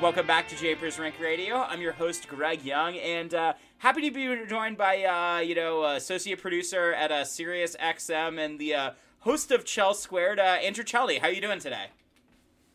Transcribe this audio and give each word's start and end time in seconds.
Welcome 0.00 0.28
back 0.28 0.46
to 0.50 0.56
Japers 0.56 0.96
Rink 1.00 1.18
Radio. 1.18 1.56
I'm 1.56 1.80
your 1.80 1.90
host 1.90 2.28
Greg 2.28 2.62
Young, 2.62 2.96
and 2.98 3.34
uh, 3.34 3.54
happy 3.78 4.02
to 4.02 4.12
be 4.12 4.46
joined 4.46 4.78
by 4.78 5.02
uh, 5.02 5.40
you 5.40 5.56
know 5.56 5.84
associate 5.86 6.40
producer 6.40 6.92
at 6.92 7.10
uh, 7.10 7.24
Sirius 7.24 7.74
XM 7.82 8.38
and 8.38 8.60
the 8.60 8.74
uh, 8.74 8.90
host 9.18 9.50
of 9.50 9.64
Chel 9.64 9.94
Squared, 9.94 10.38
uh, 10.38 10.42
Andrew 10.62 10.84
Chelney. 10.84 11.18
How 11.18 11.26
are 11.26 11.32
you 11.32 11.40
doing 11.40 11.58
today? 11.58 11.86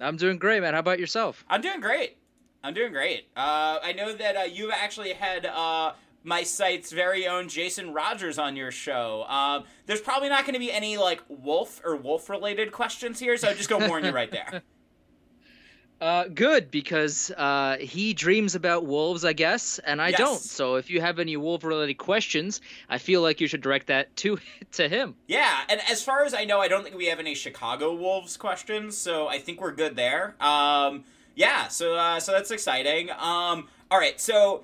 I'm 0.02 0.18
doing 0.18 0.38
great, 0.38 0.60
man. 0.60 0.74
How 0.74 0.82
about 0.82 1.00
yourself? 1.00 1.46
I'm 1.48 1.62
doing 1.62 1.80
great. 1.80 2.18
I'm 2.62 2.74
doing 2.74 2.92
great. 2.92 3.30
Uh, 3.38 3.80
I 3.82 3.94
know 3.94 4.12
that 4.12 4.36
uh, 4.36 4.42
you've 4.42 4.72
actually 4.72 5.14
had 5.14 5.46
uh, 5.46 5.94
my 6.26 6.44
site's 6.44 6.92
very 6.92 7.26
own 7.26 7.48
Jason 7.48 7.94
Rogers 7.94 8.38
on 8.38 8.58
your 8.58 8.72
show. 8.72 9.24
Um, 9.30 9.64
there's 9.86 10.02
probably 10.02 10.28
not 10.28 10.44
going 10.44 10.56
to 10.56 10.60
be 10.60 10.74
any 10.74 10.98
like 10.98 11.22
wolf 11.30 11.80
or 11.86 11.96
wolf 11.96 12.30
related 12.30 12.74
questions 12.74 13.18
here, 13.18 13.38
so 13.38 13.48
I'm 13.48 13.56
just 13.56 13.70
gonna 13.70 13.88
warn 13.88 14.04
you 14.04 14.12
right 14.12 14.30
there. 14.30 14.62
Uh, 16.04 16.28
good 16.28 16.70
because 16.70 17.32
uh, 17.38 17.78
he 17.80 18.14
dreams 18.14 18.56
about 18.56 18.86
wolves, 18.86 19.24
I 19.24 19.32
guess, 19.32 19.80
and 19.80 20.02
I 20.02 20.10
Yes. 20.10 20.18
don't. 20.20 20.42
So 20.42 20.76
if 20.76 20.90
you 20.90 21.00
have 21.00 21.18
any 21.18 21.38
wolf-related 21.38 21.94
questions, 21.94 22.60
I 22.90 22.98
feel 22.98 23.22
like 23.22 23.40
you 23.40 23.48
should 23.48 23.62
direct 23.62 23.88
that 23.88 24.14
to 24.18 24.38
to 24.74 24.90
him. 24.90 25.16
Yeah, 25.28 25.62
and 25.70 25.80
as 25.90 26.04
far 26.04 26.26
as 26.26 26.34
I 26.34 26.44
know, 26.44 26.60
I 26.60 26.68
don't 26.68 26.84
think 26.84 26.98
we 26.98 27.06
have 27.06 27.20
any 27.20 27.36
Chicago 27.36 27.96
Wolves 27.96 28.36
questions, 28.36 28.98
so 28.98 29.30
I 29.30 29.40
think 29.40 29.62
we're 29.62 29.72
good 29.72 29.96
there. 29.96 30.36
Um, 30.42 31.06
yeah, 31.36 31.70
so 31.70 31.96
uh, 31.96 32.20
so 32.20 32.34
that's 32.34 32.52
exciting. 32.52 33.10
Um, 33.12 33.70
all 33.90 33.98
right, 33.98 34.20
so 34.20 34.64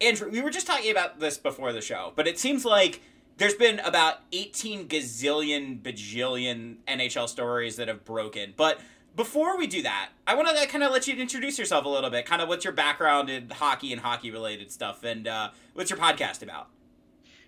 Andrew, 0.00 0.30
we 0.30 0.40
were 0.40 0.48
just 0.50 0.66
talking 0.66 0.90
about 0.90 1.20
this 1.20 1.36
before 1.36 1.74
the 1.74 1.82
show, 1.82 2.14
but 2.16 2.26
it 2.26 2.38
seems 2.38 2.64
like 2.64 3.02
there's 3.36 3.52
been 3.54 3.80
about 3.80 4.20
18 4.32 4.88
gazillion 4.88 5.82
bajillion 5.82 6.76
NHL 6.88 7.28
stories 7.28 7.76
that 7.76 7.88
have 7.88 8.02
broken, 8.06 8.54
but. 8.56 8.80
Before 9.16 9.56
we 9.56 9.68
do 9.68 9.82
that, 9.82 10.10
I 10.26 10.34
want 10.34 10.48
to 10.56 10.66
kind 10.66 10.82
of 10.82 10.90
let 10.90 11.06
you 11.06 11.14
introduce 11.14 11.56
yourself 11.56 11.84
a 11.84 11.88
little 11.88 12.10
bit. 12.10 12.26
Kind 12.26 12.42
of 12.42 12.48
what's 12.48 12.64
your 12.64 12.72
background 12.72 13.30
in 13.30 13.48
hockey 13.48 13.92
and 13.92 14.00
hockey 14.00 14.32
related 14.32 14.72
stuff, 14.72 15.04
and 15.04 15.28
uh, 15.28 15.50
what's 15.74 15.88
your 15.88 15.98
podcast 15.98 16.42
about? 16.42 16.68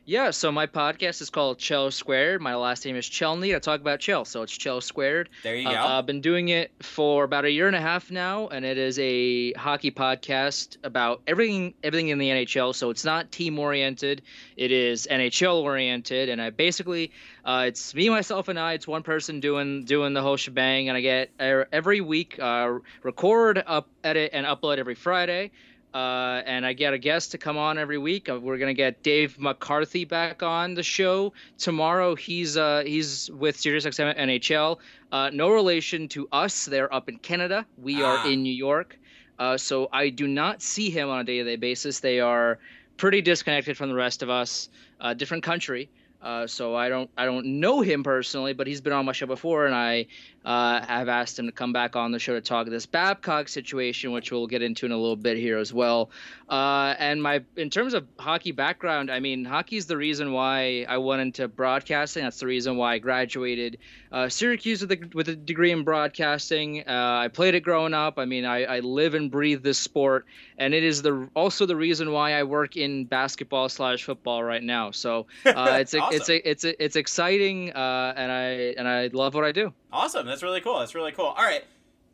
Yeah. 0.09 0.31
So 0.31 0.53
my 0.53 0.69
podcast 0.69 1.21
is 1.21 1.31
called 1.31 1.59
Chel 1.59 1.91
Squared. 1.91 2.41
My 2.41 2.55
last 2.55 2.85
name 2.85 2.95
is 2.95 3.09
Chelney. 3.09 3.57
I 3.57 3.59
talk 3.59 3.81
about 3.81 3.99
Chell, 3.99 4.25
so 4.25 4.43
it's 4.43 4.53
Chel 4.53 4.81
Squared. 4.81 5.29
There 5.43 5.57
you 5.57 5.69
Uh, 5.69 5.73
go. 5.73 5.79
I've 5.81 6.07
been 6.07 6.21
doing 6.21 6.49
it 6.49 6.71
for 6.81 7.25
about 7.25 7.45
a 7.45 7.51
year 7.51 7.67
and 7.67 7.75
a 7.75 7.81
half 7.81 8.09
now, 8.09 8.47
and 8.47 8.65
it 8.65 8.79
is 8.79 9.01
a 9.01 9.53
hockey 9.55 9.91
podcast 9.91 10.77
about 10.85 11.23
everything 11.27 11.75
everything 11.83 12.09
in 12.09 12.19
the 12.19 12.29
NHL. 12.31 12.73
So 12.73 12.91
it's 12.91 13.05
not 13.05 13.33
team 13.33 13.59
oriented; 13.59 14.23
it 14.57 14.71
is 14.71 15.09
NHL 15.11 15.57
oriented, 15.63 16.29
and 16.29 16.41
I 16.41 16.51
basically 16.51 17.11
uh, 17.45 17.65
it's 17.67 17.93
me, 17.93 18.09
myself, 18.09 18.47
and 18.47 18.61
I. 18.61 18.75
It's 18.75 18.87
one 18.87 19.03
person 19.03 19.41
doing 19.41 19.85
doing 19.87 20.15
the 20.15 20.23
whole 20.23 20.37
shebang, 20.37 20.89
and 20.89 20.97
I 20.97 21.01
get 21.01 21.31
uh, 21.41 21.65
every 21.73 22.01
week 22.01 22.39
uh, 22.39 22.79
record, 23.03 23.61
up, 23.67 23.89
edit, 24.05 24.31
and 24.33 24.47
upload 24.47 24.79
every 24.79 24.95
Friday. 24.95 25.51
Uh, 25.97 26.43
and 26.45 26.67
I 26.67 26.75
get 26.75 26.93
a 26.93 26.99
guest 26.99 27.31
to 27.31 27.39
come 27.39 27.57
on 27.57 27.79
every 27.79 27.97
week. 27.97 28.29
Uh, 28.29 28.39
We're 28.39 28.59
gonna 28.59 28.75
get 28.75 29.03
Dave 29.03 29.39
McCarthy 29.39 30.05
back 30.05 30.43
on 30.43 30.75
the 30.75 30.83
show 30.83 31.33
tomorrow. 31.57 32.15
He's 32.15 32.59
uh, 32.59 32.83
he's 32.85 33.31
with 33.31 33.57
SiriusXM 33.57 34.15
NHL. 34.19 34.79
Uh, 35.11 35.31
no 35.33 35.49
relation 35.49 36.07
to 36.09 36.29
us. 36.33 36.67
They're 36.67 36.93
up 36.93 37.09
in 37.09 37.17
Canada. 37.17 37.65
We 37.79 38.03
Ah. 38.03 38.07
are 38.27 38.31
in 38.31 38.43
New 38.43 38.53
York. 38.53 38.99
Uh, 39.39 39.57
so 39.57 39.89
I 39.91 40.11
do 40.11 40.27
not 40.29 40.61
see 40.61 40.91
him 40.91 41.09
on 41.09 41.19
a 41.21 41.25
day-to-day 41.25 41.57
basis. 41.57 42.01
They 42.01 42.21
are 42.21 42.59
pretty 42.99 43.23
disconnected 43.23 43.79
from 43.79 43.89
the 43.89 43.95
rest 43.95 44.23
of 44.23 44.29
us. 44.29 44.69
Uh, 45.01 45.15
different 45.15 45.45
country. 45.45 45.89
Uh, 46.21 46.47
so 46.47 46.75
I 46.75 46.89
don't 46.91 47.09
I 47.17 47.25
don't 47.25 47.47
know 47.61 47.81
him 47.81 48.03
personally, 48.03 48.53
but 48.53 48.67
he's 48.67 48.83
been 48.83 48.93
on 48.93 49.07
my 49.07 49.13
show 49.13 49.27
before, 49.27 49.65
and 49.65 49.75
I 49.75 50.07
uh, 50.47 50.81
have 50.87 51.09
asked 51.09 51.37
him 51.37 51.47
to 51.47 51.53
come 51.53 51.73
back 51.73 51.97
on 51.97 52.13
the 52.13 52.21
show 52.21 52.33
to 52.33 52.41
talk 52.41 52.69
this 52.69 52.87
Babcock 52.87 53.49
situation, 53.49 54.13
which 54.13 54.31
we'll 54.31 54.47
get 54.47 54.63
into 54.63 54.87
in 54.87 54.93
a 54.93 54.97
little 54.97 55.17
bit 55.17 55.37
here 55.37 55.59
as 55.59 55.75
well. 55.75 56.11
Uh, 56.49 56.95
and 57.01 57.21
my 57.21 57.43
in 57.57 57.69
terms 57.69 57.95
of 57.95 58.07
hockey 58.17 58.53
background, 58.53 59.11
I 59.11 59.19
mean, 59.19 59.45
hockey's 59.45 59.87
the 59.87 59.97
reason 59.97 60.33
why 60.33 60.87
I 60.89 60.99
went 60.99 61.21
into 61.21 61.49
broadcasting. 61.49 62.23
That's 62.23 62.39
the 62.39 62.47
reason 62.47 62.77
why 62.77 62.95
I 62.95 62.99
graduated 62.99 63.79
uh, 64.13 64.29
Syracuse 64.29 64.83
with 64.83 64.93
a, 64.93 65.11
with 65.15 65.29
a 65.29 65.35
degree 65.35 65.73
in 65.73 65.83
broadcasting. 65.83 66.85
Uh, 66.87 67.23
I 67.25 67.29
played 67.29 67.57
it 67.57 67.61
growing 67.61 67.93
up. 67.93 68.17
I 68.17 68.25
mean, 68.25 68.45
I, 68.45 68.65
I 68.65 68.81
live 68.81 69.15
and 69.15 69.29
breathe 69.29 69.65
this 69.65 69.81
sport, 69.81 70.27
and 70.59 70.73
it 70.75 70.85
is 70.85 71.03
the 71.03 71.29
also 71.35 71.67
the 71.67 71.75
reason 71.75 72.13
why 72.13 72.35
I 72.35 72.45
work 72.45 72.77
in 72.77 73.05
basketball 73.07 73.69
slash 73.69 74.05
football 74.05 74.45
right 74.45 74.63
now. 74.63 74.93
So 74.93 75.27
uh, 75.45 75.79
it's 75.81 75.95
a, 75.95 76.09
it's 76.13 76.29
a, 76.29 76.49
it's 76.49 76.65
a, 76.65 76.85
it's 76.85 76.95
exciting, 76.95 77.73
uh, 77.73 78.15
and 78.17 78.31
I 78.31 78.45
and 78.79 78.87
I 78.87 79.09
love 79.09 79.35
what 79.35 79.45
I 79.45 79.51
do. 79.51 79.73
Awesome. 79.97 80.27
That's 80.27 80.43
really 80.43 80.61
cool. 80.61 80.79
That's 80.79 80.95
really 80.95 81.13
cool. 81.13 81.25
All 81.25 81.43
right. 81.43 81.65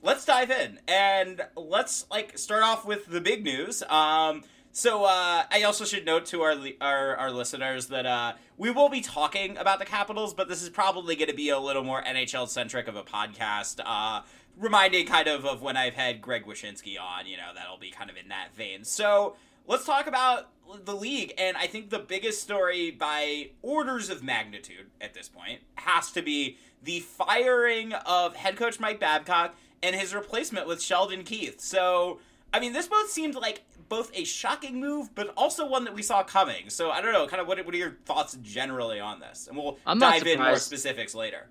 Let's 0.04 0.24
dive 0.24 0.52
in 0.52 0.78
and 0.86 1.40
let's 1.56 2.06
like 2.12 2.38
start 2.38 2.62
off 2.62 2.84
with 2.86 3.06
the 3.06 3.20
big 3.20 3.42
news. 3.42 3.82
Um 3.90 4.44
so 4.70 5.04
uh, 5.04 5.42
I 5.50 5.64
also 5.64 5.84
should 5.84 6.06
note 6.06 6.24
to 6.26 6.42
our, 6.42 6.54
our 6.80 7.16
our 7.16 7.30
listeners 7.32 7.88
that 7.88 8.06
uh, 8.06 8.34
we 8.56 8.70
will 8.70 8.88
be 8.88 9.02
talking 9.02 9.58
about 9.58 9.80
the 9.80 9.84
Capitals, 9.84 10.32
but 10.32 10.48
this 10.48 10.62
is 10.62 10.70
probably 10.70 11.14
going 11.14 11.28
to 11.28 11.34
be 11.34 11.50
a 11.50 11.58
little 11.58 11.84
more 11.84 12.02
NHL 12.02 12.48
centric 12.48 12.88
of 12.88 12.96
a 12.96 13.02
podcast. 13.02 13.80
Uh, 13.84 14.22
reminding 14.56 15.06
kind 15.06 15.28
of 15.28 15.44
of 15.44 15.60
when 15.60 15.76
I've 15.76 15.92
had 15.92 16.22
Greg 16.22 16.46
Wyshynski 16.46 16.98
on, 16.98 17.26
you 17.26 17.36
know, 17.36 17.50
that'll 17.54 17.76
be 17.76 17.90
kind 17.90 18.08
of 18.08 18.16
in 18.16 18.28
that 18.28 18.56
vein. 18.56 18.82
So 18.84 19.36
let's 19.66 19.84
talk 19.84 20.06
about 20.06 20.48
the 20.84 20.94
league, 20.94 21.34
and 21.36 21.54
I 21.58 21.66
think 21.66 21.90
the 21.90 21.98
biggest 21.98 22.40
story 22.40 22.90
by 22.92 23.50
orders 23.60 24.08
of 24.08 24.22
magnitude 24.22 24.86
at 25.02 25.12
this 25.12 25.28
point 25.28 25.60
has 25.74 26.10
to 26.12 26.22
be 26.22 26.56
the 26.82 27.00
firing 27.00 27.92
of 27.92 28.36
head 28.36 28.56
coach 28.56 28.80
Mike 28.80 29.00
Babcock 29.00 29.54
and 29.82 29.94
his 29.96 30.14
replacement 30.14 30.66
with 30.66 30.80
Sheldon 30.82 31.24
Keefe. 31.24 31.60
So, 31.60 32.20
I 32.52 32.60
mean, 32.60 32.72
this 32.72 32.86
both 32.86 33.10
seemed 33.10 33.34
like 33.34 33.62
both 33.88 34.10
a 34.14 34.24
shocking 34.24 34.80
move, 34.80 35.14
but 35.14 35.32
also 35.36 35.66
one 35.66 35.84
that 35.84 35.94
we 35.94 36.02
saw 36.02 36.22
coming. 36.22 36.70
So, 36.70 36.90
I 36.90 37.00
don't 37.00 37.12
know, 37.12 37.26
kind 37.26 37.40
of 37.40 37.48
what, 37.48 37.64
what 37.64 37.74
are 37.74 37.78
your 37.78 37.96
thoughts 38.04 38.36
generally 38.42 39.00
on 39.00 39.20
this? 39.20 39.48
And 39.48 39.56
we'll 39.56 39.78
I'm 39.86 39.98
dive 39.98 40.26
in 40.26 40.38
more 40.38 40.56
specifics 40.56 41.14
later. 41.14 41.48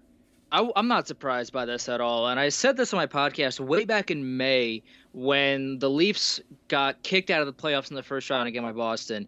I, 0.51 0.69
am 0.75 0.88
not 0.88 1.07
surprised 1.07 1.54
by 1.54 1.66
this 1.66 1.88
at 1.88 2.01
all. 2.01 2.28
And 2.28 2.39
I 2.39 2.50
said 2.50 2.75
this 2.75 2.94
on 2.94 2.98
my 2.98 3.07
podcast 3.07 3.60
way 3.60 3.86
back 3.86 4.12
in 4.12 4.36
May 4.38 4.83
when 5.13 5.80
the 5.80 5.89
Leafs 5.89 6.42
got 6.68 7.01
kicked 7.04 7.30
out 7.30 7.42
of 7.42 7.48
the 7.48 7.54
playoffs 7.54 7.89
in 7.89 7.95
the 7.95 8.04
first 8.04 8.30
round 8.30 8.48
against 8.50 8.66
by 8.66 8.74
Boston. 8.74 9.28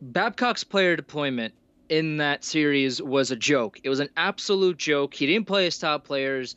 Babcock's 0.00 0.62
player 0.62 0.94
deployment 0.94 1.54
in 1.88 2.18
that 2.18 2.44
series 2.44 3.02
was 3.02 3.30
a 3.30 3.36
joke. 3.36 3.78
It 3.82 3.88
was 3.88 4.00
an 4.00 4.08
absolute 4.16 4.76
joke. 4.76 5.14
He 5.14 5.26
didn't 5.26 5.46
play 5.46 5.64
his 5.64 5.78
top 5.78 6.04
players 6.04 6.56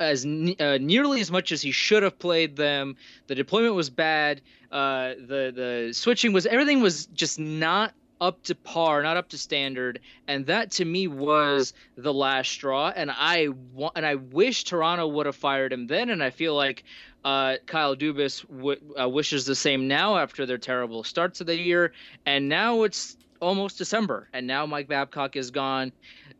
as 0.00 0.24
uh, 0.24 0.78
nearly 0.80 1.20
as 1.20 1.30
much 1.30 1.52
as 1.52 1.62
he 1.62 1.70
should 1.70 2.02
have 2.02 2.18
played 2.18 2.56
them. 2.56 2.96
The 3.26 3.34
deployment 3.34 3.74
was 3.74 3.90
bad. 3.90 4.40
Uh, 4.70 5.14
the 5.18 5.52
the 5.54 5.90
switching 5.92 6.32
was 6.32 6.46
everything 6.46 6.80
was 6.80 7.06
just 7.06 7.38
not 7.38 7.92
up 8.22 8.40
to 8.44 8.54
par, 8.54 9.02
not 9.02 9.16
up 9.16 9.28
to 9.30 9.36
standard, 9.36 9.98
and 10.28 10.46
that 10.46 10.70
to 10.70 10.84
me 10.84 11.08
was 11.08 11.74
the 11.96 12.14
last 12.14 12.52
straw. 12.52 12.92
And 12.94 13.10
I 13.10 13.48
want, 13.74 13.94
and 13.96 14.06
I 14.06 14.14
wish 14.14 14.62
Toronto 14.64 15.08
would 15.08 15.26
have 15.26 15.34
fired 15.36 15.72
him 15.72 15.88
then. 15.88 16.08
And 16.08 16.22
I 16.22 16.30
feel 16.30 16.54
like 16.54 16.84
uh, 17.24 17.56
Kyle 17.66 17.96
Dubas 17.96 18.46
w- 18.48 18.80
uh, 18.98 19.08
wishes 19.08 19.44
the 19.44 19.56
same 19.56 19.88
now 19.88 20.16
after 20.16 20.46
their 20.46 20.56
terrible 20.56 21.02
starts 21.02 21.40
of 21.40 21.48
the 21.48 21.58
year. 21.58 21.92
And 22.24 22.48
now 22.48 22.84
it's 22.84 23.16
almost 23.42 23.76
December, 23.78 24.28
and 24.32 24.46
now 24.46 24.64
Mike 24.64 24.88
Babcock 24.88 25.36
is 25.36 25.50
gone. 25.50 25.92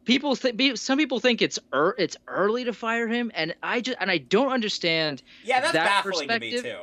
People 0.05 0.35
think 0.35 0.79
some 0.79 0.97
people 0.99 1.21
think 1.21 1.43
it's 1.43 1.59
er- 1.75 1.95
it's 1.99 2.17
early 2.27 2.65
to 2.65 2.73
fire 2.73 3.07
him, 3.09 3.31
and 3.35 3.55
I 3.63 3.81
just 3.81 3.99
and 4.01 4.11
I 4.11 4.19
don't 4.19 4.51
understand. 4.53 5.23
Yeah, 5.45 5.61
that's 5.61 5.73
that 5.75 5.85
baffling 5.85 6.29
to 6.29 6.39
me 6.39 6.61
too. 6.63 6.77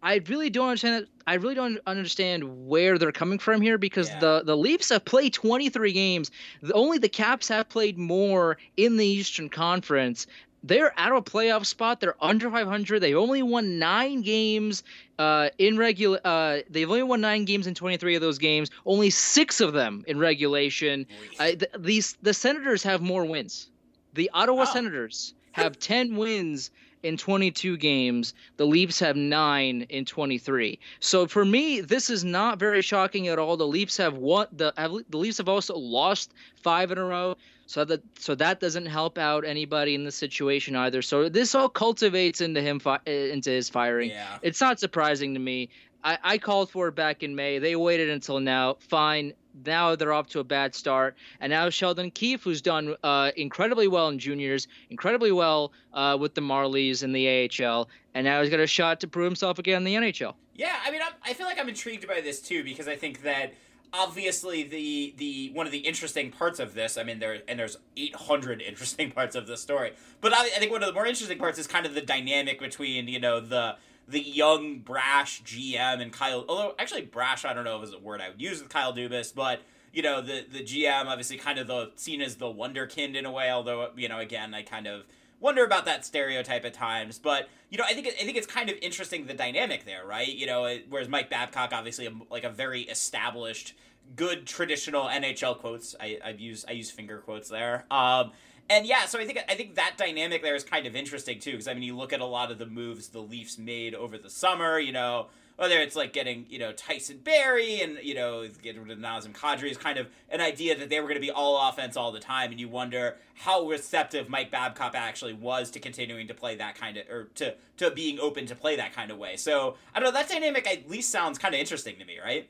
I 0.00 0.16
really 0.28 0.48
don't 0.48 0.68
understand 0.68 1.02
that. 1.02 1.08
I 1.26 1.34
really 1.34 1.56
don't 1.56 1.78
understand 1.86 2.68
where 2.68 2.98
they're 2.98 3.10
coming 3.12 3.38
from 3.38 3.60
here 3.60 3.78
because 3.78 4.08
Yeah. 4.08 4.20
the 4.20 4.42
the 4.44 4.56
Leafs 4.56 4.90
have 4.90 5.04
played 5.04 5.32
23 5.34 5.92
games. 5.92 6.30
The, 6.62 6.72
only 6.72 6.98
the 6.98 7.08
Caps 7.08 7.48
have 7.48 7.68
played 7.68 7.98
more 7.98 8.58
in 8.76 8.96
the 8.96 9.06
Eastern 9.06 9.48
Conference. 9.48 10.26
They're 10.62 10.92
out 10.98 11.12
of 11.12 11.18
a 11.18 11.22
playoff 11.22 11.66
spot. 11.66 12.00
They're 12.00 12.16
under 12.20 12.50
500. 12.50 13.00
They've 13.00 13.16
only 13.16 13.42
won 13.42 13.78
nine 13.78 14.22
games 14.22 14.82
uh, 15.18 15.50
in 15.58 15.78
regular. 15.78 16.20
Uh, 16.24 16.58
they've 16.68 16.88
only 16.88 17.02
won 17.04 17.20
nine 17.20 17.44
games 17.44 17.66
in 17.66 17.74
23 17.74 18.16
of 18.16 18.20
those 18.20 18.38
games. 18.38 18.70
Only 18.84 19.10
six 19.10 19.60
of 19.60 19.72
them 19.72 20.04
in 20.06 20.18
regulation. 20.18 21.06
I, 21.38 21.54
th- 21.54 21.70
these 21.78 22.16
the 22.22 22.34
Senators 22.34 22.82
have 22.82 23.00
more 23.00 23.24
wins. 23.24 23.70
The 24.14 24.30
Ottawa. 24.34 24.64
Senators 24.64 25.34
have 25.52 25.78
10 25.78 26.16
wins 26.16 26.70
in 27.02 27.16
22 27.16 27.76
games. 27.76 28.34
The 28.56 28.66
Leafs 28.66 28.98
have 29.00 29.16
9 29.16 29.86
in 29.88 30.04
23. 30.04 30.78
So 31.00 31.26
for 31.26 31.44
me, 31.44 31.80
this 31.80 32.10
is 32.10 32.24
not 32.24 32.58
very 32.58 32.82
shocking 32.82 33.28
at 33.28 33.38
all. 33.38 33.56
The 33.56 33.66
Leafs 33.66 33.96
have 33.96 34.14
won 34.14 34.48
the 34.52 34.72
have, 34.76 34.92
the 35.08 35.18
Leafs 35.18 35.38
have 35.38 35.48
also 35.48 35.76
lost 35.76 36.32
5 36.62 36.90
in 36.92 36.98
a 36.98 37.04
row. 37.04 37.36
So 37.68 37.84
that 37.84 38.00
so 38.18 38.34
that 38.36 38.60
doesn't 38.60 38.86
help 38.86 39.18
out 39.18 39.44
anybody 39.44 39.94
in 39.94 40.04
the 40.04 40.10
situation 40.10 40.74
either. 40.74 41.02
So 41.02 41.28
this 41.28 41.54
all 41.54 41.68
cultivates 41.68 42.40
into 42.40 42.62
him 42.62 42.80
fi- 42.80 43.00
uh, 43.06 43.10
into 43.10 43.50
his 43.50 43.68
firing. 43.68 44.08
Yeah. 44.08 44.38
It's 44.40 44.62
not 44.62 44.80
surprising 44.80 45.34
to 45.34 45.40
me. 45.40 45.68
I, 46.02 46.18
I 46.24 46.38
called 46.38 46.70
for 46.70 46.88
it 46.88 46.94
back 46.94 47.22
in 47.22 47.36
May. 47.36 47.58
They 47.58 47.76
waited 47.76 48.08
until 48.08 48.40
now. 48.40 48.78
Fine. 48.80 49.34
Now 49.66 49.96
they're 49.96 50.14
off 50.14 50.28
to 50.28 50.40
a 50.40 50.44
bad 50.44 50.74
start. 50.74 51.14
And 51.40 51.50
now 51.50 51.68
Sheldon 51.68 52.10
Keefe, 52.10 52.42
who's 52.42 52.62
done 52.62 52.96
uh, 53.04 53.32
incredibly 53.36 53.86
well 53.86 54.08
in 54.08 54.18
juniors, 54.18 54.66
incredibly 54.88 55.32
well 55.32 55.72
uh, 55.92 56.16
with 56.18 56.34
the 56.34 56.40
Marlies 56.40 57.02
in 57.02 57.12
the 57.12 57.50
AHL, 57.50 57.90
and 58.14 58.24
now 58.24 58.40
he's 58.40 58.50
got 58.50 58.60
a 58.60 58.66
shot 58.66 59.00
to 59.00 59.08
prove 59.08 59.26
himself 59.26 59.58
again 59.58 59.84
in 59.84 59.84
the 59.84 59.94
NHL. 59.94 60.32
Yeah, 60.54 60.74
I 60.86 60.90
mean, 60.90 61.02
I'm, 61.04 61.12
I 61.22 61.34
feel 61.34 61.46
like 61.46 61.60
I'm 61.60 61.68
intrigued 61.68 62.08
by 62.08 62.22
this 62.22 62.40
too 62.40 62.64
because 62.64 62.88
I 62.88 62.96
think 62.96 63.22
that 63.24 63.52
obviously 63.92 64.62
the 64.62 65.14
the 65.16 65.50
one 65.52 65.66
of 65.66 65.72
the 65.72 65.78
interesting 65.78 66.30
parts 66.30 66.58
of 66.58 66.74
this. 66.74 66.96
I 66.96 67.02
mean, 67.02 67.18
there 67.18 67.42
and 67.48 67.58
there's 67.58 67.78
800 67.96 68.62
interesting 68.66 69.10
parts 69.10 69.34
of 69.36 69.46
this 69.46 69.60
story, 69.60 69.92
but 70.20 70.32
I, 70.32 70.42
I 70.44 70.58
think 70.58 70.72
one 70.72 70.82
of 70.82 70.88
the 70.88 70.94
more 70.94 71.06
interesting 71.06 71.38
parts 71.38 71.58
is 71.58 71.66
kind 71.66 71.86
of 71.86 71.94
the 71.94 72.00
dynamic 72.00 72.58
between 72.60 73.08
you 73.08 73.20
know 73.20 73.40
the 73.40 73.76
the 74.06 74.20
young 74.20 74.78
brash 74.78 75.42
GM 75.42 76.00
and 76.00 76.12
Kyle. 76.12 76.44
Although 76.48 76.74
actually 76.78 77.02
brash, 77.02 77.44
I 77.44 77.52
don't 77.52 77.64
know 77.64 77.78
if 77.78 77.88
is 77.88 77.94
a 77.94 77.98
word 77.98 78.20
I 78.20 78.30
would 78.30 78.40
use 78.40 78.60
with 78.60 78.70
Kyle 78.70 78.92
Dubas, 78.92 79.34
but 79.34 79.62
you 79.92 80.02
know 80.02 80.20
the 80.20 80.44
the 80.50 80.60
GM 80.60 81.06
obviously 81.06 81.36
kind 81.36 81.58
of 81.58 81.66
the 81.66 81.92
seen 81.96 82.20
as 82.20 82.36
the 82.36 82.46
wonderkind 82.46 83.16
in 83.16 83.26
a 83.26 83.32
way. 83.32 83.50
Although 83.50 83.90
you 83.96 84.08
know 84.08 84.18
again, 84.18 84.54
I 84.54 84.62
kind 84.62 84.86
of 84.86 85.04
wonder 85.40 85.64
about 85.64 85.84
that 85.84 86.04
stereotype 86.04 86.64
at 86.64 86.74
times. 86.74 87.18
But 87.18 87.48
you 87.70 87.78
know, 87.78 87.84
I 87.84 87.94
think 87.94 88.06
I 88.06 88.24
think 88.24 88.36
it's 88.36 88.46
kind 88.46 88.70
of 88.70 88.76
interesting 88.80 89.26
the 89.26 89.34
dynamic 89.34 89.84
there, 89.84 90.06
right? 90.06 90.28
You 90.28 90.46
know, 90.46 90.78
whereas 90.88 91.08
Mike 91.08 91.30
Babcock 91.30 91.72
obviously 91.72 92.06
a, 92.06 92.12
like 92.30 92.44
a 92.44 92.50
very 92.50 92.82
established, 92.82 93.74
good 94.16 94.46
traditional 94.46 95.06
NHL 95.06 95.58
quotes. 95.58 95.94
I, 96.00 96.18
I've 96.24 96.40
used 96.40 96.66
I 96.68 96.72
use 96.72 96.90
finger 96.90 97.18
quotes 97.18 97.48
there. 97.48 97.84
Um, 97.90 98.32
and 98.70 98.86
yeah, 98.86 99.06
so 99.06 99.18
I 99.18 99.24
think 99.24 99.38
I 99.48 99.54
think 99.54 99.76
that 99.76 99.94
dynamic 99.96 100.42
there 100.42 100.54
is 100.54 100.64
kind 100.64 100.86
of 100.86 100.94
interesting 100.94 101.40
too, 101.40 101.52
because 101.52 101.68
I 101.68 101.74
mean, 101.74 101.82
you 101.82 101.96
look 101.96 102.12
at 102.12 102.20
a 102.20 102.26
lot 102.26 102.50
of 102.50 102.58
the 102.58 102.66
moves 102.66 103.08
the 103.08 103.20
Leafs 103.20 103.58
made 103.58 103.94
over 103.94 104.18
the 104.18 104.30
summer. 104.30 104.78
You 104.78 104.92
know, 104.92 105.28
whether 105.58 105.80
it's 105.80 105.96
like 105.96 106.12
getting 106.12 106.46
you 106.48 106.58
know 106.58 106.72
Tyson 106.72 107.18
Barrie 107.22 107.82
and 107.82 107.98
you 108.02 108.14
know 108.14 108.46
getting 108.62 108.80
rid 108.80 108.92
of 108.92 108.98
Nazem 108.98 109.32
Kadri 109.32 109.70
is 109.70 109.76
kind 109.76 109.98
of 109.98 110.06
an 110.30 110.40
idea 110.40 110.78
that 110.78 110.88
they 110.88 111.00
were 111.00 111.06
going 111.06 111.16
to 111.16 111.20
be 111.20 111.30
all 111.30 111.68
offense 111.68 111.96
all 111.96 112.12
the 112.12 112.20
time, 112.20 112.50
and 112.52 112.60
you 112.60 112.68
wonder 112.68 113.16
how 113.34 113.66
receptive 113.66 114.28
Mike 114.28 114.50
Babcock 114.50 114.94
actually 114.94 115.34
was 115.34 115.70
to 115.72 115.80
continuing 115.80 116.28
to 116.28 116.34
play 116.34 116.54
that 116.56 116.76
kind 116.76 116.96
of 116.96 117.08
or 117.10 117.24
to 117.34 117.54
to 117.76 117.90
being 117.90 118.20
open 118.20 118.46
to 118.46 118.54
play 118.54 118.76
that 118.76 118.94
kind 118.94 119.10
of 119.10 119.18
way. 119.18 119.36
So 119.36 119.74
I 119.94 120.00
don't 120.00 120.06
know 120.06 120.18
that 120.18 120.28
dynamic 120.28 120.66
at 120.66 120.88
least 120.88 121.10
sounds 121.10 121.38
kind 121.38 121.54
of 121.54 121.60
interesting 121.60 121.98
to 121.98 122.04
me, 122.04 122.18
right? 122.18 122.48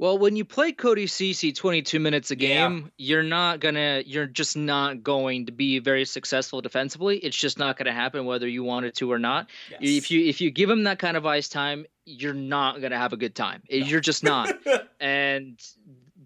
Well, 0.00 0.16
when 0.16 0.34
you 0.34 0.46
play 0.46 0.72
Cody 0.72 1.04
Cece 1.04 1.54
22 1.54 2.00
minutes 2.00 2.30
a 2.30 2.38
Yeah. 2.38 2.68
game, 2.68 2.90
you're 2.96 3.22
not 3.22 3.60
gonna, 3.60 4.02
you're 4.06 4.24
just 4.24 4.56
not 4.56 5.02
going 5.02 5.44
to 5.44 5.52
be 5.52 5.78
very 5.78 6.06
successful 6.06 6.62
defensively. 6.62 7.18
It's 7.18 7.36
just 7.36 7.58
not 7.58 7.76
gonna 7.76 7.92
happen 7.92 8.24
whether 8.24 8.48
you 8.48 8.64
wanted 8.64 8.94
to 8.94 9.12
or 9.12 9.18
not. 9.18 9.50
Yes. 9.70 9.80
If 9.82 10.10
you 10.10 10.24
if 10.24 10.40
you 10.40 10.50
give 10.50 10.70
him 10.70 10.84
that 10.84 10.98
kind 11.00 11.18
of 11.18 11.26
ice 11.26 11.50
time, 11.50 11.84
you're 12.06 12.32
not 12.32 12.80
gonna 12.80 12.96
have 12.96 13.12
a 13.12 13.18
good 13.18 13.34
time. 13.34 13.62
You're 13.68 14.00
just 14.00 14.24
not. 14.24 14.48
and 15.00 15.60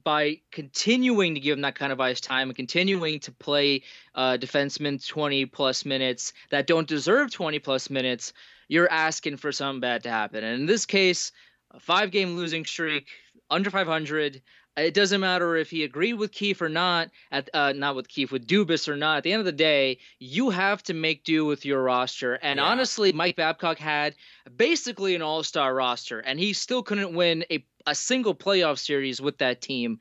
by 0.04 0.38
continuing 0.52 1.34
to 1.34 1.40
give 1.40 1.56
him 1.56 1.62
that 1.62 1.74
kind 1.74 1.90
of 1.92 2.00
ice 2.00 2.20
time 2.20 2.50
and 2.50 2.56
continuing 2.56 3.18
to 3.20 3.32
play 3.32 3.82
uh, 4.14 4.36
defensemen 4.40 5.04
20 5.04 5.46
plus 5.46 5.84
minutes 5.84 6.32
that 6.50 6.68
don't 6.68 6.86
deserve 6.86 7.32
20 7.32 7.58
plus 7.58 7.90
minutes, 7.90 8.34
you're 8.68 8.88
asking 8.88 9.36
for 9.38 9.50
something 9.50 9.80
bad 9.80 10.04
to 10.04 10.10
happen. 10.10 10.44
And 10.44 10.60
in 10.60 10.66
this 10.66 10.86
case, 10.86 11.32
a 11.72 11.80
five 11.80 12.12
game 12.12 12.36
losing 12.36 12.64
streak, 12.64 13.08
under 13.50 13.70
500. 13.70 14.42
It 14.76 14.92
doesn't 14.94 15.20
matter 15.20 15.54
if 15.54 15.70
he 15.70 15.84
agreed 15.84 16.14
with 16.14 16.32
Keefe 16.32 16.60
or 16.60 16.68
not, 16.68 17.10
at 17.30 17.48
uh, 17.54 17.72
not 17.72 17.94
with 17.94 18.08
Keefe, 18.08 18.32
with 18.32 18.46
Dubas 18.46 18.88
or 18.88 18.96
not. 18.96 19.18
At 19.18 19.22
the 19.22 19.32
end 19.32 19.38
of 19.40 19.46
the 19.46 19.52
day, 19.52 19.98
you 20.18 20.50
have 20.50 20.82
to 20.84 20.94
make 20.94 21.22
do 21.22 21.44
with 21.44 21.64
your 21.64 21.80
roster. 21.80 22.34
And 22.34 22.58
Yeah. 22.58 22.66
honestly, 22.66 23.12
Mike 23.12 23.36
Babcock 23.36 23.78
had 23.78 24.16
basically 24.56 25.14
an 25.14 25.22
all 25.22 25.44
star 25.44 25.72
roster, 25.72 26.18
and 26.18 26.40
he 26.40 26.52
still 26.52 26.82
couldn't 26.82 27.14
win 27.14 27.44
a, 27.52 27.64
a 27.86 27.94
single 27.94 28.34
playoff 28.34 28.78
series 28.78 29.20
with 29.20 29.38
that 29.38 29.60
team. 29.60 30.00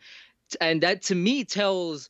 And 0.60 0.82
that 0.82 1.04
to 1.04 1.16
me 1.16 1.46
tells 1.46 2.10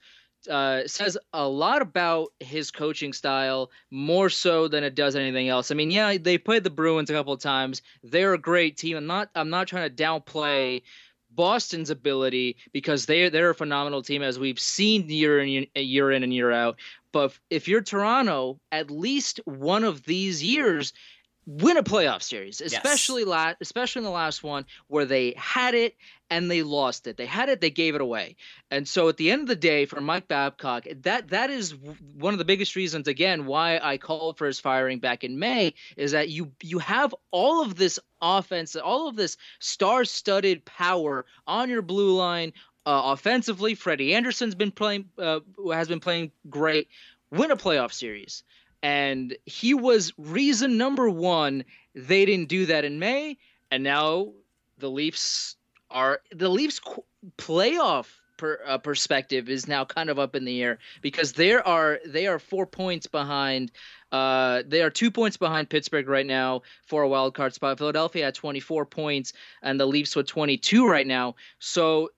uh, 0.50 0.86
says 0.88 1.18
a 1.32 1.48
lot 1.48 1.82
about 1.82 2.30
his 2.40 2.70
coaching 2.72 3.14
style 3.14 3.72
more 3.92 4.30
so 4.30 4.68
than 4.68 4.84
it 4.84 4.96
does 4.96 5.16
anything 5.16 5.48
else. 5.48 5.72
I 5.72 5.76
mean, 5.76 5.90
yeah, 5.90 6.18
they 6.18 6.38
played 6.38 6.64
the 6.66 6.70
Bruins 6.70 7.10
a 7.10 7.14
couple 7.14 7.32
of 7.34 7.40
times. 7.40 7.82
They're 8.04 8.34
a 8.34 8.38
great 8.38 8.76
team. 8.78 8.98
I'm 8.98 9.08
not 9.08 9.30
I'm 9.36 9.50
not 9.50 9.68
trying 9.68 9.90
to 9.90 10.04
downplay 10.04 10.82
Boston's 11.36 11.90
ability 11.90 12.58
because 12.72 13.06
they 13.06 13.30
they're 13.30 13.52
a 13.52 13.56
phenomenal 13.56 14.02
team 14.02 14.22
as 14.22 14.40
we've 14.40 14.60
seen 14.60 15.10
year 15.10 15.40
in 15.40 15.68
year 15.76 16.12
in 16.12 16.24
and 16.24 16.34
year 16.34 16.52
out. 16.52 16.80
But 17.12 17.38
if 17.50 17.68
you're 17.68 17.82
Toronto, 17.82 18.60
at 18.72 18.90
least 18.90 19.40
one 19.46 19.84
of 19.84 20.04
these 20.04 20.44
years 20.44 20.94
win 21.46 21.78
a 21.78 21.84
playoff 21.84 22.22
series, 22.22 22.62
especially 22.62 23.26
la- 23.26 23.54
especially 23.60 24.00
in 24.00 24.06
the 24.06 24.10
last 24.10 24.44
one 24.44 24.66
where 24.88 25.06
they 25.06 25.34
had 25.38 25.74
it 25.74 25.96
and 26.30 26.50
they 26.50 26.64
lost 26.64 27.06
it. 27.06 27.18
They 27.18 27.26
had 27.26 27.50
it, 27.50 27.62
they 27.62 27.70
gave 27.70 27.96
it 27.96 28.02
away. 28.02 28.38
And 28.72 28.88
so 28.88 29.10
at 29.10 29.18
the 29.18 29.30
end 29.30 29.44
of 29.44 29.48
the 29.48 29.56
day, 29.56 29.86
for 29.86 30.02
Mike 30.02 30.28
Babcock, 30.28 30.86
that 31.02 31.30
that 31.30 31.50
is 31.50 31.76
one 32.16 32.34
of 32.34 32.40
the 32.40 32.46
biggest 32.46 32.76
reasons 32.76 33.08
again 33.08 33.46
why 33.46 33.80
I 33.82 33.98
called 33.98 34.38
for 34.38 34.48
his 34.48 34.60
firing 34.60 35.00
back 35.00 35.24
in 35.24 35.38
May 35.38 35.74
is 35.98 36.12
that 36.12 36.30
you 36.30 36.54
you 36.62 36.80
have 36.80 37.14
all 37.32 37.62
of 37.62 37.76
this 37.76 38.00
offense, 38.24 38.76
all 38.76 39.08
of 39.08 39.16
this 39.16 39.38
star-studded 39.60 40.66
power 40.66 41.26
on 41.46 41.70
your 41.70 41.82
blue 41.82 42.16
line. 42.16 42.54
Uh, 42.86 43.14
offensively, 43.14 43.76
Freddie 43.76 44.16
Andersen's 44.16 44.56
been 44.56 44.72
playing 44.72 45.06
uh, 45.18 45.40
has 45.72 45.88
been 45.88 46.00
playing 46.00 46.32
great. 46.50 46.88
Win 47.32 47.52
a 47.52 47.56
playoff 47.56 47.94
series 47.94 48.44
and 48.84 49.36
he 49.46 49.74
was 49.74 50.14
reason 50.18 50.78
number 50.78 51.10
one 51.10 51.64
they 51.96 52.26
didn't 52.26 52.50
do 52.50 52.66
that 52.68 52.86
in 52.86 53.00
May, 53.00 53.38
and 53.72 53.84
now 53.84 54.34
the 54.78 54.90
Leafs 54.90 55.56
are 55.90 56.22
the 56.32 56.50
Leafs 56.50 56.80
qu- 56.80 57.06
playoff 57.38 58.08
per, 58.38 58.60
uh, 58.66 58.78
perspective 58.78 59.50
is 59.50 59.68
now 59.68 59.86
kind 59.86 60.10
of 60.10 60.20
up 60.20 60.36
in 60.36 60.44
the 60.44 60.62
air 60.62 60.80
because 61.02 61.34
there 61.34 61.66
are 61.66 62.00
they 62.06 62.28
are 62.28 62.40
four 62.40 62.66
points 62.66 63.08
behind. 63.08 63.72
Uh, 64.14 64.62
they 64.68 64.84
are 64.84 64.92
two 64.92 65.10
points 65.10 65.38
behind 65.38 65.70
Pittsburgh 65.70 66.08
right 66.08 66.26
now 66.26 66.62
for 66.86 67.02
a 67.02 67.10
wild 67.10 67.34
card 67.34 67.54
spot. 67.54 67.80
Philadelphia 67.80 68.28
at 68.28 68.36
24 68.36 68.86
points, 68.86 69.34
and 69.64 69.80
the 69.80 69.88
Leafs 69.88 70.16
with 70.16 70.28
22 70.28 70.88
right 70.88 71.08
now. 71.08 71.36
So 71.58 72.10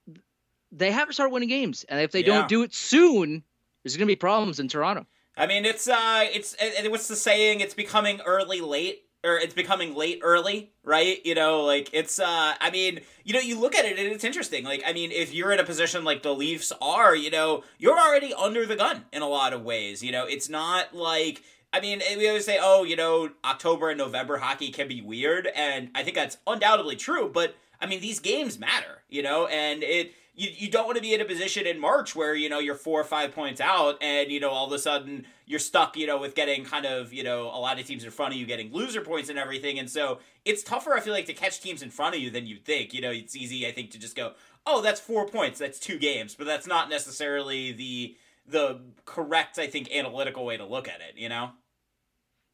they 0.72 0.92
have 0.92 1.08
to 1.08 1.14
start 1.14 1.32
winning 1.32 1.50
games, 1.50 1.86
and 1.88 2.02
if 2.02 2.12
they 2.12 2.20
Yeah. 2.20 2.26
don't 2.26 2.50
do 2.50 2.64
it 2.64 2.76
soon, 2.76 3.44
there's 3.84 3.96
going 3.96 4.08
to 4.08 4.12
be 4.12 4.18
problems 4.18 4.60
in 4.60 4.68
Toronto. 4.68 5.08
I 5.38 5.48
mean, 5.48 5.66
it's 5.66 5.88
uh, 5.88 6.28
it's 6.34 6.54
and 6.56 6.92
what's 6.92 7.08
the 7.08 7.16
saying? 7.16 7.62
It's 7.62 7.74
becoming 7.74 8.22
early 8.22 8.62
late 8.62 9.04
or 9.26 9.38
it's 9.38 9.54
becoming 9.54 9.96
late 9.96 10.20
early, 10.22 10.72
right? 10.84 11.20
You 11.26 11.36
know, 11.36 11.64
like 11.64 11.90
it's 11.94 12.20
uh 12.20 12.54
I 12.60 12.70
mean, 12.72 13.02
you 13.24 13.34
know, 13.34 13.40
you 13.40 13.60
look 13.60 13.76
at 13.76 13.84
it 13.86 13.98
and 13.98 14.08
it's 14.08 14.24
interesting. 14.24 14.64
Like 14.64 14.84
I 14.86 14.94
mean, 14.94 15.12
if 15.12 15.34
you're 15.34 15.52
in 15.52 15.60
a 15.60 15.64
position 15.64 16.04
like 16.04 16.24
the 16.24 16.34
Leafs 16.34 16.72
are, 16.82 17.16
you 17.16 17.32
know, 17.32 17.64
you're 17.78 18.00
already 18.00 18.34
under 18.34 18.66
the 18.66 18.76
gun 18.76 19.06
in 19.12 19.22
a 19.22 19.28
lot 19.28 19.52
of 19.52 19.64
ways. 19.64 20.04
You 20.04 20.12
know, 20.12 20.26
it's 20.26 20.48
not 20.48 20.96
like 20.96 21.42
I 21.76 21.82
mean, 21.82 22.02
we 22.18 22.28
always 22.28 22.46
say, 22.46 22.58
"Oh, 22.62 22.84
you 22.84 22.96
know, 22.96 23.32
October 23.44 23.90
and 23.90 23.98
November 23.98 24.38
hockey 24.38 24.72
can 24.72 24.88
be 24.88 25.02
weird," 25.02 25.48
and 25.56 25.90
I 25.94 26.04
think 26.04 26.16
that's 26.16 26.38
undoubtedly 26.48 26.96
true, 26.96 27.30
but 27.30 27.56
I 27.82 27.86
mean, 27.86 28.00
these 28.00 28.20
games 28.20 28.58
matter, 28.58 29.04
you 29.10 29.22
know, 29.22 29.48
and 29.48 29.84
it 29.84 30.14
you, 30.36 30.50
you 30.56 30.70
don't 30.70 30.86
want 30.86 30.98
to 30.98 31.02
be 31.02 31.14
in 31.14 31.22
a 31.22 31.26
position 31.26 31.66
in 31.66 31.80
March 31.80 32.16
where, 32.16 32.36
you 32.36 32.50
know, 32.50 32.60
you're 32.60 32.76
four 32.76 33.00
or 33.00 33.06
five 33.06 33.34
points 33.34 33.62
out 33.62 33.98
and, 34.02 34.32
you 34.32 34.40
know, 34.40 34.50
all 34.50 34.68
of 34.68 34.72
a 34.74 34.80
sudden 34.80 35.26
you're 35.46 35.60
stuck, 35.60 35.96
you 35.96 36.06
know, 36.08 36.18
with 36.18 36.36
getting 36.36 36.66
kind 36.66 36.86
of, 36.86 37.14
you 37.14 37.24
know, 37.24 37.44
a 37.44 37.60
lot 37.60 37.80
of 37.80 37.86
teams 37.86 38.04
in 38.04 38.12
front 38.12 38.34
of 38.34 38.40
you 38.40 38.46
getting 38.46 38.72
loser 38.74 39.02
points 39.02 39.30
and 39.30 39.40
everything. 39.40 39.80
And 39.80 39.90
so 39.90 40.20
it's 40.44 40.62
tougher, 40.62 40.94
I 40.94 41.00
feel 41.00 41.14
like, 41.14 41.26
to 41.28 41.34
catch 41.34 41.62
teams 41.62 41.82
in 41.82 41.90
front 41.90 42.16
of 42.16 42.22
you 42.22 42.30
than 42.30 42.46
you'd 42.46 42.66
think. 42.66 42.94
You 42.94 43.02
know, 43.02 43.12
it's 43.12 43.36
easy, 43.36 43.66
I 43.66 43.72
think, 43.72 43.92
to 43.92 44.00
just 44.00 44.16
go, 44.16 44.34
oh, 44.66 44.82
that's 44.82 45.00
four 45.00 45.26
points, 45.26 45.60
that's 45.60 45.80
two 45.80 45.98
games, 45.98 46.36
but 46.36 46.46
that's 46.46 46.68
not 46.68 46.90
necessarily 46.90 47.72
the 47.72 48.18
the 48.48 48.80
correct, 49.06 49.58
I 49.58 49.66
think, 49.66 49.90
analytical 49.92 50.46
way 50.46 50.56
to 50.58 50.66
look 50.66 50.88
at 50.88 51.02
it, 51.02 51.18
you 51.18 51.30
know? 51.30 51.52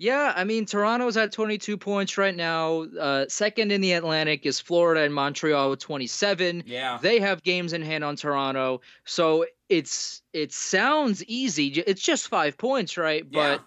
Yeah, 0.02 0.34
I 0.36 0.46
mean 0.46 0.66
Toronto's 0.66 1.16
at 1.16 1.32
22 1.32 1.78
points 1.78 2.18
right 2.18 2.36
now. 2.36 2.88
Uh, 3.00 3.26
second 3.30 3.72
in 3.72 3.82
the 3.82 3.92
Atlantic 3.92 4.48
is 4.48 4.60
Florida 4.60 5.02
and 5.02 5.14
Montreal 5.14 5.70
with 5.70 5.80
27. 5.80 6.64
Yeah, 6.66 6.98
they 7.00 7.20
have 7.20 7.44
games 7.44 7.72
in 7.72 7.84
hand 7.84 8.04
on 8.04 8.16
Toronto, 8.16 8.82
so 9.06 9.46
it's 9.70 10.24
it 10.34 10.54
sounds 10.54 11.24
easy. 11.26 11.68
It's 11.68 12.02
just 12.02 12.30
five 12.30 12.58
points, 12.58 12.98
right? 12.98 13.24
Yeah. 13.30 13.58
But 13.58 13.66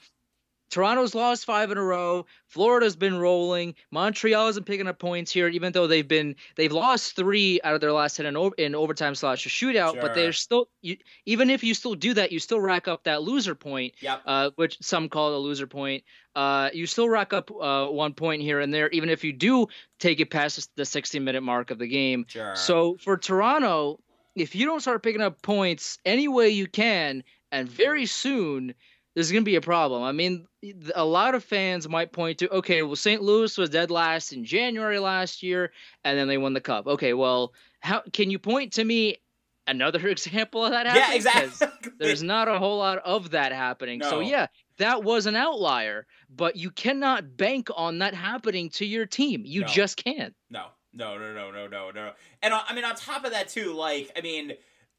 Toronto's 0.71 1.15
lost 1.15 1.45
five 1.45 1.71
in 1.71 1.79
a 1.79 1.83
row. 1.83 2.27
Florida's 2.47 2.97
been 2.97 3.17
rolling. 3.17 3.75
Montreal 3.91 4.49
isn't 4.49 4.67
picking 4.67 4.87
up 4.87 4.99
points 4.99 5.31
here, 5.31 5.49
even 5.49 5.73
though 5.73 5.87
they've 5.87 6.07
been 6.07 6.37
they've 6.57 6.73
lost 6.73 7.17
three 7.17 7.61
out 7.63 7.75
of 7.75 7.81
their 7.81 7.93
last 7.93 8.17
ten 8.17 8.27
in, 8.27 8.37
over, 8.37 8.55
in 8.57 8.75
overtime 8.75 9.15
slash 9.15 9.47
a 9.47 9.49
shootout. 9.49 9.93
Sure. 9.93 10.03
But 10.03 10.15
they're 10.15 10.33
still 10.33 10.69
you, 10.83 10.97
even 11.27 11.51
if 11.51 11.63
you 11.63 11.75
still 11.75 11.95
do 11.95 12.15
that, 12.15 12.33
you 12.33 12.39
still 12.39 12.61
rack 12.61 12.89
up 12.89 13.05
that 13.05 13.23
loser 13.23 13.55
point, 13.55 13.95
yep. 14.01 14.23
uh, 14.27 14.51
which 14.57 14.79
some 14.81 15.09
call 15.09 15.37
a 15.37 15.39
loser 15.39 15.67
point. 15.67 16.03
Uh, 16.35 16.71
you 16.73 16.87
still 16.87 17.09
rack 17.09 17.33
up 17.33 17.51
uh, 17.61 17.87
one 17.87 18.13
point 18.13 18.43
here 18.43 18.61
and 18.61 18.75
there, 18.75 18.89
even 18.91 19.09
if 19.09 19.23
you 19.23 19.33
do 19.33 19.67
take 20.01 20.19
it 20.19 20.31
past 20.31 20.69
the 20.77 20.85
60 20.85 21.21
minute 21.21 21.43
mark 21.43 21.71
of 21.71 21.79
the 21.79 21.87
game. 21.87 22.25
Sure. 22.29 22.57
So 22.57 22.97
for 23.01 23.17
Toronto, 23.17 24.01
if 24.35 24.55
you 24.57 24.67
don't 24.67 24.81
start 24.81 25.03
picking 25.03 25.21
up 25.21 25.41
points 25.43 25.99
any 26.05 26.27
way 26.27 26.49
you 26.49 26.67
can, 26.67 27.23
and 27.53 27.69
very 27.69 28.05
soon 28.05 28.75
there's 29.15 29.31
going 29.31 29.43
to 29.45 29.49
be 29.49 29.57
a 29.57 29.61
problem. 29.61 30.03
I 30.03 30.13
mean, 30.13 30.47
a 30.95 31.05
lot 31.05 31.35
of 31.35 31.45
fans 31.45 31.89
might 31.89 32.13
point 32.13 32.39
to, 32.39 32.51
okay, 32.51 32.83
well, 32.83 32.97
St. 32.97 33.23
Louis 33.23 33.57
was 33.57 33.71
dead 33.71 33.91
last 33.91 34.33
in 34.33 34.45
January 34.45 34.99
last 34.99 35.43
year, 35.43 35.73
and 36.05 36.19
then 36.19 36.29
they 36.29 36.39
won 36.39 36.53
the 36.53 36.61
cup. 36.61 36.87
Okay, 36.87 37.13
well, 37.15 37.53
how 37.81 38.03
can 38.13 38.31
you 38.31 38.39
point 38.39 38.73
to 38.75 38.85
me 38.85 39.17
another 39.67 40.09
example 40.09 40.65
of 40.65 40.73
that 40.73 40.87
happening? 40.87 41.11
Yeah, 41.11 41.15
exactly. 41.17 41.91
There's 41.99 42.23
not 42.23 42.49
a 42.49 42.59
whole 42.59 42.79
lot 42.79 42.99
of 42.99 43.31
that 43.31 43.53
happening. 43.53 44.01
No. 44.01 44.11
So 44.11 44.21
yeah, 44.21 44.49
that 44.79 45.05
was 45.05 45.27
an 45.27 45.37
outlier, 45.37 46.07
but 46.29 46.57
you 46.57 46.71
cannot 46.71 47.37
bank 47.37 47.69
on 47.77 47.99
that 47.99 48.15
happening 48.15 48.71
to 48.71 48.85
your 48.85 49.07
team. 49.07 49.43
You 49.45 49.61
No. 49.61 49.67
just 49.69 49.97
can't. 50.03 50.35
No, 50.51 50.67
no, 50.93 51.19
no, 51.19 51.33
no, 51.33 51.51
no, 51.53 51.69
no, 51.69 51.91
no. 51.93 52.13
And 52.43 52.53
I 52.53 52.75
mean, 52.75 52.85
on 52.85 52.97
top 52.97 53.25
of 53.25 53.31
that 53.31 53.49
too, 53.49 53.73
like 53.75 54.11
I 54.17 54.21
mean, 54.23 54.55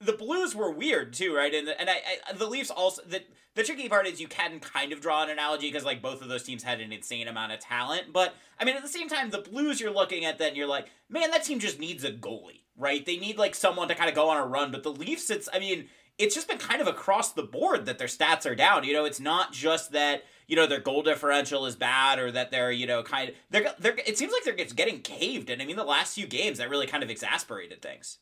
the 0.05 0.13
Blues 0.13 0.55
were 0.55 0.71
weird 0.71 1.13
too, 1.13 1.35
right? 1.35 1.53
And 1.53 1.67
the, 1.67 1.79
and 1.79 1.89
I, 1.89 2.01
I 2.29 2.33
the 2.33 2.47
Leafs 2.47 2.69
also 2.69 3.01
the 3.03 3.21
the 3.55 3.63
tricky 3.63 3.89
part 3.89 4.07
is 4.07 4.19
you 4.19 4.27
can 4.27 4.59
kind 4.59 4.91
of 4.91 5.01
draw 5.01 5.23
an 5.23 5.29
analogy 5.29 5.67
because 5.67 5.85
like 5.85 6.01
both 6.01 6.21
of 6.21 6.27
those 6.27 6.43
teams 6.43 6.63
had 6.63 6.81
an 6.81 6.91
insane 6.91 7.27
amount 7.27 7.51
of 7.51 7.59
talent, 7.59 8.13
but 8.13 8.35
I 8.59 8.65
mean 8.65 8.75
at 8.75 8.83
the 8.83 8.89
same 8.89 9.09
time, 9.09 9.29
the 9.29 9.39
Blues 9.39 9.79
you're 9.79 9.93
looking 9.93 10.25
at 10.25 10.37
that 10.39 10.49
and 10.49 10.57
you're 10.57 10.67
like, 10.67 10.89
man, 11.09 11.31
that 11.31 11.43
team 11.43 11.59
just 11.59 11.79
needs 11.79 12.03
a 12.03 12.11
goalie, 12.11 12.61
right? 12.77 13.05
They 13.05 13.17
need 13.17 13.37
like 13.37 13.55
someone 13.55 13.87
to 13.87 13.95
kind 13.95 14.09
of 14.09 14.15
go 14.15 14.29
on 14.29 14.37
a 14.37 14.45
run, 14.45 14.71
but 14.71 14.83
the 14.83 14.91
Leafs, 14.91 15.29
it's 15.29 15.49
I 15.53 15.59
mean. 15.59 15.87
It's 16.17 16.33
just 16.33 16.47
been 16.47 16.59
kind 16.59 16.79
of 16.79 16.87
across 16.87 17.33
the 17.33 17.43
board 17.43 17.87
that 17.87 17.97
their 17.97 18.07
stats 18.07 18.49
are 18.49 18.55
down. 18.55 18.85
You 18.85 18.93
know, 18.93 19.03
it's 19.03 19.19
not 19.19 19.51
just 19.51 19.91
that 19.91 20.23
you 20.47 20.55
know 20.55 20.67
their 20.67 20.79
goal 20.79 21.01
differential 21.01 21.65
is 21.65 21.75
bad 21.75 22.19
or 22.19 22.31
that 22.31 22.51
they're 22.51 22.71
you 22.71 22.87
know 22.87 23.03
kind 23.03 23.29
of 23.29 23.35
they're 23.49 23.73
they're 23.79 23.97
it 24.05 24.17
seems 24.17 24.31
like 24.31 24.43
they're 24.43 24.65
getting 24.65 25.01
caved 25.01 25.49
and 25.49 25.61
i 25.61 25.65
mean 25.65 25.75
the 25.75 25.83
last 25.83 26.15
few 26.15 26.27
games 26.27 26.57
that 26.57 26.69
really 26.69 26.87
kind 26.87 27.03
of 27.03 27.09
exasperated 27.09 27.81
things 27.81 28.19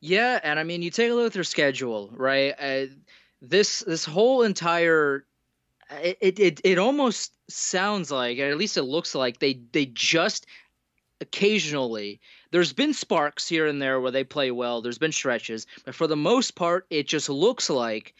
Yeah, 0.00 0.38
and 0.42 0.58
I 0.58 0.64
mean, 0.64 0.82
you 0.82 0.90
take 0.90 1.10
a 1.10 1.14
look 1.14 1.26
at 1.26 1.32
their 1.32 1.44
schedule, 1.44 2.10
right? 2.12 2.54
Uh, 2.58 2.86
this 3.42 3.80
this 3.80 4.04
whole 4.04 4.42
entire 4.42 5.26
it, 5.90 6.38
it 6.38 6.60
it 6.64 6.78
almost 6.78 7.32
sounds 7.50 8.10
like, 8.10 8.38
or 8.38 8.48
at 8.48 8.58
least 8.58 8.76
it 8.76 8.82
looks 8.82 9.14
like 9.14 9.38
they 9.38 9.60
they 9.72 9.86
just 9.86 10.46
occasionally 11.20 12.20
there's 12.50 12.72
been 12.72 12.94
sparks 12.94 13.48
here 13.48 13.66
and 13.66 13.82
there 13.82 14.00
where 14.00 14.10
they 14.12 14.24
play 14.24 14.50
well. 14.50 14.80
There's 14.80 14.98
been 14.98 15.12
stretches, 15.12 15.66
but 15.84 15.94
for 15.94 16.06
the 16.06 16.16
most 16.16 16.54
part, 16.54 16.86
it 16.90 17.08
just 17.08 17.28
looks 17.28 17.68
like 17.68 18.14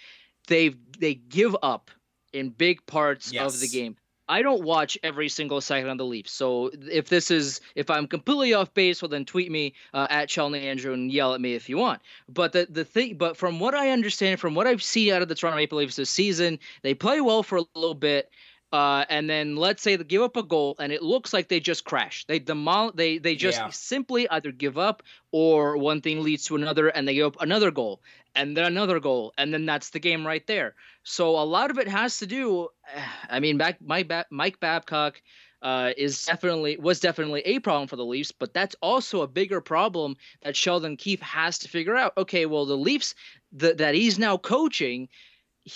they 0.48 0.74
they 0.98 1.14
give 1.14 1.56
up 1.62 1.90
in 2.32 2.50
big 2.50 2.84
parts 2.86 3.32
of 3.54 3.60
the 3.60 3.68
game. 3.68 3.96
I 4.28 4.42
don't 4.42 4.62
watch 4.62 4.98
every 5.02 5.28
single 5.28 5.60
second 5.60 5.88
of 5.88 5.98
the 5.98 6.04
Leafs. 6.04 6.32
So 6.32 6.70
if 6.90 7.08
this 7.08 7.30
is 7.30 7.60
if 7.74 7.90
I'm 7.90 8.06
completely 8.06 8.54
off 8.54 8.72
base, 8.74 9.00
well 9.00 9.08
then 9.08 9.24
tweet 9.24 9.50
me 9.50 9.74
uh, 9.94 10.06
at 10.10 10.28
Chelney 10.28 10.62
Andrew 10.62 10.92
and 10.92 11.10
yell 11.10 11.34
at 11.34 11.40
me 11.40 11.54
if 11.54 11.68
you 11.68 11.78
want. 11.78 12.02
But 12.28 12.52
the 12.52 12.66
the 12.68 12.84
thing, 12.84 13.16
but 13.16 13.36
from 13.36 13.60
what 13.60 13.74
I 13.74 13.90
understand, 13.90 14.40
from 14.40 14.54
what 14.54 14.66
I've 14.66 14.82
seen 14.82 15.12
out 15.12 15.22
of 15.22 15.28
the 15.28 15.34
Toronto 15.34 15.56
Maple 15.56 15.78
Leafs 15.78 15.96
this 15.96 16.10
season, 16.10 16.58
they 16.82 16.94
play 16.94 17.20
well 17.20 17.42
for 17.42 17.58
a 17.58 17.64
little 17.74 17.94
bit. 17.94 18.30
Uh, 18.70 19.04
and 19.08 19.30
then 19.30 19.56
let's 19.56 19.82
say 19.82 19.96
they 19.96 20.04
give 20.04 20.20
up 20.22 20.36
a 20.36 20.42
goal, 20.42 20.76
and 20.78 20.92
it 20.92 21.02
looks 21.02 21.32
like 21.32 21.48
they 21.48 21.60
just 21.60 21.84
crash. 21.84 22.26
They 22.26 22.38
demol- 22.38 22.94
They 22.94 23.16
they 23.18 23.34
just 23.34 23.58
Yeah. 23.58 23.70
simply 23.70 24.28
either 24.28 24.52
give 24.52 24.76
up, 24.76 25.02
or 25.32 25.76
one 25.78 26.00
thing 26.02 26.22
leads 26.22 26.44
to 26.46 26.56
another, 26.56 26.88
and 26.88 27.08
they 27.08 27.14
give 27.14 27.26
up 27.26 27.40
another 27.40 27.70
goal, 27.70 28.02
and 28.34 28.54
then 28.56 28.64
another 28.66 29.00
goal, 29.00 29.32
and 29.38 29.52
then 29.54 29.64
that's 29.64 29.90
the 29.90 29.98
game 30.00 30.26
right 30.26 30.46
there. 30.46 30.74
So 31.02 31.38
a 31.38 31.44
lot 31.44 31.70
of 31.70 31.78
it 31.78 31.88
has 31.88 32.18
to 32.18 32.26
do. 32.26 32.68
I 33.30 33.40
mean, 33.40 33.56
back 33.56 33.80
Mike 33.80 34.08
ba- 34.08 34.26
Mike 34.30 34.60
Babcock 34.60 35.22
uh, 35.62 35.92
is 35.96 36.24
definitely 36.26 36.76
was 36.76 37.00
definitely 37.00 37.40
a 37.46 37.58
problem 37.60 37.88
for 37.88 37.96
the 37.96 38.04
Leafs, 38.04 38.32
but 38.32 38.52
that's 38.52 38.76
also 38.82 39.22
a 39.22 39.26
bigger 39.26 39.60
problem 39.62 40.16
that 40.42 40.54
Sheldon 40.56 40.96
Keefe 40.98 41.22
has 41.22 41.58
to 41.60 41.68
figure 41.68 41.96
out. 41.96 42.12
Okay, 42.18 42.44
well 42.46 42.66
the 42.66 42.76
Leafs 42.76 43.14
the, 43.50 43.72
that 43.74 43.94
he's 43.94 44.18
now 44.18 44.36
coaching. 44.36 45.08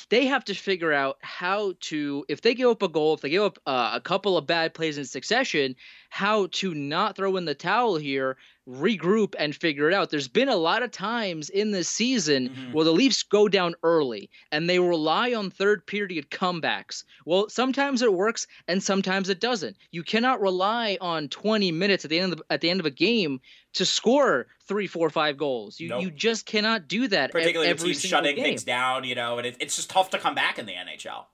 They 0.08 0.26
have 0.26 0.44
to 0.46 0.54
figure 0.54 0.92
out 0.92 1.18
how 1.20 1.74
to, 1.80 2.24
if 2.28 2.40
they 2.40 2.54
give 2.54 2.68
up 2.68 2.82
a 2.82 2.88
goal, 2.88 3.14
if 3.14 3.20
they 3.20 3.30
give 3.30 3.42
up 3.42 3.58
uh, 3.66 3.92
a 3.94 4.00
couple 4.00 4.36
of 4.36 4.46
bad 4.46 4.74
plays 4.74 4.98
in 4.98 5.04
succession, 5.04 5.76
how 6.10 6.48
to 6.52 6.74
not 6.74 7.16
throw 7.16 7.36
in 7.36 7.44
the 7.44 7.54
towel 7.54 7.96
here, 7.96 8.36
regroup, 8.68 9.34
and 9.38 9.54
figure 9.56 9.88
it 9.90 9.94
out. 9.94 10.10
There's 10.10 10.28
been 10.28 10.48
a 10.48 10.56
lot 10.56 10.82
of 10.82 10.90
times 10.92 11.50
in 11.50 11.72
this 11.72 11.88
season 11.88 12.48
Mhm. 12.48 12.72
where 12.72 12.84
the 12.84 12.92
Leafs 12.92 13.22
go 13.24 13.48
down 13.48 13.74
early 13.82 14.30
and 14.52 14.68
they 14.70 14.78
rely 14.78 15.34
on 15.34 15.50
third 15.50 15.84
period 15.86 16.30
comebacks. 16.30 17.02
Well, 17.26 17.48
sometimes 17.48 18.02
it 18.02 18.12
works 18.12 18.46
and 18.68 18.82
sometimes 18.82 19.28
it 19.28 19.40
doesn't. 19.40 19.76
You 19.90 20.02
cannot 20.04 20.40
rely 20.40 20.96
on 21.00 21.28
20 21.28 21.72
minutes 21.72 22.04
at 22.04 22.10
the 22.10 22.20
end 22.20 22.32
of 22.34 22.38
the, 22.38 22.44
at 22.50 22.60
the 22.60 22.70
end 22.70 22.78
of 22.80 22.86
a 22.86 22.90
game 22.90 23.40
to 23.74 23.84
score 23.84 24.46
three, 24.68 24.86
four, 24.86 25.10
five 25.10 25.36
goals. 25.36 25.80
You 25.80 25.88
Nope. 25.88 26.02
you 26.02 26.10
just 26.10 26.46
cannot 26.46 26.86
do 26.86 27.08
that. 27.08 27.32
particularly 27.32 27.68
every 27.68 27.94
single 27.94 28.18
shutting 28.18 28.36
game. 28.36 28.44
things 28.44 28.64
down 28.64 29.04
you 29.04 29.14
know 29.14 29.38
and 29.38 29.46
it, 29.46 29.56
it's 29.60 29.74
just 29.76 29.90
tough 29.90 30.10
to 30.10 30.18
come 30.18 30.34
back 30.34 30.58
in 30.58 30.66
the 30.66 30.72
nhl 30.72 31.24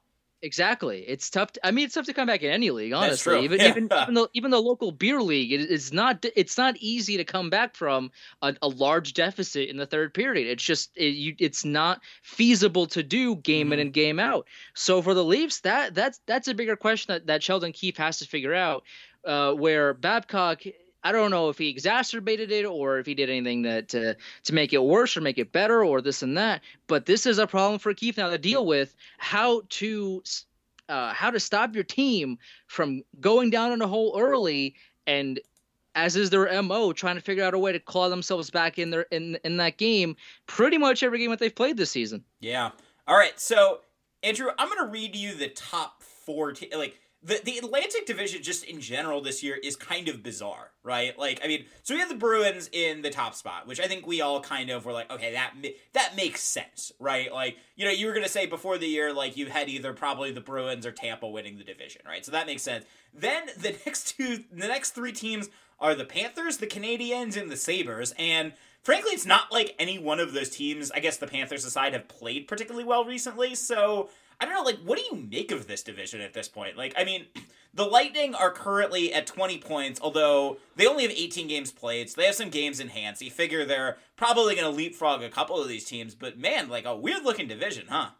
Exactly. 0.40 1.00
It's 1.08 1.30
tough. 1.30 1.52
To, 1.52 1.66
I 1.66 1.72
mean, 1.72 1.86
it's 1.86 1.94
tough 1.94 2.06
to 2.06 2.12
come 2.12 2.28
back 2.28 2.42
in 2.42 2.50
any 2.52 2.70
league, 2.70 2.92
honestly. 2.92 3.42
Even 3.42 3.58
Yeah. 3.58 3.70
even 3.70 3.88
even 4.02 4.14
the 4.14 4.28
even 4.34 4.50
the 4.52 4.60
local 4.62 4.92
beer 4.92 5.20
league, 5.20 5.52
it, 5.52 5.62
it's 5.70 5.92
not 5.92 6.24
it's 6.36 6.56
not 6.56 6.76
easy 6.78 7.16
to 7.16 7.24
come 7.24 7.50
back 7.50 7.74
from 7.74 8.12
a, 8.40 8.54
a 8.62 8.68
large 8.68 9.14
deficit 9.14 9.68
in 9.68 9.76
the 9.76 9.86
third 9.86 10.14
period. 10.14 10.46
It's 10.46 10.62
just 10.62 10.90
it, 10.96 11.14
you, 11.14 11.34
it's 11.40 11.64
not 11.64 12.00
feasible 12.22 12.86
to 12.88 13.02
do 13.02 13.34
game 13.34 13.72
in 13.72 13.78
Mhm. 13.78 13.82
and 13.82 13.92
game 13.92 14.20
out. 14.20 14.46
So 14.74 15.02
for 15.02 15.12
the 15.12 15.24
Leafs, 15.24 15.60
that 15.62 15.94
that's 15.94 16.20
that's 16.26 16.46
a 16.46 16.54
bigger 16.54 16.76
question 16.76 17.14
that, 17.14 17.26
that 17.26 17.42
Sheldon 17.42 17.72
Keefe 17.72 17.96
has 17.96 18.18
to 18.20 18.26
figure 18.26 18.54
out. 18.54 18.84
Uh, 19.24 19.52
where 19.52 19.92
Babcock. 19.92 20.62
I 21.08 21.12
don't 21.12 21.30
know 21.30 21.48
if 21.48 21.56
he 21.56 21.70
exacerbated 21.70 22.52
it 22.52 22.66
or 22.66 22.98
if 22.98 23.06
he 23.06 23.14
did 23.14 23.30
anything 23.30 23.62
that 23.62 23.88
to 23.88 24.14
to 24.44 24.54
make 24.54 24.74
it 24.74 24.84
worse 24.84 25.16
or 25.16 25.22
make 25.22 25.38
it 25.38 25.52
better 25.52 25.82
or 25.82 26.02
this 26.02 26.22
and 26.22 26.36
that. 26.36 26.60
But 26.86 27.06
this 27.06 27.24
is 27.24 27.38
a 27.38 27.46
problem 27.46 27.78
for 27.78 27.94
Keefe 27.94 28.18
now 28.18 28.28
to 28.28 28.36
deal 28.36 28.66
with. 28.66 28.94
How 29.16 29.62
to 29.70 30.22
uh, 30.90 31.14
how 31.14 31.30
to 31.30 31.40
stop 31.40 31.74
your 31.74 31.84
team 31.84 32.36
from 32.66 33.02
going 33.20 33.48
down 33.48 33.72
in 33.72 33.80
a 33.80 33.88
hole 33.88 34.18
early 34.20 34.74
and 35.06 35.40
as 35.94 36.14
is 36.14 36.28
their 36.28 36.62
mo 36.62 36.92
trying 36.92 37.16
to 37.16 37.22
figure 37.22 37.42
out 37.42 37.54
a 37.54 37.58
way 37.58 37.72
to 37.72 37.80
claw 37.80 38.10
themselves 38.10 38.50
back 38.50 38.78
in 38.78 38.90
their 38.90 39.06
in 39.10 39.38
in 39.44 39.56
that 39.56 39.78
game 39.78 40.14
pretty 40.46 40.76
much 40.76 41.02
every 41.02 41.18
game 41.18 41.30
that 41.30 41.38
they've 41.38 41.56
played 41.56 41.78
this 41.78 41.90
season 41.90 42.22
Yeah. 42.40 42.72
All 43.06 43.16
right. 43.16 43.40
So, 43.40 43.80
Andrew, 44.22 44.50
I'm 44.58 44.68
to 44.68 44.84
read 44.84 45.16
you 45.16 45.34
the 45.34 45.48
top 45.48 46.02
four. 46.02 46.52
Te- 46.52 46.76
like, 46.76 47.00
the 47.22 47.40
the 47.44 47.58
Atlantic 47.58 48.06
Division 48.06 48.42
just 48.42 48.64
in 48.64 48.80
general 48.80 49.20
this 49.20 49.42
year 49.42 49.56
is 49.56 49.74
kind 49.74 50.08
of 50.08 50.22
bizarre, 50.22 50.70
right? 50.84 51.18
Like, 51.18 51.40
I 51.42 51.48
mean, 51.48 51.64
so 51.82 51.94
we 51.94 52.00
have 52.00 52.08
the 52.08 52.14
Bruins 52.14 52.68
in 52.72 53.02
the 53.02 53.10
top 53.10 53.34
spot, 53.34 53.66
which 53.66 53.80
I 53.80 53.88
think 53.88 54.06
we 54.06 54.20
all 54.20 54.40
kind 54.40 54.70
of 54.70 54.84
were 54.84 54.92
like, 54.92 55.10
okay, 55.10 55.32
that 55.32 55.54
that 55.94 56.14
makes 56.14 56.42
sense, 56.42 56.92
right? 57.00 57.32
Like, 57.32 57.56
you 57.74 57.84
know, 57.84 57.90
you 57.90 58.06
were 58.06 58.12
gonna 58.12 58.28
say 58.28 58.46
before 58.46 58.78
the 58.78 58.86
year, 58.86 59.12
like 59.12 59.36
you 59.36 59.46
had 59.46 59.68
either 59.68 59.92
probably 59.92 60.30
the 60.30 60.40
Bruins 60.40 60.86
or 60.86 60.92
Tampa 60.92 61.26
winning 61.26 61.58
the 61.58 61.64
division, 61.64 62.02
right? 62.06 62.24
So 62.24 62.30
that 62.32 62.46
makes 62.46 62.62
sense. 62.62 62.84
Then 63.12 63.46
the 63.56 63.70
next 63.86 64.16
two, 64.16 64.44
the 64.52 64.68
next 64.68 64.92
three 64.92 65.12
teams 65.12 65.48
are 65.80 65.94
the 65.94 66.04
Panthers, 66.04 66.58
the 66.58 66.66
Canadiens, 66.66 67.40
and 67.40 67.50
the 67.50 67.56
Sabres, 67.56 68.14
and 68.16 68.52
frankly, 68.82 69.12
it's 69.12 69.26
not 69.26 69.52
like 69.52 69.74
any 69.78 69.98
one 69.98 70.20
of 70.20 70.32
those 70.32 70.50
teams. 70.50 70.90
I 70.92 71.00
guess 71.00 71.16
the 71.16 71.26
Panthers 71.26 71.64
aside 71.64 71.94
have 71.94 72.06
played 72.06 72.46
particularly 72.46 72.84
well 72.84 73.04
recently, 73.04 73.56
so 73.56 74.08
I 74.40 74.44
don't 74.44 74.54
know, 74.54 74.62
like, 74.62 74.78
what 74.84 74.98
do 74.98 75.04
you 75.04 75.26
make 75.30 75.50
of 75.50 75.66
this 75.66 75.82
division 75.82 76.20
at 76.20 76.32
this 76.32 76.48
point? 76.48 76.76
Like, 76.76 76.94
I 76.96 77.04
mean, 77.04 77.26
the 77.74 77.84
Lightning 77.84 78.34
are 78.34 78.50
currently 78.50 79.12
at 79.12 79.26
20 79.26 79.58
points, 79.58 80.00
although 80.00 80.58
they 80.76 80.86
only 80.86 81.02
have 81.02 81.12
18 81.12 81.48
games 81.48 81.72
played, 81.72 82.08
so 82.08 82.20
they 82.20 82.26
have 82.26 82.34
some 82.34 82.50
games 82.50 82.80
in 82.80 82.88
hand. 82.88 83.18
So 83.18 83.24
you 83.24 83.30
figure 83.30 83.64
they're 83.64 83.98
probably 84.16 84.54
going 84.54 84.70
to 84.70 84.76
leapfrog 84.76 85.22
a 85.22 85.28
couple 85.28 85.60
of 85.60 85.68
these 85.68 85.84
teams, 85.84 86.14
but 86.14 86.38
man, 86.38 86.68
like 86.68 86.84
a 86.84 86.96
weird 86.96 87.24
looking 87.24 87.48
division, 87.48 87.86
huh? 87.88 88.10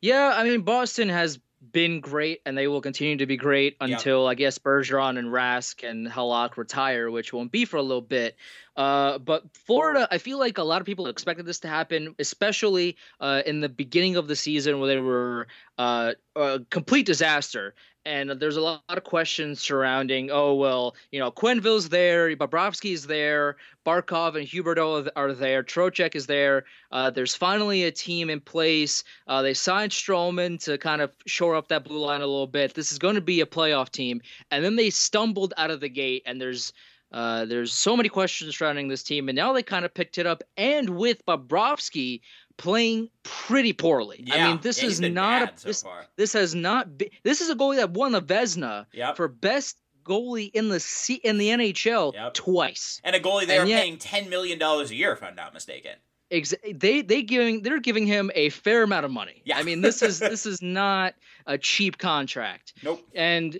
Yeah, 0.00 0.32
I 0.34 0.44
mean, 0.44 0.62
Boston 0.62 1.08
has 1.08 1.38
been 1.72 2.00
great, 2.00 2.40
and 2.44 2.56
they 2.56 2.66
will 2.68 2.80
continue 2.80 3.16
to 3.18 3.26
be 3.26 3.36
great 3.36 3.76
until. 3.80 4.26
I 4.26 4.34
guess 4.34 4.58
Bergeron 4.58 5.18
and 5.18 5.28
Rask 5.28 5.88
and 5.88 6.06
Halak 6.06 6.56
retire, 6.56 7.10
which 7.10 7.32
won't 7.32 7.52
be 7.52 7.64
for 7.64 7.76
a 7.76 7.82
little 7.82 8.00
bit. 8.00 8.36
Uh, 8.76 9.18
but 9.18 9.44
Florida, 9.54 10.08
I 10.10 10.18
feel 10.18 10.38
like 10.38 10.58
a 10.58 10.64
lot 10.64 10.80
of 10.80 10.86
people 10.86 11.06
expected 11.06 11.46
this 11.46 11.60
to 11.60 11.68
happen, 11.68 12.14
especially 12.18 12.96
uh, 13.20 13.42
in 13.46 13.60
the 13.60 13.68
beginning 13.68 14.16
of 14.16 14.26
the 14.26 14.36
season 14.36 14.80
where 14.80 14.88
they 14.88 14.98
were 14.98 15.46
uh, 15.78 16.12
a 16.34 16.60
complete 16.70 17.06
disaster. 17.06 17.74
And 18.06 18.30
there's 18.30 18.56
a 18.56 18.60
lot 18.60 18.82
of 18.88 19.04
questions 19.04 19.60
surrounding, 19.60 20.30
oh, 20.30 20.54
well, 20.54 20.94
you 21.10 21.18
know, 21.18 21.30
Quenneville's 21.30 21.88
there, 21.88 22.36
Bobrovsky's 22.36 23.06
there, 23.06 23.56
Barkov 23.86 24.36
and 24.36 24.46
Huberdeau 24.46 25.08
are 25.16 25.32
there, 25.32 25.62
Trocheck 25.62 26.14
is 26.14 26.26
there. 26.26 26.64
Uh, 26.92 27.10
there's 27.10 27.34
finally 27.34 27.84
a 27.84 27.90
team 27.90 28.28
in 28.28 28.40
place. 28.40 29.04
Uh, 29.26 29.40
they 29.40 29.54
signed 29.54 29.92
Stralman 29.92 30.62
to 30.64 30.76
kind 30.76 31.00
of 31.00 31.12
shore 31.26 31.56
up 31.56 31.68
that 31.68 31.84
blue 31.84 31.98
line 31.98 32.20
a 32.20 32.26
little 32.26 32.46
bit. 32.46 32.74
This 32.74 32.92
is 32.92 32.98
going 32.98 33.14
to 33.14 33.22
be 33.22 33.40
a 33.40 33.46
playoff 33.46 33.90
team. 33.90 34.20
And 34.50 34.64
then 34.64 34.76
they 34.76 34.90
stumbled 34.90 35.54
out 35.56 35.70
of 35.70 35.80
the 35.80 35.88
gate, 35.88 36.22
and 36.26 36.40
there's 36.40 36.72
uh, 37.14 37.44
there's 37.44 37.72
so 37.72 37.96
many 37.96 38.08
questions 38.08 38.56
surrounding 38.56 38.88
this 38.88 39.04
team, 39.04 39.28
and 39.28 39.36
now 39.36 39.52
they 39.52 39.62
kind 39.62 39.84
of 39.84 39.94
picked 39.94 40.18
it 40.18 40.26
up. 40.26 40.42
And 40.56 40.90
with 40.90 41.24
Bobrovsky 41.24 42.22
playing 42.56 43.10
pretty 43.22 43.72
poorly. 43.72 44.24
Yeah, 44.26 44.34
I 44.34 44.48
mean, 44.48 44.60
this 44.62 44.82
yeah, 44.82 44.88
is 44.88 45.00
not 45.00 45.62
a, 45.62 45.66
this, 45.66 45.78
so 45.78 45.90
this 46.16 46.32
has 46.32 46.54
not 46.54 46.96
been, 46.98 47.08
this 47.22 47.40
is 47.40 47.50
a 47.50 47.54
goalie 47.54 47.76
that 47.76 47.90
won 47.90 48.12
the 48.12 48.22
Vezina 48.22 48.86
yep. 48.92 49.16
for 49.16 49.28
best 49.28 49.76
goalie 50.04 50.50
in 50.52 50.68
the 50.68 50.80
C, 50.80 51.14
in 51.14 51.38
the 51.38 51.48
NHL 51.48 52.14
yep. 52.14 52.34
twice. 52.34 53.00
And 53.04 53.16
a 53.16 53.20
goalie 53.20 53.46
they 53.46 53.58
and 53.58 53.66
are 53.66 53.70
yet, 53.70 53.82
paying 53.82 53.98
ten 53.98 54.28
million 54.28 54.58
dollars 54.58 54.90
a 54.90 54.94
year, 54.94 55.12
if 55.12 55.22
I'm 55.22 55.34
not 55.34 55.54
mistaken. 55.54 55.92
Ex- 56.30 56.54
they 56.72 57.02
they 57.02 57.22
giving 57.22 57.62
they're 57.62 57.80
giving 57.80 58.06
him 58.06 58.30
a 58.34 58.48
fair 58.50 58.82
amount 58.82 59.04
of 59.04 59.10
money. 59.10 59.42
Yeah. 59.44 59.58
I 59.58 59.62
mean, 59.62 59.80
this 59.80 60.02
is 60.02 60.18
this 60.20 60.46
is 60.46 60.62
not 60.62 61.14
a 61.46 61.58
cheap 61.58 61.98
contract. 61.98 62.74
Nope. 62.82 63.06
And 63.14 63.58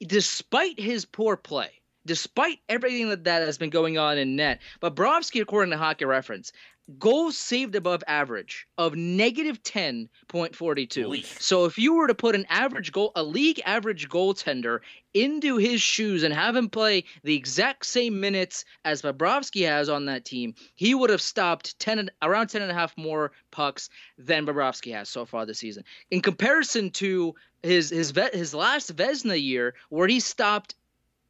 despite 0.00 0.78
his 0.78 1.04
poor 1.04 1.36
play, 1.36 1.70
despite 2.06 2.58
everything 2.68 3.08
that, 3.10 3.24
that 3.24 3.42
has 3.42 3.58
been 3.58 3.70
going 3.70 3.98
on 3.98 4.18
in 4.18 4.36
net. 4.36 4.60
But 4.80 4.94
Bobrovsky, 4.94 5.40
according 5.40 5.70
to 5.72 5.76
Hockey 5.76 6.06
Reference, 6.06 6.52
goals 6.98 7.36
saved 7.36 7.74
above 7.74 8.02
average 8.06 8.66
of 8.78 8.94
negative 8.96 9.62
10.42. 9.62 11.24
So 11.40 11.64
if 11.64 11.78
you 11.78 11.94
were 11.94 12.06
to 12.08 12.14
put 12.14 12.34
an 12.34 12.46
average 12.48 12.92
goal, 12.92 13.12
a 13.14 13.22
league 13.22 13.60
average 13.64 14.08
goaltender 14.08 14.80
into 15.12 15.56
his 15.56 15.82
shoes 15.82 16.22
and 16.22 16.32
have 16.32 16.56
him 16.56 16.68
play 16.68 17.04
the 17.22 17.36
exact 17.36 17.86
same 17.86 18.20
minutes 18.20 18.64
as 18.84 19.02
Bobrovsky 19.02 19.66
has 19.66 19.88
on 19.88 20.06
that 20.06 20.24
team, 20.24 20.54
he 20.74 20.94
would 20.94 21.10
have 21.10 21.22
stopped 21.22 21.78
10 21.78 22.10
around 22.22 22.48
10 22.48 22.62
and 22.62 22.70
a 22.70 22.74
half 22.74 22.96
more 22.96 23.32
pucks 23.50 23.90
than 24.18 24.46
Bobrovsky 24.46 24.92
has 24.92 25.08
so 25.08 25.24
far 25.24 25.46
this 25.46 25.58
season. 25.58 25.84
In 26.10 26.20
comparison 26.20 26.90
to 26.90 27.34
his 27.62 27.90
his 27.90 28.12
his 28.32 28.54
last 28.54 28.94
Vezina 28.94 29.40
year 29.40 29.74
where 29.90 30.08
he 30.08 30.20
stopped 30.20 30.74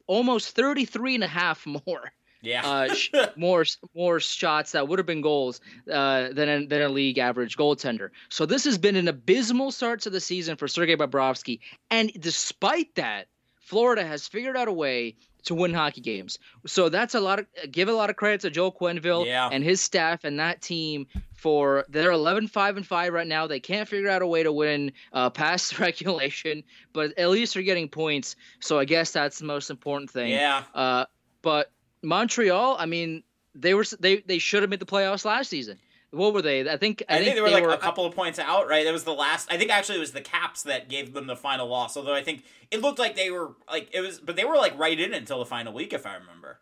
almost 0.07 0.55
33 0.55 1.15
and 1.15 1.23
a 1.23 1.27
half 1.27 1.65
more. 1.85 2.11
Yeah. 2.41 2.67
uh, 2.67 2.93
sh- 2.93 3.11
more 3.35 3.65
more 3.95 4.19
shots 4.19 4.71
that 4.73 4.87
would 4.87 4.99
have 4.99 5.05
been 5.05 5.21
goals 5.21 5.61
uh, 5.91 6.29
than 6.31 6.49
a, 6.49 6.65
than 6.65 6.81
a 6.81 6.89
league 6.89 7.17
average 7.17 7.57
goaltender. 7.57 8.09
So 8.29 8.45
this 8.45 8.65
has 8.65 8.77
been 8.77 8.95
an 8.95 9.07
abysmal 9.07 9.71
start 9.71 10.01
to 10.01 10.09
the 10.09 10.19
season 10.19 10.57
for 10.57 10.67
Sergei 10.67 10.95
Bobrovsky, 10.95 11.59
and 11.89 12.11
despite 12.19 12.95
that, 12.95 13.27
Florida 13.59 14.05
has 14.05 14.27
figured 14.27 14.57
out 14.57 14.67
a 14.67 14.73
way 14.73 15.15
to 15.43 15.55
win 15.55 15.73
hockey 15.73 16.01
games. 16.01 16.37
So 16.67 16.89
that's 16.89 17.15
a 17.15 17.19
lot 17.19 17.39
of 17.39 17.45
give 17.71 17.89
a 17.89 17.93
lot 17.93 18.09
of 18.09 18.15
credit 18.15 18.41
to 18.41 18.49
Joel 18.49 18.71
Quenneville 18.71 19.25
yeah. 19.25 19.49
and 19.51 19.63
his 19.63 19.81
staff 19.81 20.23
and 20.23 20.39
that 20.39 20.61
team 20.61 21.07
for 21.33 21.85
they're 21.89 22.11
11 22.11 22.47
5 22.47 22.77
and 22.77 22.85
5 22.85 23.13
right 23.13 23.27
now. 23.27 23.47
They 23.47 23.59
can't 23.59 23.87
figure 23.87 24.09
out 24.09 24.21
a 24.21 24.27
way 24.27 24.43
to 24.43 24.51
win 24.51 24.91
uh, 25.13 25.29
past 25.29 25.79
regulation, 25.79 26.63
but 26.93 27.17
at 27.17 27.29
least 27.29 27.53
they're 27.53 27.63
getting 27.63 27.89
points. 27.89 28.35
So 28.59 28.77
I 28.77 28.85
guess 28.85 29.11
that's 29.11 29.39
the 29.39 29.45
most 29.45 29.69
important 29.69 30.11
thing. 30.11 30.31
Yeah. 30.31 30.63
Uh, 30.73 31.05
but 31.41 31.71
Montreal, 32.03 32.75
I 32.79 32.85
mean, 32.85 33.23
they 33.55 33.73
were 33.73 33.85
they 33.99 34.17
they 34.21 34.39
should 34.39 34.63
have 34.63 34.69
made 34.69 34.79
the 34.79 34.85
playoffs 34.85 35.25
last 35.25 35.49
season. 35.49 35.77
What 36.11 36.33
were 36.33 36.41
they? 36.41 36.69
I 36.69 36.75
think 36.75 37.03
I, 37.07 37.15
I 37.15 37.17
think, 37.17 37.25
think, 37.25 37.35
they 37.35 37.41
were 37.41 37.49
they 37.49 37.55
like 37.55 37.63
were, 37.63 37.71
a 37.71 37.77
couple 37.77 38.05
of 38.05 38.13
points 38.13 38.37
out, 38.37 38.67
right? 38.67 38.85
It 38.85 38.91
was 38.91 39.05
the 39.05 39.13
last. 39.13 39.51
I 39.51 39.57
think 39.57 39.71
actually 39.71 39.97
it 39.97 40.01
was 40.01 40.11
the 40.11 40.21
Caps 40.21 40.63
that 40.63 40.89
gave 40.89 41.13
them 41.13 41.27
the 41.27 41.37
final 41.37 41.67
loss. 41.67 41.95
Although 41.95 42.13
I 42.13 42.21
think 42.21 42.43
it 42.69 42.81
looked 42.81 42.99
like 42.99 43.15
they 43.15 43.31
were 43.31 43.53
like 43.69 43.89
it 43.93 44.01
was, 44.01 44.19
but 44.19 44.35
they 44.35 44.43
were 44.43 44.57
like 44.57 44.77
right 44.77 44.99
in 44.99 45.13
until 45.13 45.39
the 45.39 45.45
final 45.45 45.73
week, 45.73 45.93
if 45.93 46.05
I 46.05 46.15
remember. 46.15 46.59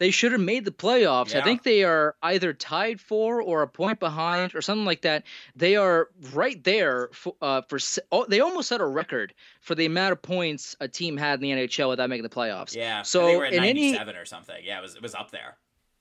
They 0.00 0.10
should 0.10 0.32
have 0.32 0.40
made 0.40 0.64
the 0.64 0.70
playoffs. 0.70 1.34
Yeah. 1.34 1.40
I 1.40 1.44
think 1.44 1.62
they 1.62 1.84
are 1.84 2.16
either 2.22 2.54
tied 2.54 3.02
for 3.02 3.42
or 3.42 3.60
a 3.60 3.68
point 3.68 4.00
behind 4.00 4.54
or 4.54 4.62
something 4.62 4.86
like 4.86 5.02
that. 5.02 5.24
They 5.54 5.76
are 5.76 6.08
right 6.32 6.64
there 6.64 7.10
for, 7.12 7.34
uh, 7.42 7.60
for 7.68 7.78
oh, 8.10 8.24
they 8.26 8.40
almost 8.40 8.70
set 8.70 8.80
a 8.80 8.86
record 8.86 9.34
for 9.60 9.74
the 9.74 9.84
amount 9.84 10.12
of 10.12 10.22
points 10.22 10.74
a 10.80 10.88
team 10.88 11.18
had 11.18 11.34
in 11.34 11.42
the 11.42 11.66
NHL 11.66 11.90
without 11.90 12.08
making 12.08 12.22
the 12.22 12.30
playoffs. 12.30 12.74
Yeah. 12.74 13.02
So 13.02 13.26
they 13.26 13.36
were 13.36 13.44
at 13.44 13.52
in 13.52 13.62
any 13.62 13.92
97 13.92 14.16
or 14.16 14.24
something. 14.24 14.56
Yeah, 14.64 14.78
it 14.78 14.82
was 14.82 14.94
it 14.94 15.02
was 15.02 15.14
up 15.14 15.32
there. 15.32 15.56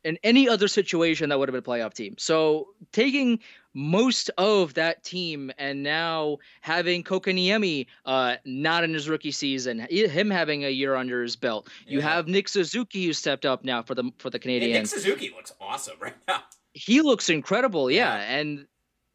in 0.05 0.17
any 0.23 0.47
other 0.47 0.69
situation 0.69 1.27
that 1.27 1.37
would 1.37 1.49
have 1.49 1.61
been 1.61 1.73
a 1.73 1.77
playoff 1.77 1.93
team. 1.93 2.15
So 2.17 2.69
taking 2.93 3.39
most 3.73 4.29
of 4.37 4.73
that 4.75 5.03
team 5.03 5.51
and 5.57 5.83
now 5.83 6.37
having 6.61 7.03
Kotkaniemi 7.03 7.85
uh, 8.05 8.35
not 8.45 8.83
in 8.83 8.93
his 8.93 9.07
rookie 9.07 9.31
season, 9.31 9.87
him 9.89 10.29
having 10.29 10.65
a 10.65 10.69
year 10.69 10.95
under 10.95 11.21
his 11.21 11.35
belt. 11.35 11.69
You 11.87 12.01
have 12.01 12.27
Nick 12.27 12.47
Suzuki 12.49 13.05
who 13.05 13.13
stepped 13.13 13.45
up 13.45 13.63
now 13.63 13.81
for 13.83 13.95
the 13.95 14.11
for 14.17 14.29
the 14.29 14.39
Canadiens. 14.39 14.73
Nick 14.73 14.87
Suzuki 14.87 15.31
looks 15.35 15.53
awesome 15.61 15.97
right 15.99 16.15
now. 16.27 16.43
he 16.73 17.01
looks 17.01 17.29
incredible, 17.29 17.89
yeah. 17.91 18.17
Yeah. 18.17 18.37
And 18.39 18.65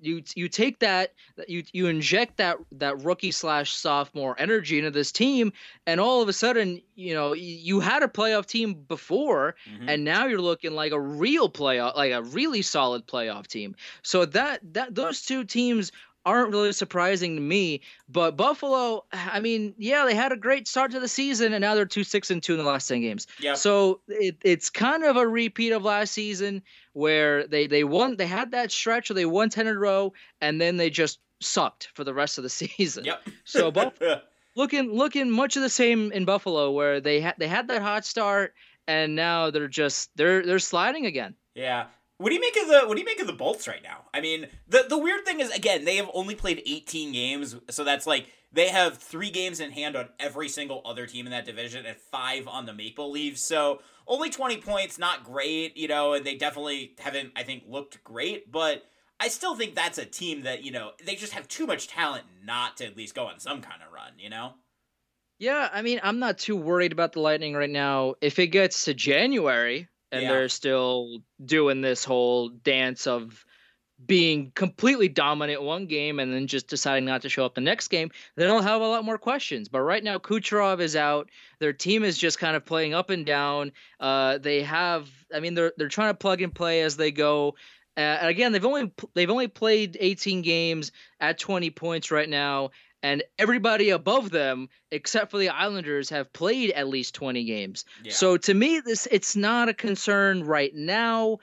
you 0.05 0.23
you 0.35 0.49
take 0.49 0.79
that 0.81 1.12
you 1.49 1.62
you 1.73 1.87
inject 1.87 2.37
that 2.37 2.59
that 2.73 2.99
rookie 3.03 3.31
slash 3.31 3.73
sophomore 3.73 4.35
energy 4.38 4.79
into 4.79 4.90
this 4.90 5.12
team, 5.12 5.53
and 5.87 6.01
all 6.01 6.23
of 6.23 6.29
a 6.29 6.33
sudden, 6.33 6.81
you 6.95 7.14
know, 7.14 7.33
you 7.33 7.81
had 7.81 8.03
a 8.03 8.09
playoff 8.09 8.47
team 8.47 8.75
before, 8.75 9.57
Mhm. 9.67 9.85
and 9.88 10.05
now 10.05 10.27
you're 10.27 10.40
looking 10.40 10.73
like 10.73 10.93
a 10.93 11.01
real 11.01 11.51
playoff, 11.51 11.97
like 11.97 12.12
a 12.12 12.23
really 12.23 12.62
solid 12.62 13.07
playoff 13.07 13.47
team. 13.47 13.75
So 14.03 14.25
that 14.27 14.61
that 14.75 14.95
those 14.95 15.23
two 15.23 15.45
teams 15.45 15.93
aren't 16.25 16.51
really 16.51 16.73
surprising 16.73 17.37
to 17.37 17.41
me. 17.41 17.81
But 18.09 18.37
Buffalo, 18.37 19.05
I 19.13 19.41
mean, 19.41 19.75
yeah, 19.79 20.05
they 20.05 20.15
had 20.15 20.33
a 20.33 20.37
great 20.37 20.67
start 20.67 20.91
to 20.93 21.01
the 21.01 21.09
season, 21.09 21.53
and 21.53 21.63
now 21.63 21.75
they're 21.75 21.87
two 21.87 22.05
six 22.05 22.31
and 22.31 22.43
two 22.43 22.53
in 22.53 22.59
the 22.59 22.65
last 22.65 22.89
ten 22.89 23.01
games. 23.01 23.27
Yeah. 23.41 23.55
So 23.55 24.01
it, 24.09 24.37
it's 24.43 24.71
kind 24.71 25.05
of 25.05 25.17
a 25.17 25.27
repeat 25.27 25.73
of 25.73 25.85
last 25.85 26.13
season 26.13 26.63
where 26.93 27.47
they 27.47 27.67
they 27.67 27.85
won, 27.85 28.17
they 28.17 28.27
had 28.27 28.53
that 28.53 28.71
stretch 28.71 29.11
where 29.11 29.15
they 29.15 29.27
won 29.27 29.51
ten 29.51 29.67
in 29.67 29.77
a 29.77 29.79
row, 29.79 30.13
and 30.41 30.61
then 30.61 30.77
they 30.77 30.91
just 30.91 31.19
sucked 31.41 31.89
for 31.95 32.05
the 32.05 32.15
rest 32.15 32.39
of 32.39 32.45
the 32.45 32.51
season. 32.51 33.05
Yep. 33.05 33.29
So 33.45 33.71
Buff- 33.71 34.01
looking 34.57 34.93
looking 34.93 35.31
much 35.31 35.57
of 35.57 35.63
the 35.63 35.71
same 35.71 36.13
in 36.13 36.25
Buffalo, 36.25 36.71
where 36.71 37.01
they 37.01 37.21
had 37.21 37.35
they 37.39 37.49
had 37.49 37.69
that 37.69 37.83
hot 37.83 38.05
start, 38.05 38.55
and 38.87 39.15
now 39.15 39.51
they're 39.51 39.69
just 39.69 40.11
they're 40.17 40.45
they're 40.45 40.59
sliding 40.59 41.07
again. 41.07 41.35
Yeah. 41.55 41.87
What 42.18 42.29
do 42.29 42.35
you 42.37 42.40
make 42.40 42.57
of 42.57 42.68
the 42.68 42.87
What 42.87 42.94
do 42.94 43.00
you 43.00 43.07
make 43.07 43.20
of 43.20 43.27
the 43.27 43.33
Bolts 43.33 43.66
right 43.66 43.83
now? 43.83 44.05
I 44.14 44.20
mean, 44.20 44.46
the 44.68 44.87
the 44.88 44.98
weird 44.98 45.24
thing 45.24 45.40
is 45.40 45.50
again 45.50 45.85
they 45.85 45.96
have 45.96 46.11
only 46.14 46.35
played 46.35 46.62
18 46.64 47.12
games, 47.12 47.57
so 47.70 47.83
that's 47.83 48.07
like 48.07 48.27
they 48.53 48.68
have 48.68 48.98
three 48.98 49.31
games 49.31 49.59
in 49.59 49.72
hand 49.72 49.96
on 49.96 50.09
every 50.20 50.48
single 50.48 50.81
other 50.85 51.07
team 51.07 51.27
in 51.27 51.33
that 51.33 51.44
division 51.44 51.87
and 51.87 51.96
five 51.96 52.46
on 52.46 52.66
the 52.66 52.72
Maple 52.72 53.11
Leafs. 53.11 53.44
So 53.44 53.81
only 54.07 54.31
20 54.31 54.59
points, 54.59 54.96
not 54.96 55.24
great, 55.24 55.77
you 55.77 55.88
know, 55.88 56.12
and 56.12 56.24
they 56.24 56.37
definitely 56.37 56.94
haven't, 57.00 57.33
I 57.35 57.42
think, 57.42 57.64
looked 57.68 58.03
great, 58.05 58.50
but. 58.50 58.85
I 59.20 59.29
still 59.29 59.55
think 59.55 59.77
that's 59.77 59.96
a 59.96 60.05
team 60.05 60.42
that, 60.42 60.64
you 60.64 60.72
know, 60.72 60.90
they 61.07 61.14
just 61.14 61.35
have 61.35 61.46
too 61.46 61.68
much 61.68 61.87
talent 61.87 62.24
not 62.44 62.79
to 62.79 62.85
at 62.85 62.96
least 62.96 63.14
go 63.14 63.27
on 63.27 63.38
some 63.38 63.62
kind 63.62 63.81
of 63.81 63.92
run, 63.92 64.11
you 64.18 64.29
know? 64.29 64.55
Yeah, 65.38 65.68
I 65.72 65.83
mean, 65.83 66.00
I'm 66.03 66.18
not 66.18 66.38
too 66.38 66.57
worried 66.57 66.90
about 66.90 67.12
the 67.12 67.20
Lightning 67.20 67.55
right 67.55 67.70
now. 67.70 68.14
If 68.20 68.40
it 68.40 68.48
gets 68.48 68.85
to 68.87 68.92
January 68.92 69.88
and 70.12 70.23
Yeah. 70.23 70.29
they're 70.29 70.49
still 70.49 71.19
doing 71.45 71.81
this 71.81 72.05
whole 72.05 72.49
dance 72.49 73.07
of 73.07 73.45
being 74.05 74.51
completely 74.55 75.09
dominant 75.09 75.62
one 75.62 75.87
game 75.87 76.19
and 76.19 76.33
then 76.33 76.47
just 76.47 76.67
deciding 76.67 77.05
not 77.05 77.23
to 77.23 77.29
show 77.29 77.45
up 77.45 77.55
the 77.55 77.61
next 77.61 77.88
game, 77.88 78.11
then 78.37 78.51
I'll 78.51 78.61
have 78.61 78.81
a 78.81 78.87
lot 78.87 79.05
more 79.05 79.19
questions. 79.19 79.69
But 79.69 79.83
right 79.83 80.03
now, 80.03 80.19
Kucherov 80.19 80.81
is 80.81 80.97
out. 80.97 81.31
Their 81.61 81.73
team 81.73 82.03
is 82.03 82.19
just 82.19 82.38
kind 82.38 82.57
of 82.57 82.64
playing 82.64 82.93
up 82.93 83.11
and 83.11 83.25
down. 83.25 83.73
Uh, 84.01 84.38
they 84.38 84.62
have, 84.62 85.09
I 85.33 85.40
mean, 85.40 85.55
they're 85.55 85.73
they're 85.77 85.88
trying 85.88 86.11
to 86.12 86.19
plug 86.19 86.43
and 86.43 86.55
play 86.55 86.83
as 86.83 86.97
they 86.97 87.12
go. 87.12 87.55
Uh, 87.97 88.19
again, 88.21 88.51
they've 88.51 88.64
only 88.64 88.93
they've 89.14 89.31
only 89.31 89.49
played 89.49 89.97
18 90.01 90.43
games 90.43 90.90
at 91.21 91.38
20 91.38 91.71
points 91.71 92.11
right 92.11 92.29
now, 92.29 92.71
and 93.05 93.23
everybody 93.38 93.90
above 93.90 94.31
them, 94.31 94.71
except 94.90 95.31
for 95.31 95.37
the 95.37 95.51
Islanders, 95.51 96.09
have 96.09 96.33
played 96.33 96.71
at 96.71 96.88
least 96.88 97.14
20 97.14 97.45
games. 97.45 97.85
Yeah. 98.03 98.12
So 98.12 98.38
to 98.38 98.55
me, 98.55 98.81
this 98.81 99.07
it's 99.11 99.37
not 99.37 99.69
a 99.69 99.75
concern 99.75 100.43
right 100.43 100.75
now. 100.75 101.38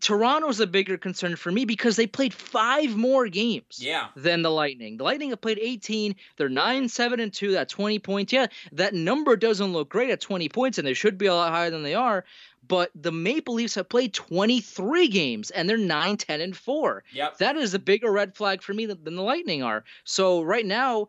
Toronto's 0.00 0.58
a 0.58 0.66
bigger 0.66 0.98
concern 0.98 1.36
for 1.36 1.52
me 1.52 1.66
because 1.66 1.94
they 1.94 2.08
played 2.08 2.34
five 2.34 2.96
more 2.96 3.28
games 3.28 3.78
yeah. 3.78 4.08
than 4.16 4.42
the 4.42 4.50
Lightning. 4.50 4.96
The 4.96 5.04
Lightning 5.04 5.30
have 5.30 5.40
played 5.40 5.60
18. 5.60 6.16
They're 6.36 6.48
9, 6.48 6.88
7, 6.88 7.20
and 7.20 7.32
2. 7.32 7.52
That 7.52 7.68
20 7.68 8.00
points. 8.00 8.32
Yeah, 8.32 8.46
that 8.72 8.92
number 8.92 9.36
doesn't 9.36 9.72
look 9.72 9.88
great 9.88 10.10
at 10.10 10.20
20 10.20 10.48
points, 10.48 10.78
and 10.78 10.86
they 10.86 10.94
should 10.94 11.16
be 11.16 11.26
a 11.26 11.34
lot 11.34 11.52
higher 11.52 11.70
than 11.70 11.84
they 11.84 11.94
are. 11.94 12.24
But 12.66 12.90
the 12.94 13.12
Maple 13.12 13.54
Leafs 13.54 13.74
have 13.74 13.88
played 13.88 14.14
23 14.14 15.08
games, 15.08 15.50
and 15.50 15.68
they're 15.68 15.76
9, 15.76 16.16
10, 16.16 16.40
and 16.40 16.56
4. 16.56 17.04
Yep. 17.12 17.38
That 17.38 17.56
is 17.56 17.74
a 17.74 17.78
bigger 17.78 18.12
red 18.12 18.36
flag 18.36 18.62
for 18.62 18.72
me 18.72 18.86
than, 18.86 19.02
than 19.02 19.16
the 19.16 19.22
Lightning 19.22 19.62
are. 19.62 19.84
So 20.04 20.42
right 20.42 20.64
now, 20.64 21.08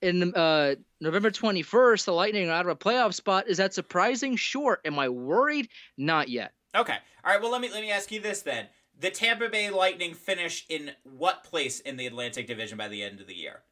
in 0.00 0.34
uh, 0.34 0.74
November 1.00 1.30
21st, 1.30 2.04
the 2.04 2.12
Lightning 2.12 2.48
are 2.48 2.52
out 2.52 2.66
of 2.66 2.72
a 2.72 2.76
playoff 2.76 3.14
spot. 3.14 3.48
Is 3.48 3.56
that 3.56 3.74
surprising? 3.74 4.36
Sure. 4.36 4.80
Am 4.84 4.98
I 4.98 5.08
worried? 5.08 5.68
Not 5.96 6.28
yet. 6.28 6.52
Okay. 6.74 6.96
All 7.24 7.32
right. 7.32 7.40
Well, 7.40 7.52
let 7.52 7.60
me 7.60 7.70
let 7.70 7.82
me 7.82 7.90
ask 7.90 8.10
you 8.10 8.20
this 8.20 8.42
then: 8.42 8.66
the 8.98 9.10
Tampa 9.10 9.48
Bay 9.48 9.70
Lightning 9.70 10.14
finish 10.14 10.64
in 10.68 10.92
what 11.04 11.44
place 11.44 11.80
in 11.80 11.96
the 11.96 12.06
Atlantic 12.06 12.46
Division 12.46 12.78
by 12.78 12.88
the 12.88 13.02
end 13.02 13.20
of 13.20 13.26
the 13.26 13.36
year? 13.36 13.62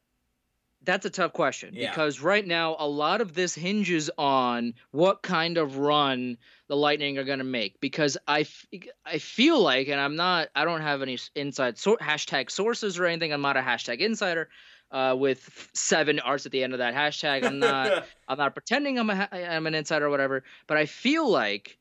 That's 0.83 1.05
a 1.05 1.11
tough 1.11 1.33
question 1.35 1.75
yeah. 1.75 1.91
because 1.91 2.21
right 2.21 2.47
now 2.47 2.77
a 2.79 2.89
lot 2.89 3.21
of 3.21 3.35
this 3.35 3.55
hinges 3.55 4.11
on 4.17 4.75
what 4.93 5.23
kind 5.23 5.59
of 5.59 5.77
run 5.77 6.39
the 6.69 6.77
Lightning 6.77 7.19
are 7.19 7.25
going 7.25 7.39
to 7.39 7.45
make. 7.45 7.81
Because 7.81 8.17
I, 8.27 8.41
f- 8.41 8.67
I 9.05 9.19
feel 9.19 9.61
like, 9.61 9.89
and 9.89 10.01
I'm 10.01 10.17
not, 10.17 10.49
I 10.55 10.65
don't 10.65 10.81
have 10.81 11.03
any 11.03 11.19
inside 11.35 11.77
so- 11.77 11.99
hashtag 12.01 12.51
sources 12.51 12.99
or 12.99 13.05
anything. 13.05 13.33
I'm 13.33 13.43
not 13.43 13.57
a 13.57 13.63
hashtag 13.63 13.99
insider. 13.99 14.49
Uh, 14.93 15.15
with 15.17 15.71
seven 15.73 16.19
R's 16.19 16.47
at 16.47 16.53
the 16.53 16.65
end 16.65 16.73
of 16.73 16.81
that 16.81 16.95
hashtag, 16.95 17.45
I'm 17.45 17.61
not. 17.61 18.07
I'm 18.29 18.39
not 18.39 18.55
pretending 18.55 18.99
I'm 18.99 19.09
a 19.09 19.29
I'm 19.33 19.69
an 19.69 19.75
insider 19.77 20.07
or 20.07 20.11
whatever. 20.11 20.43
But 20.67 20.79
I 20.79 20.87
feel 20.87 21.31
like 21.31 21.79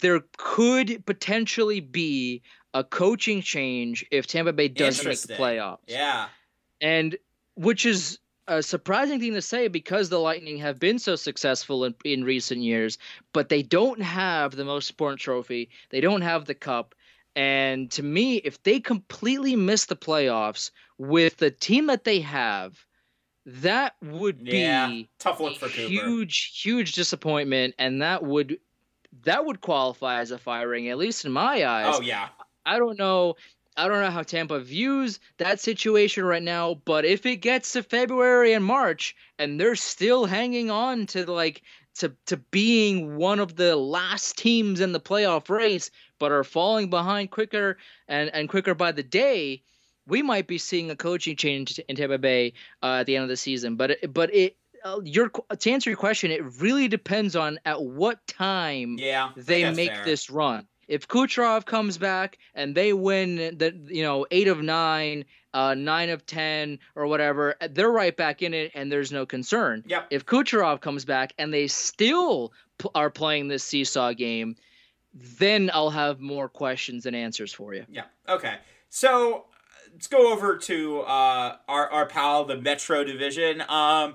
there 0.00 0.20
could 0.36 1.04
potentially 1.06 1.78
be 1.78 2.42
a 2.74 2.84
coaching 2.84 3.42
change 3.42 4.04
if 4.10 4.26
Tampa 4.26 4.52
Bay 4.52 4.68
does 4.68 5.04
make 5.04 5.20
the 5.20 5.34
playoffs. 5.34 5.78
Yeah. 5.86 6.28
And 6.80 7.16
which 7.58 7.84
is 7.84 8.20
a 8.46 8.62
surprising 8.62 9.18
thing 9.20 9.34
to 9.34 9.42
say 9.42 9.66
because 9.68 10.08
the 10.08 10.20
Lightning 10.20 10.58
have 10.58 10.78
been 10.78 10.98
so 10.98 11.16
successful 11.16 11.84
in, 11.84 11.94
in 12.04 12.24
recent 12.24 12.62
years, 12.62 12.98
but 13.34 13.48
they 13.48 13.62
don't 13.62 14.00
have 14.00 14.54
the 14.54 14.64
most 14.64 14.90
important 14.90 15.20
trophy. 15.20 15.68
They 15.90 16.00
don't 16.00 16.22
have 16.22 16.46
the 16.46 16.54
cup. 16.54 16.94
And 17.34 17.90
to 17.90 18.02
me, 18.02 18.36
if 18.36 18.62
they 18.62 18.80
completely 18.80 19.56
miss 19.56 19.86
the 19.86 19.96
playoffs 19.96 20.70
with 20.98 21.36
the 21.36 21.50
team 21.50 21.88
that 21.88 22.04
they 22.04 22.20
have, 22.20 22.78
that 23.44 23.96
would 24.02 24.44
be 24.44 24.58
yeah, 24.58 25.02
tough 25.18 25.40
look 25.40 25.56
for 25.56 25.68
huge, 25.68 26.60
huge 26.62 26.92
disappointment, 26.92 27.74
and 27.78 28.02
that 28.02 28.22
would 28.22 28.58
that 29.24 29.44
would 29.44 29.60
qualify 29.60 30.20
as 30.20 30.30
a 30.30 30.38
firing, 30.38 30.88
at 30.88 30.98
least 30.98 31.24
in 31.24 31.32
my 31.32 31.66
eyes. 31.66 31.94
Oh 31.96 32.02
yeah. 32.02 32.28
I 32.66 32.78
don't 32.78 32.98
know. 32.98 33.34
I 33.78 33.86
don't 33.86 34.02
know 34.02 34.10
how 34.10 34.24
Tampa 34.24 34.58
views 34.58 35.20
that 35.38 35.60
situation 35.60 36.24
right 36.24 36.42
now, 36.42 36.74
but 36.84 37.04
if 37.04 37.24
it 37.24 37.36
gets 37.36 37.72
to 37.72 37.82
February 37.84 38.52
and 38.52 38.64
March 38.64 39.14
and 39.38 39.58
they're 39.58 39.76
still 39.76 40.26
hanging 40.26 40.68
on 40.68 41.06
to 41.06 41.30
like 41.30 41.62
to 41.94 42.12
to 42.26 42.36
being 42.36 43.16
one 43.16 43.38
of 43.38 43.54
the 43.54 43.76
last 43.76 44.36
teams 44.36 44.80
in 44.80 44.90
the 44.92 45.00
playoff 45.00 45.48
race, 45.48 45.92
but 46.18 46.32
are 46.32 46.44
falling 46.44 46.90
behind 46.90 47.30
quicker 47.30 47.78
and 48.08 48.30
and 48.34 48.48
quicker 48.48 48.74
by 48.74 48.90
the 48.90 49.04
day, 49.04 49.62
we 50.08 50.22
might 50.22 50.48
be 50.48 50.58
seeing 50.58 50.90
a 50.90 50.96
coaching 50.96 51.36
change 51.36 51.78
in 51.78 51.94
Tampa 51.94 52.18
Bay 52.18 52.54
uh, 52.82 52.96
at 53.00 53.06
the 53.06 53.14
end 53.14 53.22
of 53.22 53.28
the 53.28 53.36
season. 53.36 53.76
But 53.76 53.92
it, 53.92 54.12
but 54.12 54.34
it 54.34 54.56
uh, 54.84 55.00
your 55.04 55.28
to 55.30 55.70
answer 55.70 55.90
your 55.90 55.96
question, 55.96 56.32
it 56.32 56.42
really 56.60 56.88
depends 56.88 57.36
on 57.36 57.60
at 57.64 57.80
what 57.80 58.26
time 58.26 58.96
yeah, 58.98 59.30
they 59.36 59.70
make 59.72 59.92
fair. 59.92 60.04
this 60.04 60.30
run. 60.30 60.66
If 60.88 61.06
Kucherov 61.06 61.66
comes 61.66 61.98
back 61.98 62.38
and 62.54 62.74
they 62.74 62.92
win 62.92 63.36
the 63.36 63.78
you 63.88 64.02
know 64.02 64.26
eight 64.30 64.48
of 64.48 64.62
nine, 64.62 65.26
uh, 65.54 65.74
nine 65.74 66.08
of 66.08 66.26
ten, 66.26 66.78
or 66.96 67.06
whatever, 67.06 67.54
they're 67.70 67.90
right 67.90 68.16
back 68.16 68.42
in 68.42 68.54
it, 68.54 68.72
and 68.74 68.90
there's 68.90 69.12
no 69.12 69.26
concern. 69.26 69.84
Yep. 69.86 70.06
If 70.10 70.26
Kucherov 70.26 70.80
comes 70.80 71.04
back 71.04 71.34
and 71.38 71.52
they 71.52 71.66
still 71.68 72.52
p- 72.78 72.88
are 72.94 73.10
playing 73.10 73.48
this 73.48 73.62
seesaw 73.62 74.14
game, 74.14 74.56
then 75.12 75.70
I'll 75.72 75.90
have 75.90 76.20
more 76.20 76.48
questions 76.48 77.06
and 77.06 77.14
answers 77.14 77.52
for 77.52 77.74
you. 77.74 77.84
Yeah. 77.90 78.04
Okay. 78.28 78.56
So 78.88 79.44
let's 79.92 80.06
go 80.06 80.32
over 80.32 80.56
to 80.56 81.00
uh, 81.00 81.56
our 81.68 81.90
our 81.90 82.06
pal, 82.06 82.44
the 82.44 82.56
Metro 82.56 83.04
Division. 83.04 83.62
Um, 83.68 84.14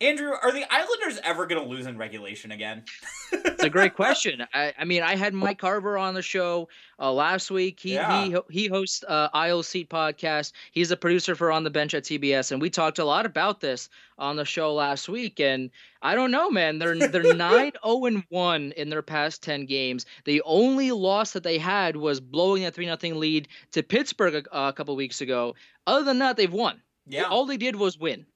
Andrew, 0.00 0.30
are 0.30 0.52
the 0.52 0.64
Islanders 0.72 1.18
ever 1.24 1.46
going 1.46 1.60
to 1.60 1.68
lose 1.68 1.86
in 1.86 1.98
regulation 1.98 2.52
again? 2.52 2.84
it's 3.32 3.64
a 3.64 3.68
great 3.68 3.94
question. 3.94 4.46
I, 4.54 4.72
I, 4.78 4.84
mean, 4.84 5.02
I 5.02 5.16
had 5.16 5.34
Mike 5.34 5.58
Carver 5.58 5.98
on 5.98 6.14
the 6.14 6.22
show 6.22 6.68
uh, 7.00 7.12
last 7.12 7.50
week. 7.50 7.80
He 7.80 7.94
yeah. 7.94 8.24
he 8.24 8.36
he 8.48 8.68
hosts 8.68 9.02
uh, 9.02 9.28
Isle 9.32 9.64
Seat 9.64 9.90
podcast. 9.90 10.52
He's 10.70 10.92
a 10.92 10.96
producer 10.96 11.34
for 11.34 11.50
On 11.50 11.64
the 11.64 11.70
Bench 11.70 11.94
at 11.94 12.04
TBS, 12.04 12.52
and 12.52 12.62
we 12.62 12.70
talked 12.70 13.00
a 13.00 13.04
lot 13.04 13.26
about 13.26 13.60
this 13.60 13.88
on 14.18 14.36
the 14.36 14.44
show 14.44 14.72
last 14.72 15.08
week. 15.08 15.40
And 15.40 15.70
I 16.00 16.14
don't 16.14 16.30
know, 16.30 16.48
man. 16.48 16.78
They're 16.78 16.96
they're 16.96 17.34
nine 17.34 17.72
zero 17.72 17.80
oh 17.82 18.06
and 18.06 18.22
one 18.28 18.70
in 18.76 18.90
their 18.90 19.02
past 19.02 19.42
ten 19.42 19.66
games. 19.66 20.06
The 20.24 20.42
only 20.44 20.92
loss 20.92 21.32
that 21.32 21.42
they 21.42 21.58
had 21.58 21.96
was 21.96 22.20
blowing 22.20 22.62
that 22.62 22.74
three 22.74 22.86
nothing 22.86 23.18
lead 23.18 23.48
to 23.72 23.82
Pittsburgh 23.82 24.46
a, 24.52 24.68
a 24.68 24.72
couple 24.72 24.94
weeks 24.94 25.20
ago. 25.20 25.56
Other 25.88 26.04
than 26.04 26.20
that, 26.20 26.36
they've 26.36 26.52
won. 26.52 26.82
Yeah. 27.08 27.24
All 27.24 27.46
they 27.46 27.56
did 27.56 27.74
was 27.74 27.98
win 27.98 28.26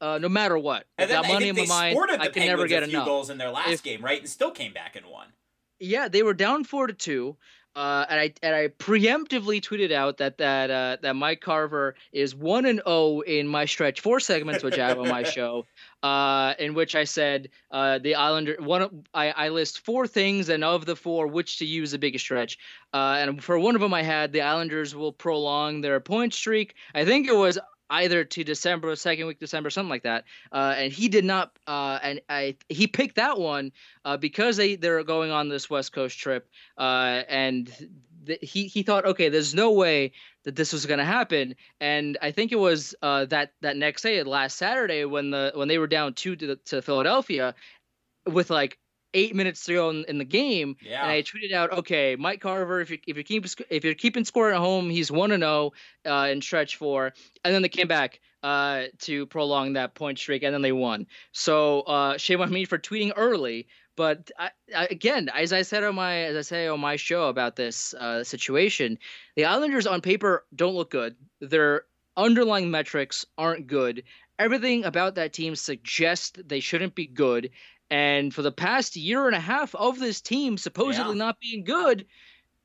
uh, 0.00 0.18
no 0.18 0.28
matter 0.28 0.58
what. 0.58 0.86
And 0.98 1.10
then 1.10 1.26
money 1.26 1.48
in 1.48 1.56
my 1.56 1.66
mind. 1.66 1.98
I 2.20 2.28
can 2.28 2.46
never 2.46 2.66
get 2.66 2.82
a 2.82 2.86
few 2.86 2.98
enough. 2.98 3.06
goals 3.06 3.30
in 3.30 3.38
their 3.38 3.50
last 3.50 3.70
if, 3.70 3.82
game, 3.82 4.04
right? 4.04 4.20
And 4.20 4.28
still 4.28 4.50
came 4.50 4.72
back 4.72 4.96
and 4.96 5.06
won. 5.06 5.28
Yeah, 5.78 6.08
they 6.08 6.22
were 6.22 6.34
down 6.34 6.64
four 6.64 6.86
to 6.86 6.92
two. 6.92 7.36
Uh, 7.76 8.06
and 8.08 8.18
I 8.18 8.32
and 8.42 8.54
I 8.56 8.68
preemptively 8.68 9.60
tweeted 9.60 9.92
out 9.92 10.16
that 10.16 10.38
that 10.38 10.70
uh, 10.70 10.96
that 11.02 11.14
Mike 11.14 11.42
Carver 11.42 11.94
is 12.10 12.34
one 12.34 12.64
and 12.64 12.78
zero 12.78 12.84
oh 12.86 13.20
in 13.20 13.46
my 13.46 13.66
stretch 13.66 14.00
four 14.00 14.18
segments, 14.18 14.64
which 14.64 14.78
I 14.78 14.88
have 14.88 14.98
on 14.98 15.08
my 15.08 15.22
show, 15.24 15.66
uh, 16.02 16.54
in 16.58 16.72
which 16.72 16.96
I 16.96 17.04
said 17.04 17.50
uh, 17.70 17.98
the 17.98 18.14
Islander 18.14 18.56
one. 18.60 19.04
I, 19.12 19.30
I 19.30 19.48
list 19.50 19.80
four 19.80 20.06
things, 20.06 20.48
and 20.48 20.64
of 20.64 20.86
the 20.86 20.96
four, 20.96 21.26
which 21.26 21.58
to 21.58 21.66
use 21.66 21.90
the 21.90 21.98
biggest 21.98 22.24
stretch. 22.24 22.56
Uh, 22.94 23.16
and 23.18 23.44
for 23.44 23.58
one 23.58 23.74
of 23.74 23.82
them, 23.82 23.92
I 23.92 24.02
had 24.02 24.32
the 24.32 24.40
Islanders 24.40 24.94
will 24.94 25.12
prolong 25.12 25.82
their 25.82 26.00
point 26.00 26.32
streak. 26.32 26.76
I 26.94 27.04
think 27.04 27.28
it 27.28 27.36
was 27.36 27.58
either 27.90 28.24
to 28.24 28.44
December, 28.44 28.94
second 28.96 29.26
week 29.26 29.38
December, 29.38 29.70
something 29.70 29.90
like 29.90 30.02
that. 30.02 30.24
Uh, 30.52 30.74
and 30.76 30.92
he 30.92 31.08
did 31.08 31.24
not. 31.24 31.56
Uh, 31.66 31.98
and 32.02 32.20
I 32.28 32.56
he 32.68 32.86
picked 32.86 33.16
that 33.16 33.38
one 33.38 33.72
uh, 34.04 34.16
because 34.16 34.56
they 34.56 34.76
they're 34.76 35.04
going 35.04 35.30
on 35.30 35.48
this 35.48 35.70
West 35.70 35.92
Coast 35.92 36.18
trip. 36.18 36.48
Uh, 36.76 37.22
and 37.28 37.72
th- 38.26 38.38
he 38.42 38.66
he 38.66 38.82
thought, 38.82 39.06
okay, 39.06 39.28
there's 39.28 39.54
no 39.54 39.72
way 39.72 40.12
that 40.44 40.56
this 40.56 40.72
was 40.72 40.86
going 40.86 40.98
to 40.98 41.04
happen. 41.04 41.54
And 41.80 42.18
I 42.22 42.30
think 42.30 42.52
it 42.52 42.58
was 42.58 42.94
uh, 43.02 43.26
that 43.26 43.52
that 43.62 43.76
next 43.76 44.02
day, 44.02 44.22
last 44.22 44.56
Saturday, 44.56 45.04
when 45.04 45.30
the 45.30 45.52
when 45.54 45.68
they 45.68 45.78
were 45.78 45.86
down 45.86 46.14
two 46.14 46.36
to, 46.36 46.56
to 46.56 46.82
Philadelphia, 46.82 47.54
with 48.26 48.50
like 48.50 48.78
eight 49.16 49.34
minutes 49.34 49.64
to 49.64 49.72
go 49.72 49.90
in, 49.90 50.04
in 50.06 50.18
the 50.18 50.24
game, 50.24 50.76
yeah. 50.80 51.02
and 51.02 51.10
I 51.10 51.22
tweeted 51.22 51.52
out, 51.52 51.72
"Okay, 51.72 52.14
Mike 52.16 52.40
Carver, 52.40 52.80
if 52.80 52.90
you 52.90 52.98
if 53.06 53.16
you 53.16 53.24
keep 53.24 53.46
if 53.70 53.84
you're 53.84 53.94
keeping 53.94 54.24
score 54.24 54.52
at 54.52 54.58
home, 54.58 54.90
he's 54.90 55.10
one 55.10 55.30
to 55.30 55.38
zero 55.38 55.72
in 56.04 56.40
stretch 56.42 56.76
four, 56.76 57.12
and 57.44 57.54
then 57.54 57.62
they 57.62 57.68
came 57.68 57.88
back 57.88 58.20
uh, 58.42 58.84
to 59.00 59.26
prolong 59.26 59.72
that 59.72 59.94
point 59.94 60.18
streak, 60.18 60.44
and 60.44 60.54
then 60.54 60.62
they 60.62 60.72
won. 60.72 61.06
So 61.32 61.80
uh, 61.80 62.18
shame 62.18 62.40
on 62.40 62.52
me 62.52 62.64
for 62.64 62.78
tweeting 62.78 63.12
early. 63.16 63.66
But 63.96 64.30
I, 64.38 64.50
I, 64.76 64.86
again, 64.90 65.30
as 65.34 65.54
I 65.54 65.62
said 65.62 65.82
on 65.82 65.94
my 65.94 66.16
as 66.24 66.36
I 66.36 66.42
say 66.42 66.66
on 66.68 66.80
my 66.80 66.96
show 66.96 67.28
about 67.28 67.56
this 67.56 67.94
uh, 67.94 68.22
situation, 68.22 68.98
the 69.34 69.46
Islanders 69.46 69.86
on 69.86 70.02
paper 70.02 70.44
don't 70.54 70.74
look 70.74 70.90
good. 70.90 71.16
Their 71.40 71.84
underlying 72.16 72.70
metrics 72.70 73.26
aren't 73.36 73.66
good. 73.66 74.04
Everything 74.38 74.84
about 74.84 75.14
that 75.14 75.32
team 75.32 75.56
suggests 75.56 76.38
they 76.44 76.60
shouldn't 76.60 76.94
be 76.94 77.06
good. 77.06 77.50
And 77.90 78.34
for 78.34 78.42
the 78.42 78.52
past 78.52 78.96
year 78.96 79.26
and 79.26 79.36
a 79.36 79.40
half 79.40 79.74
of 79.74 79.98
this 79.98 80.20
team 80.20 80.58
supposedly 80.58 81.16
yeah. 81.16 81.24
not 81.24 81.40
being 81.40 81.64
good, 81.64 82.06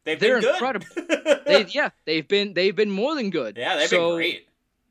they've 0.03 0.19
they're 0.19 0.41
been 0.41 0.49
incredible. 0.49 0.87
they, 1.45 1.65
yeah, 1.69 1.89
they've 2.05 2.27
been 2.27 2.53
they've 2.53 2.75
been 2.75 2.89
more 2.89 3.13
than 3.15 3.29
good. 3.29 3.57
Yeah, 3.57 3.75
they've 3.75 3.89
so 3.89 4.09
been 4.09 4.15
great. 4.15 4.47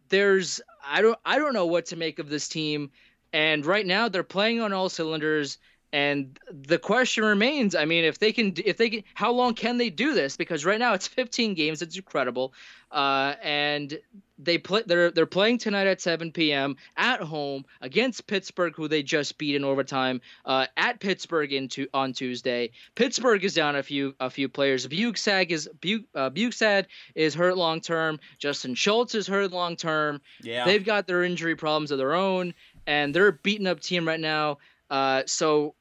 There's 0.09 0.61
I 0.87 1.03
don't 1.03 1.19
I 1.25 1.39
don't 1.39 1.53
know 1.53 1.67
what 1.67 1.87
to 1.87 1.97
make 1.97 2.19
of 2.19 2.29
this 2.29 2.49
team. 2.49 2.91
And 3.33 3.65
right 3.65 3.87
now 3.87 4.09
they're 4.09 4.23
playing 4.23 4.61
on 4.61 4.73
all 4.73 4.89
cylinders. 4.89 5.59
And 5.93 6.39
the 6.51 6.79
question 6.79 7.25
remains. 7.25 7.75
I 7.75 7.85
mean, 7.85 8.05
if 8.05 8.19
they 8.21 8.33
can, 8.33 8.55
if 8.65 8.77
they 8.77 8.91
can, 8.91 9.05
how 9.15 9.33
long 9.33 9.55
can 9.55 9.77
they 9.77 9.91
do 9.91 10.15
this? 10.15 10.37
Because 10.37 10.65
right 10.65 10.79
now 10.79 10.95
it's 10.95 11.09
15 11.09 11.55
games. 11.55 11.83
It's 11.83 11.97
incredible, 11.97 12.55
uh, 12.93 13.35
and 13.43 13.99
they 14.39 14.59
play. 14.59 14.83
They're 14.87 15.11
they're 15.11 15.27
playing 15.27 15.59
tonight 15.59 15.89
at 15.89 16.01
7 16.01 16.31
p.m. 16.31 16.77
at 16.97 17.21
home 17.21 17.65
against 17.81 18.29
Pittsburgh, 18.29 18.73
who 18.77 18.87
they 18.87 19.03
just 19.03 19.37
beat 19.37 19.57
in 19.57 19.65
overtime. 19.65 20.21
Uh, 20.45 20.67
at 20.77 21.01
Pittsburgh 21.01 21.53
into 21.53 21.89
on 21.93 22.13
Tuesday. 22.13 22.71
Pittsburgh 22.95 23.45
is 23.45 23.55
down 23.55 23.75
a 23.75 23.83
few 23.83 24.15
a 24.21 24.31
few 24.31 24.49
players. 24.49 24.87
Bjugstad 24.87 25.51
is 25.51 25.69
Buk, 25.81 26.03
uh, 26.15 26.83
is 27.17 27.35
hurt 27.35 27.57
long 27.57 27.81
term. 27.81 28.21
Justin 28.39 28.77
Schultz 28.77 29.17
is 29.17 29.27
hurt 29.27 29.51
long 29.51 29.75
term. 29.75 30.21
Yeah, 30.41 30.65
they've 30.65 30.85
got 30.85 31.09
their 31.09 31.25
injury 31.25 31.57
problems 31.57 31.91
of 31.91 31.99
their 31.99 32.15
own, 32.15 32.55
and 32.87 33.13
they're 33.13 33.29
a 33.29 33.33
beaten 33.33 33.67
up 33.67 33.81
team 33.81 34.07
right 34.07 34.21
now. 34.21 34.59
Uh, 34.89 35.23
so 35.27 35.75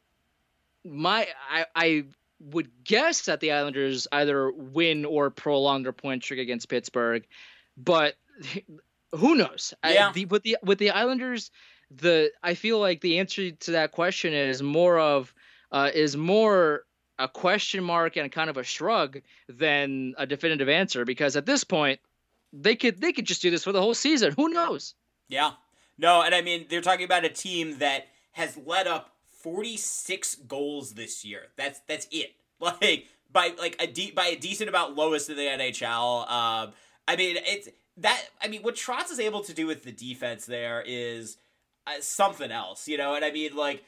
my 0.85 1.27
I, 1.49 1.65
I 1.75 2.03
would 2.39 2.69
guess 2.83 3.23
that 3.25 3.39
the 3.39 3.51
Islanders 3.51 4.07
either 4.11 4.51
win 4.51 5.05
or 5.05 5.29
prolong 5.29 5.83
their 5.83 5.93
point 5.93 6.23
streak 6.23 6.39
against 6.39 6.69
Pittsburgh, 6.69 7.25
but 7.77 8.15
who 9.11 9.35
knows? 9.35 9.73
Yeah. 9.83 10.09
I, 10.09 10.11
the, 10.13 10.25
with 10.25 10.43
the 10.43 10.57
with 10.63 10.79
the 10.79 10.91
Islanders, 10.91 11.51
the 11.91 12.31
I 12.43 12.53
feel 12.53 12.79
like 12.79 13.01
the 13.01 13.19
answer 13.19 13.51
to 13.51 13.71
that 13.71 13.91
question 13.91 14.33
is 14.33 14.61
more 14.61 14.99
of 14.99 15.33
uh, 15.71 15.91
is 15.93 16.15
more 16.15 16.85
a 17.17 17.27
question 17.27 17.83
mark 17.83 18.15
and 18.15 18.31
kind 18.31 18.49
of 18.49 18.57
a 18.57 18.63
shrug 18.63 19.19
than 19.49 20.13
a 20.17 20.25
definitive 20.25 20.69
answer 20.69 21.03
because 21.03 21.35
at 21.35 21.45
this 21.45 21.63
point 21.63 21.99
they 22.53 22.75
could 22.75 23.01
they 23.01 23.11
could 23.11 23.25
just 23.25 23.41
do 23.41 23.51
this 23.51 23.63
for 23.63 23.71
the 23.71 23.81
whole 23.81 23.93
season. 23.93 24.33
Who 24.37 24.49
knows? 24.49 24.95
Yeah. 25.27 25.51
No, 25.97 26.21
and 26.21 26.33
I 26.33 26.41
mean 26.41 26.67
they're 26.69 26.81
talking 26.81 27.05
about 27.05 27.25
a 27.25 27.29
team 27.29 27.79
that 27.79 28.07
has 28.31 28.57
led 28.65 28.87
up 28.87 29.15
46 29.41 30.35
goals 30.47 30.93
this 30.93 31.23
year. 31.23 31.47
That's 31.55 31.79
that's 31.87 32.07
it. 32.11 32.33
Like 32.61 33.07
by 33.31 33.53
like 33.57 33.77
a 33.79 33.87
de- 33.87 34.11
by 34.11 34.25
a 34.25 34.35
decent 34.35 34.67
amount 34.67 34.93
lowest 34.93 35.29
in 35.29 35.37
the 35.37 35.43
NHL. 35.43 36.29
Um, 36.29 36.73
I 37.07 37.15
mean 37.15 37.37
it's 37.39 37.69
that. 37.95 38.21
I 38.41 38.49
mean 38.49 38.63
what 38.63 38.75
Trotz 38.75 39.09
is 39.11 39.19
able 39.19 39.41
to 39.45 39.53
do 39.53 39.65
with 39.65 39.83
the 39.83 39.93
defense 39.93 40.45
there 40.45 40.83
is 40.85 41.37
uh, 41.87 42.01
something 42.01 42.51
else, 42.51 42.85
you 42.85 42.97
know. 42.97 43.15
And 43.15 43.23
I 43.23 43.31
mean 43.31 43.55
like 43.55 43.85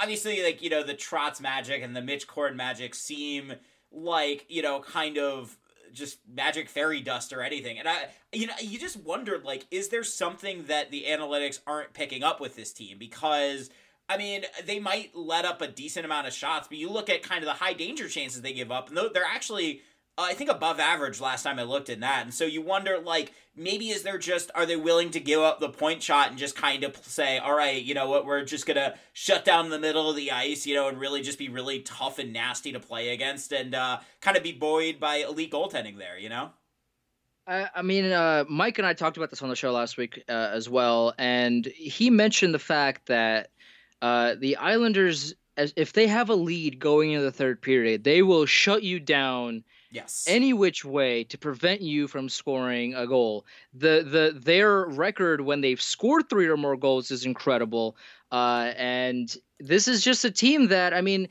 obviously 0.00 0.42
like 0.42 0.62
you 0.62 0.70
know 0.70 0.82
the 0.82 0.94
Trotz 0.94 1.42
magic 1.42 1.82
and 1.82 1.94
the 1.94 2.00
Mitch 2.00 2.26
Korn 2.26 2.56
magic 2.56 2.94
seem 2.94 3.52
like 3.92 4.46
you 4.48 4.62
know 4.62 4.80
kind 4.80 5.18
of 5.18 5.58
just 5.92 6.18
magic 6.28 6.68
fairy 6.68 7.00
dust 7.00 7.32
or 7.32 7.42
anything. 7.42 7.78
And 7.78 7.88
I, 7.88 8.08
you 8.32 8.46
know, 8.46 8.54
you 8.60 8.78
just 8.78 8.96
wondered 8.98 9.44
like, 9.44 9.66
is 9.70 9.88
there 9.88 10.04
something 10.04 10.64
that 10.64 10.90
the 10.90 11.04
analytics 11.08 11.60
aren't 11.66 11.94
picking 11.94 12.22
up 12.22 12.40
with 12.40 12.54
this 12.54 12.72
team? 12.72 12.98
Because 12.98 13.70
I 14.08 14.16
mean, 14.16 14.44
they 14.64 14.78
might 14.78 15.10
let 15.14 15.44
up 15.44 15.60
a 15.60 15.68
decent 15.68 16.04
amount 16.04 16.26
of 16.26 16.32
shots, 16.32 16.68
but 16.68 16.78
you 16.78 16.90
look 16.90 17.10
at 17.10 17.22
kind 17.22 17.42
of 17.42 17.46
the 17.46 17.54
high 17.54 17.72
danger 17.72 18.08
chances 18.08 18.40
they 18.42 18.52
give 18.52 18.70
up, 18.70 18.88
and 18.88 18.96
they're 18.96 19.24
actually, 19.24 19.80
uh, 20.16 20.22
I 20.22 20.34
think, 20.34 20.48
above 20.48 20.78
average 20.78 21.20
last 21.20 21.42
time 21.42 21.58
I 21.58 21.64
looked 21.64 21.90
at 21.90 22.00
that. 22.00 22.22
And 22.22 22.32
so 22.32 22.44
you 22.44 22.62
wonder, 22.62 22.98
like, 22.98 23.32
maybe 23.56 23.88
is 23.88 24.04
there 24.04 24.18
just, 24.18 24.50
are 24.54 24.64
they 24.64 24.76
willing 24.76 25.10
to 25.10 25.20
give 25.20 25.40
up 25.40 25.58
the 25.58 25.68
point 25.68 26.02
shot 26.02 26.30
and 26.30 26.38
just 26.38 26.54
kind 26.54 26.84
of 26.84 26.96
say, 27.04 27.38
all 27.38 27.56
right, 27.56 27.82
you 27.82 27.94
know 27.94 28.08
what, 28.08 28.24
we're 28.26 28.44
just 28.44 28.66
going 28.66 28.76
to 28.76 28.94
shut 29.12 29.44
down 29.44 29.70
the 29.70 29.78
middle 29.78 30.08
of 30.08 30.14
the 30.14 30.30
ice, 30.30 30.66
you 30.66 30.74
know, 30.74 30.86
and 30.88 31.00
really 31.00 31.20
just 31.20 31.38
be 31.38 31.48
really 31.48 31.80
tough 31.80 32.20
and 32.20 32.32
nasty 32.32 32.70
to 32.72 32.80
play 32.80 33.08
against 33.08 33.52
and 33.52 33.74
uh, 33.74 33.98
kind 34.20 34.36
of 34.36 34.42
be 34.44 34.52
buoyed 34.52 35.00
by 35.00 35.16
elite 35.16 35.50
goaltending 35.50 35.98
there, 35.98 36.16
you 36.16 36.28
know? 36.28 36.50
I, 37.48 37.82
mean, 37.82 38.06
uh, 38.06 38.44
Mike 38.48 38.78
and 38.78 38.86
I 38.86 38.92
talked 38.92 39.16
about 39.16 39.30
this 39.30 39.40
on 39.40 39.48
the 39.48 39.54
show 39.54 39.70
last 39.70 39.96
week 39.96 40.24
uh, 40.28 40.50
as 40.52 40.68
well, 40.68 41.14
and 41.16 41.64
he 41.66 42.10
mentioned 42.10 42.52
the 42.52 42.58
fact 42.58 43.06
that 43.06 43.50
uh, 44.02 44.34
the 44.38 44.56
Islanders, 44.56 45.34
as 45.56 45.72
if 45.76 45.92
they 45.92 46.06
have 46.06 46.28
a 46.30 46.34
lead 46.34 46.78
going 46.78 47.12
into 47.12 47.24
the 47.24 47.32
third 47.32 47.60
period, 47.62 48.04
they 48.04 48.22
will 48.22 48.46
shut 48.46 48.82
you 48.82 49.00
down. 49.00 49.64
Yes. 49.90 50.24
Any 50.28 50.52
which 50.52 50.84
way 50.84 51.24
to 51.24 51.38
prevent 51.38 51.80
you 51.80 52.08
from 52.08 52.28
scoring 52.28 52.94
a 52.94 53.06
goal. 53.06 53.46
The 53.72 54.02
the 54.02 54.38
their 54.38 54.84
record 54.84 55.40
when 55.40 55.60
they've 55.60 55.80
scored 55.80 56.28
three 56.28 56.48
or 56.48 56.56
more 56.56 56.76
goals 56.76 57.10
is 57.10 57.24
incredible. 57.24 57.96
Uh, 58.30 58.72
and 58.76 59.34
this 59.58 59.88
is 59.88 60.02
just 60.02 60.24
a 60.24 60.30
team 60.30 60.68
that 60.68 60.92
I 60.92 61.00
mean, 61.00 61.28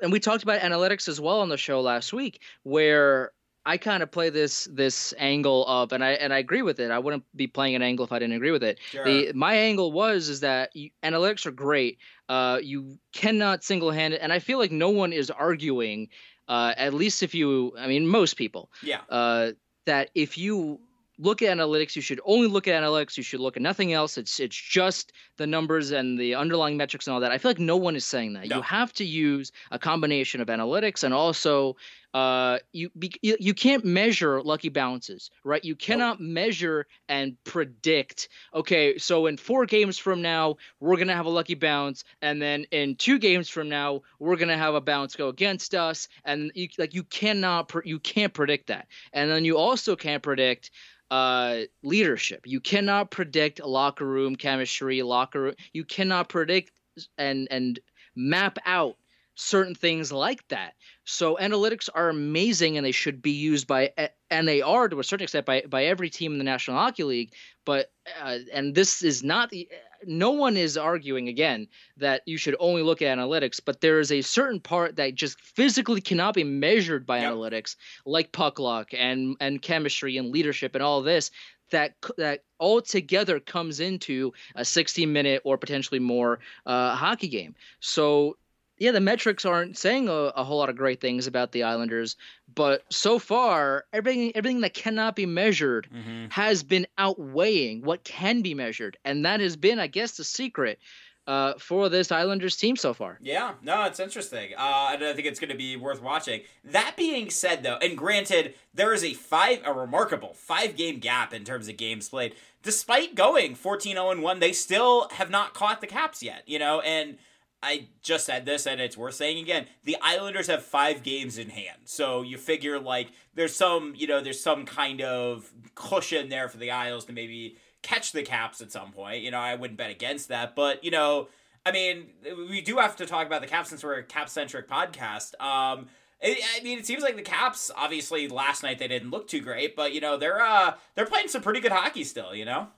and 0.00 0.12
we 0.12 0.20
talked 0.20 0.44
about 0.44 0.60
analytics 0.60 1.08
as 1.08 1.20
well 1.20 1.40
on 1.40 1.48
the 1.48 1.56
show 1.56 1.80
last 1.80 2.12
week, 2.12 2.40
where 2.62 3.32
I 3.66 3.78
kind 3.78 4.02
of 4.02 4.10
play 4.10 4.30
this 4.30 4.68
this 4.70 5.14
angle 5.18 5.66
of, 5.66 5.92
and 5.92 6.04
I 6.04 6.12
and 6.12 6.32
I 6.32 6.38
agree 6.38 6.62
with 6.62 6.80
it. 6.80 6.90
I 6.90 6.98
wouldn't 6.98 7.24
be 7.34 7.46
playing 7.46 7.74
an 7.74 7.82
angle 7.82 8.04
if 8.04 8.12
I 8.12 8.18
didn't 8.18 8.36
agree 8.36 8.50
with 8.50 8.62
it. 8.62 8.78
Sure. 8.90 9.04
The 9.04 9.32
my 9.32 9.54
angle 9.54 9.92
was 9.92 10.28
is 10.28 10.40
that 10.40 10.74
you, 10.74 10.90
analytics 11.02 11.46
are 11.46 11.50
great. 11.50 11.98
Uh, 12.28 12.58
you 12.62 12.98
cannot 13.12 13.64
single 13.64 13.90
handed, 13.90 14.20
and 14.20 14.32
I 14.32 14.38
feel 14.38 14.58
like 14.58 14.72
no 14.72 14.90
one 14.90 15.12
is 15.12 15.30
arguing. 15.30 16.08
Uh, 16.46 16.74
at 16.76 16.92
least 16.92 17.22
if 17.22 17.34
you, 17.34 17.72
I 17.78 17.86
mean, 17.86 18.06
most 18.06 18.36
people. 18.36 18.70
Yeah. 18.82 19.00
Uh, 19.08 19.52
that 19.86 20.10
if 20.14 20.36
you 20.36 20.80
look 21.18 21.42
at 21.42 21.56
analytics, 21.56 21.94
you 21.96 22.02
should 22.02 22.20
only 22.24 22.48
look 22.48 22.66
at 22.68 22.82
analytics. 22.82 23.16
You 23.16 23.22
should 23.22 23.40
look 23.40 23.56
at 23.56 23.62
nothing 23.62 23.92
else. 23.92 24.18
It's 24.18 24.40
it's 24.40 24.56
just 24.56 25.12
the 25.36 25.46
numbers 25.46 25.90
and 25.90 26.18
the 26.18 26.34
underlying 26.34 26.76
metrics 26.76 27.06
and 27.06 27.14
all 27.14 27.20
that. 27.20 27.32
I 27.32 27.38
feel 27.38 27.50
like 27.50 27.58
no 27.58 27.76
one 27.76 27.96
is 27.96 28.04
saying 28.04 28.34
that. 28.34 28.48
No. 28.48 28.56
You 28.56 28.62
have 28.62 28.92
to 28.94 29.04
use 29.04 29.52
a 29.70 29.78
combination 29.78 30.40
of 30.40 30.48
analytics 30.48 31.04
and 31.04 31.14
also 31.14 31.76
uh, 32.14 32.58
you, 32.72 32.90
be, 32.96 33.12
you 33.22 33.36
you 33.40 33.54
can't 33.54 33.84
measure 33.84 34.40
lucky 34.40 34.68
bounces, 34.68 35.30
right? 35.42 35.64
You 35.64 35.74
cannot 35.74 36.20
measure 36.20 36.86
and 37.08 37.36
predict. 37.42 38.28
Okay, 38.54 38.98
so 38.98 39.26
in 39.26 39.36
four 39.36 39.66
games 39.66 39.98
from 39.98 40.22
now, 40.22 40.56
we're 40.78 40.96
gonna 40.96 41.16
have 41.16 41.26
a 41.26 41.30
lucky 41.30 41.56
bounce, 41.56 42.04
and 42.22 42.40
then 42.40 42.66
in 42.70 42.94
two 42.94 43.18
games 43.18 43.48
from 43.48 43.68
now, 43.68 44.02
we're 44.20 44.36
gonna 44.36 44.56
have 44.56 44.76
a 44.76 44.80
bounce 44.80 45.16
go 45.16 45.28
against 45.28 45.74
us, 45.74 46.06
and 46.24 46.52
you, 46.54 46.68
like 46.78 46.94
you 46.94 47.02
cannot 47.02 47.72
you 47.84 47.98
can't 47.98 48.32
predict 48.32 48.68
that, 48.68 48.86
and 49.12 49.28
then 49.28 49.44
you 49.44 49.58
also 49.58 49.96
can't 49.96 50.22
predict 50.22 50.70
uh, 51.10 51.62
leadership. 51.82 52.42
You 52.46 52.60
cannot 52.60 53.10
predict 53.10 53.58
locker 53.60 54.06
room 54.06 54.36
chemistry, 54.36 55.02
locker 55.02 55.42
room. 55.42 55.54
You 55.72 55.84
cannot 55.84 56.28
predict 56.28 56.70
and 57.18 57.48
and 57.50 57.80
map 58.14 58.58
out 58.64 58.96
certain 59.34 59.74
things 59.74 60.12
like 60.12 60.46
that. 60.48 60.74
So 61.04 61.36
analytics 61.36 61.88
are 61.94 62.08
amazing 62.08 62.76
and 62.76 62.86
they 62.86 62.92
should 62.92 63.20
be 63.20 63.32
used 63.32 63.66
by 63.66 63.92
and 64.30 64.48
they 64.48 64.62
are 64.62 64.88
to 64.88 65.00
a 65.00 65.04
certain 65.04 65.24
extent 65.24 65.46
by 65.46 65.62
by 65.68 65.84
every 65.84 66.10
team 66.10 66.32
in 66.32 66.38
the 66.38 66.44
National 66.44 66.76
Hockey 66.76 67.04
League. 67.04 67.32
But 67.64 67.92
uh, 68.22 68.38
and 68.52 68.74
this 68.74 69.02
is 69.02 69.22
not 69.22 69.50
the 69.50 69.68
no 70.06 70.30
one 70.30 70.56
is 70.56 70.76
arguing 70.76 71.28
again 71.28 71.66
that 71.96 72.22
you 72.26 72.36
should 72.36 72.56
only 72.58 72.82
look 72.82 73.00
at 73.02 73.16
analytics, 73.16 73.60
but 73.64 73.80
there 73.80 74.00
is 74.00 74.12
a 74.12 74.20
certain 74.20 74.60
part 74.60 74.96
that 74.96 75.14
just 75.14 75.40
physically 75.40 76.00
cannot 76.00 76.34
be 76.34 76.44
measured 76.44 77.06
by 77.06 77.20
Yep. 77.20 77.32
analytics, 77.32 77.76
like 78.06 78.32
puck 78.32 78.58
luck 78.58 78.90
and 78.92 79.36
and 79.40 79.62
chemistry 79.62 80.16
and 80.16 80.30
leadership 80.30 80.74
and 80.74 80.82
all 80.82 81.02
this 81.02 81.30
that 81.70 81.94
that 82.18 82.44
all 82.58 82.80
together 82.80 83.40
comes 83.40 83.80
into 83.80 84.32
a 84.54 84.64
60 84.64 85.06
minute 85.06 85.42
or 85.44 85.56
potentially 85.58 85.98
more 85.98 86.38
uh, 86.66 86.94
hockey 86.94 87.28
game. 87.28 87.54
So 87.80 88.36
yeah, 88.84 88.92
the 88.92 89.00
metrics 89.00 89.44
aren't 89.44 89.78
saying 89.78 90.08
a, 90.08 90.12
a 90.12 90.44
whole 90.44 90.58
lot 90.58 90.68
of 90.68 90.76
great 90.76 91.00
things 91.00 91.26
about 91.26 91.52
the 91.52 91.62
Islanders, 91.62 92.16
but 92.54 92.82
so 92.90 93.18
far 93.18 93.84
everything 93.92 94.32
everything 94.34 94.60
that 94.60 94.74
cannot 94.74 95.16
be 95.16 95.26
measured 95.26 95.88
Mm-hmm. 95.94 96.26
has 96.30 96.62
been 96.62 96.86
outweighing 96.98 97.82
what 97.82 98.04
can 98.04 98.42
be 98.42 98.54
measured, 98.54 98.96
and 99.04 99.24
that 99.24 99.40
has 99.40 99.56
been, 99.56 99.78
I 99.78 99.86
guess, 99.86 100.16
the 100.16 100.24
secret 100.24 100.78
uh, 101.26 101.54
for 101.58 101.88
this 101.88 102.12
Islanders 102.12 102.56
team 102.56 102.76
so 102.76 102.92
far. 102.92 103.18
Yeah, 103.22 103.54
no, 103.62 103.84
it's 103.84 103.98
interesting. 103.98 104.50
Uh, 104.58 104.90
and 104.92 105.02
I 105.04 105.14
think 105.14 105.26
it's 105.26 105.40
going 105.40 105.50
to 105.50 105.56
be 105.56 105.74
worth 105.76 106.02
watching. 106.02 106.42
That 106.64 106.96
being 106.98 107.30
said, 107.30 107.62
though, 107.62 107.78
and 107.80 107.96
granted, 107.96 108.54
there 108.74 108.92
is 108.92 109.02
a 109.02 109.14
five, 109.14 109.60
a 109.64 109.72
remarkable 109.72 110.34
five 110.34 110.76
game 110.76 110.98
gap 110.98 111.32
in 111.32 111.44
terms 111.44 111.66
of 111.68 111.78
games 111.78 112.10
played. 112.10 112.34
Despite 112.62 113.14
going 113.14 113.54
14 113.54 113.94
0 113.96 114.20
1, 114.20 114.38
they 114.40 114.52
still 114.52 115.08
have 115.12 115.30
not 115.30 115.54
caught 115.54 115.80
the 115.80 115.86
Caps 115.86 116.22
yet, 116.22 116.42
you 116.46 116.58
know, 116.58 116.80
and 116.80 117.16
I 117.64 117.88
just 118.02 118.26
said 118.26 118.44
this 118.46 118.66
and 118.66 118.80
it's 118.80 118.96
worth 118.96 119.14
saying 119.14 119.38
again. 119.38 119.66
The 119.84 119.96
Islanders 120.02 120.46
have 120.48 120.62
five 120.62 121.02
games 121.02 121.38
in 121.38 121.48
hand. 121.50 121.78
So 121.86 122.22
you 122.22 122.38
figure 122.38 122.78
like 122.78 123.08
there's 123.34 123.54
some, 123.56 123.94
you 123.96 124.06
know, 124.06 124.20
there's 124.20 124.40
some 124.40 124.66
kind 124.66 125.00
of 125.02 125.50
cushion 125.74 126.28
there 126.28 126.48
for 126.48 126.58
the 126.58 126.70
Isles 126.70 127.04
to 127.06 127.12
maybe 127.12 127.56
catch 127.82 128.12
the 128.12 128.22
Caps 128.22 128.60
at 128.60 128.70
some 128.70 128.92
point. 128.92 129.22
You 129.22 129.30
know, 129.30 129.38
I 129.40 129.54
wouldn't 129.54 129.78
bet 129.78 129.90
against 129.90 130.28
that, 130.28 130.54
but 130.54 130.84
you 130.84 130.90
know, 130.90 131.28
I 131.66 131.72
mean, 131.72 132.08
we 132.50 132.60
do 132.60 132.76
have 132.76 132.96
to 132.96 133.06
talk 133.06 133.26
about 133.26 133.40
the 133.40 133.46
Caps 133.48 133.70
since 133.70 133.82
we're 133.82 133.94
a 133.94 134.02
Cap 134.02 134.28
centric 134.28 134.68
podcast. 134.68 135.32
Um, 135.40 135.86
I 136.22 136.60
mean, 136.62 136.78
it 136.78 136.86
seems 136.86 137.02
like 137.02 137.16
the 137.16 137.22
Caps. 137.22 137.70
Obviously, 137.76 138.28
last 138.28 138.62
night 138.62 138.78
they 138.78 138.88
didn't 138.88 139.10
look 139.10 139.28
too 139.28 139.40
great, 139.40 139.74
but 139.76 139.92
you 139.92 140.00
know 140.00 140.16
they're 140.16 140.40
uh 140.42 140.74
they're 140.94 141.06
playing 141.06 141.28
some 141.28 141.42
pretty 141.42 141.60
good 141.60 141.72
hockey 141.72 142.04
still. 142.04 142.34
You 142.34 142.44
know, 142.46 142.68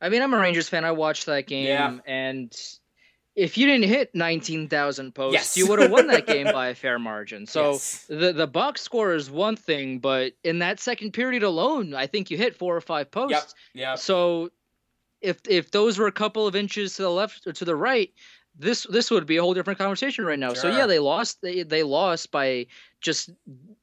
I 0.00 0.08
mean, 0.08 0.22
I'm 0.22 0.32
a 0.32 0.38
Rangers 0.38 0.68
fan. 0.68 0.84
I 0.84 0.92
watched 0.92 1.26
that 1.26 1.46
game, 1.46 1.66
Yeah. 1.66 1.98
and 2.06 2.54
if 3.34 3.56
you 3.56 3.66
didn't 3.66 3.88
hit 3.88 4.14
19,000 4.14 5.14
posts, 5.14 5.32
Yes. 5.34 5.56
you 5.56 5.66
would 5.68 5.78
have 5.78 5.90
won 5.90 6.06
that 6.08 6.26
game 6.26 6.44
by 6.52 6.68
a 6.68 6.74
fair 6.74 6.98
margin. 6.98 7.46
So 7.46 7.72
Yes. 7.72 8.04
the 8.08 8.32
the 8.32 8.46
box 8.46 8.80
score 8.82 9.14
is 9.14 9.30
one 9.30 9.56
thing, 9.56 9.98
but 10.00 10.34
in 10.44 10.58
that 10.58 10.80
second 10.80 11.12
period 11.12 11.42
alone, 11.42 11.94
I 11.94 12.06
think 12.06 12.30
you 12.30 12.36
hit 12.36 12.56
four 12.56 12.76
or 12.76 12.80
five 12.80 13.10
posts. 13.10 13.54
yep, 13.74 13.98
So 13.98 14.50
if 15.20 15.38
if 15.48 15.70
those 15.70 15.98
were 15.98 16.08
a 16.08 16.12
couple 16.12 16.46
of 16.46 16.54
inches 16.56 16.96
to 16.96 17.02
the 17.02 17.10
left 17.10 17.46
or 17.46 17.52
to 17.52 17.64
the 17.64 17.76
right, 17.76 18.12
this 18.58 18.82
this 18.90 19.10
would 19.10 19.24
be 19.24 19.38
a 19.38 19.42
whole 19.42 19.54
different 19.54 19.78
conversation 19.78 20.24
right 20.26 20.38
now. 20.38 20.48
Sure. 20.48 20.56
So 20.56 20.68
yeah, 20.76 20.86
they 20.86 20.98
lost. 20.98 21.40
They 21.42 21.62
they 21.62 21.82
lost 21.84 22.30
by 22.30 22.66
just 23.02 23.30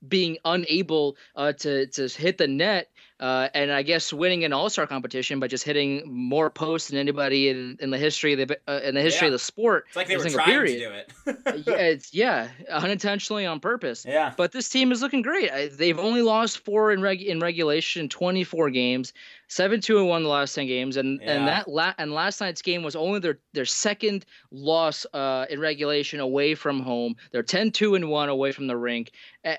being 0.08 0.38
unable 0.45 1.17
uh, 1.36 1.53
to 1.53 1.88
to 1.88 2.08
hit 2.08 2.38
the 2.38 2.47
net 2.47 2.89
uh, 3.19 3.49
and 3.53 3.71
I 3.71 3.82
guess 3.84 4.13
winning 4.13 4.45
an 4.45 4.53
All 4.53 4.69
Star 4.69 4.88
competition 4.88 5.39
by 5.39 5.47
just 5.47 5.65
hitting 5.65 6.03
more 6.05 6.49
posts 6.49 6.89
than 6.89 6.97
anybody 6.97 7.49
in, 7.49 7.77
in 7.82 7.89
the 7.89 7.97
history 7.97 8.34
of 8.34 8.47
the 8.47 8.58
uh, 8.67 8.79
in 8.84 8.95
the 8.95 9.01
history 9.01 9.27
yeah. 9.27 9.29
of 9.29 9.32
the 9.34 9.39
sport. 9.39 9.86
It's 9.88 9.95
like 9.95 10.08
they 10.08 10.15
were 10.15 10.29
trying 10.29 10.45
period. 10.45 10.79
to 11.25 11.34
do 11.49 11.51
it. 11.51 11.65
yeah, 11.67 11.73
it's 11.75 12.13
yeah, 12.13 12.47
unintentionally 12.69 13.45
on 13.45 13.60
purpose. 13.60 14.05
Yeah. 14.08 14.34
But 14.36 14.53
this 14.53 14.69
team 14.69 14.91
is 14.91 15.01
looking 15.01 15.21
great. 15.21 15.51
They've 15.77 15.99
only 15.99 16.21
lost 16.21 16.60
four 16.60 16.93
in 16.93 17.01
reg 17.01 17.21
in 17.21 17.39
regulation, 17.39 18.08
twenty 18.08 18.45
four 18.45 18.69
games 18.69 19.12
seven 19.49 19.82
two 19.82 19.97
and 19.97 20.08
one 20.08 20.23
the 20.23 20.29
last 20.29 20.53
ten 20.53 20.67
games, 20.67 20.95
and 20.95 21.19
yeah. 21.21 21.34
and 21.34 21.47
that 21.47 21.67
la- 21.67 21.93
and 21.97 22.13
last 22.13 22.39
night's 22.39 22.62
game 22.62 22.84
was 22.84 22.95
only 22.95 23.19
their 23.19 23.39
their 23.53 23.65
second 23.65 24.25
loss 24.51 25.05
uh, 25.13 25.45
in 25.49 25.60
regulation 25.60 26.19
away 26.19 26.55
from 26.55 26.79
home. 26.79 27.15
They're 27.32 27.43
10-2 27.43 27.95
and 27.95 28.10
one 28.10 28.29
away 28.29 28.51
from 28.51 28.67
the 28.67 28.77
rink, 28.77 29.08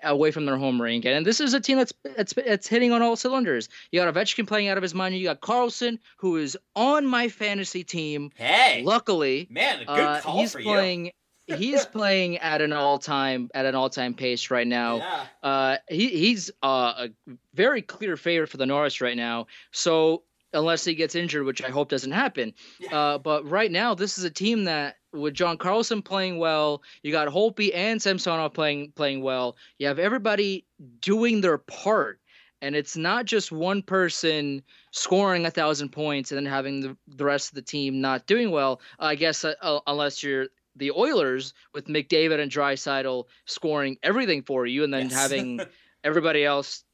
away 0.05 0.31
from 0.31 0.47
their 0.47 0.57
home 0.57 0.81
rink, 0.81 1.05
and 1.05 1.25
this 1.25 1.41
is 1.41 1.55
a 1.55 1.61
team 1.61 1.79
that's 1.79 1.93
that's 2.17 2.33
that's 2.35 2.67
hitting 2.67 2.93
on 2.93 3.03
all 3.03 3.17
cylinders. 3.17 3.69
You 3.91 4.01
got 4.01 4.13
Ovechkin 4.13 4.47
playing 4.47 4.69
out 4.69 4.77
of 4.77 4.83
his 4.83 4.95
mind. 4.95 5.17
You 5.17 5.25
got 5.25 5.41
Carlson, 5.41 5.99
who 6.19 6.37
is 6.37 6.57
on 6.77 7.07
my 7.07 7.29
fantasy 7.29 7.85
team. 7.85 8.31
Hey, 8.35 8.83
luckily, 8.85 9.47
man, 9.51 9.83
a 9.83 9.85
good 9.85 9.99
uh, 9.99 10.21
call 10.21 10.39
he's 10.39 10.53
for 10.53 10.63
playing. 10.63 11.07
You 11.07 11.13
he's 11.57 11.85
playing 11.85 12.39
at 12.39 12.61
an 12.61 12.73
all-time 12.73 13.51
at 13.55 13.67
an 13.67 13.75
all-time 13.75 14.15
pace 14.15 14.51
right 14.51 14.67
now. 14.67 14.97
Yeah. 14.97 15.27
Uh, 15.43 15.77
he 15.89 16.09
he's 16.09 16.51
uh, 16.63 17.09
a 17.09 17.09
very 17.55 17.83
clear 17.83 18.17
favorite 18.17 18.49
for 18.49 18.57
the 18.57 18.67
Norris 18.67 19.01
right 19.01 19.17
now. 19.17 19.47
So 19.73 20.23
unless 20.53 20.85
he 20.85 20.95
gets 20.95 21.15
injured, 21.15 21.45
which 21.45 21.63
I 21.63 21.71
hope 21.71 21.89
doesn't 21.89 22.11
happen. 22.11 22.55
Yeah. 22.79 22.97
Uh, 22.97 23.19
but 23.19 23.49
right 23.49 23.71
now, 23.71 23.95
this 23.95 24.19
is 24.19 24.25
a 24.25 24.31
team 24.31 24.65
that 24.65 24.97
with 25.13 25.35
John 25.35 25.57
Carlson 25.57 26.03
playing 26.03 26.39
well, 26.39 26.83
you 27.03 27.13
got 27.13 27.29
Holtby 27.29 27.75
and 27.75 28.01
Samsonov 28.01 28.55
playing 28.55 28.93
playing 28.95 29.23
well. 29.23 29.57
You 29.79 29.87
have 29.89 29.99
everybody 29.99 30.65
doing 31.01 31.41
their 31.41 31.59
part. 31.59 32.21
And 32.63 32.77
it's 32.77 32.95
not 32.95 33.25
just 33.25 33.51
one 33.51 33.81
person 33.83 34.63
scoring 34.91 35.47
a 35.47 35.51
thousand 35.51 35.91
points 35.91 36.31
and 36.31 36.37
then 36.37 36.53
having 36.53 36.81
the, 36.81 36.97
the 37.09 37.25
rest 37.25 37.49
of 37.49 37.55
the 37.55 37.63
team 37.63 38.03
not 38.03 38.27
doing 38.27 38.51
well. 38.51 38.83
I 38.99 39.15
guess 39.15 39.45
uh, 39.45 39.55
uh 39.63 39.81
unless 39.87 40.23
you're 40.23 40.49
the 40.77 40.91
Oilers 40.91 41.55
with 41.73 41.87
McDavid 41.87 42.39
and 42.39 42.53
Draisaitl 42.53 43.25
scoring 43.47 43.97
everything 44.03 44.43
for 44.43 44.67
you, 44.67 44.85
and 44.85 44.93
then 44.93 45.09
yes. 45.09 45.15
having 45.15 45.61
everybody 46.05 46.45
else 46.45 46.85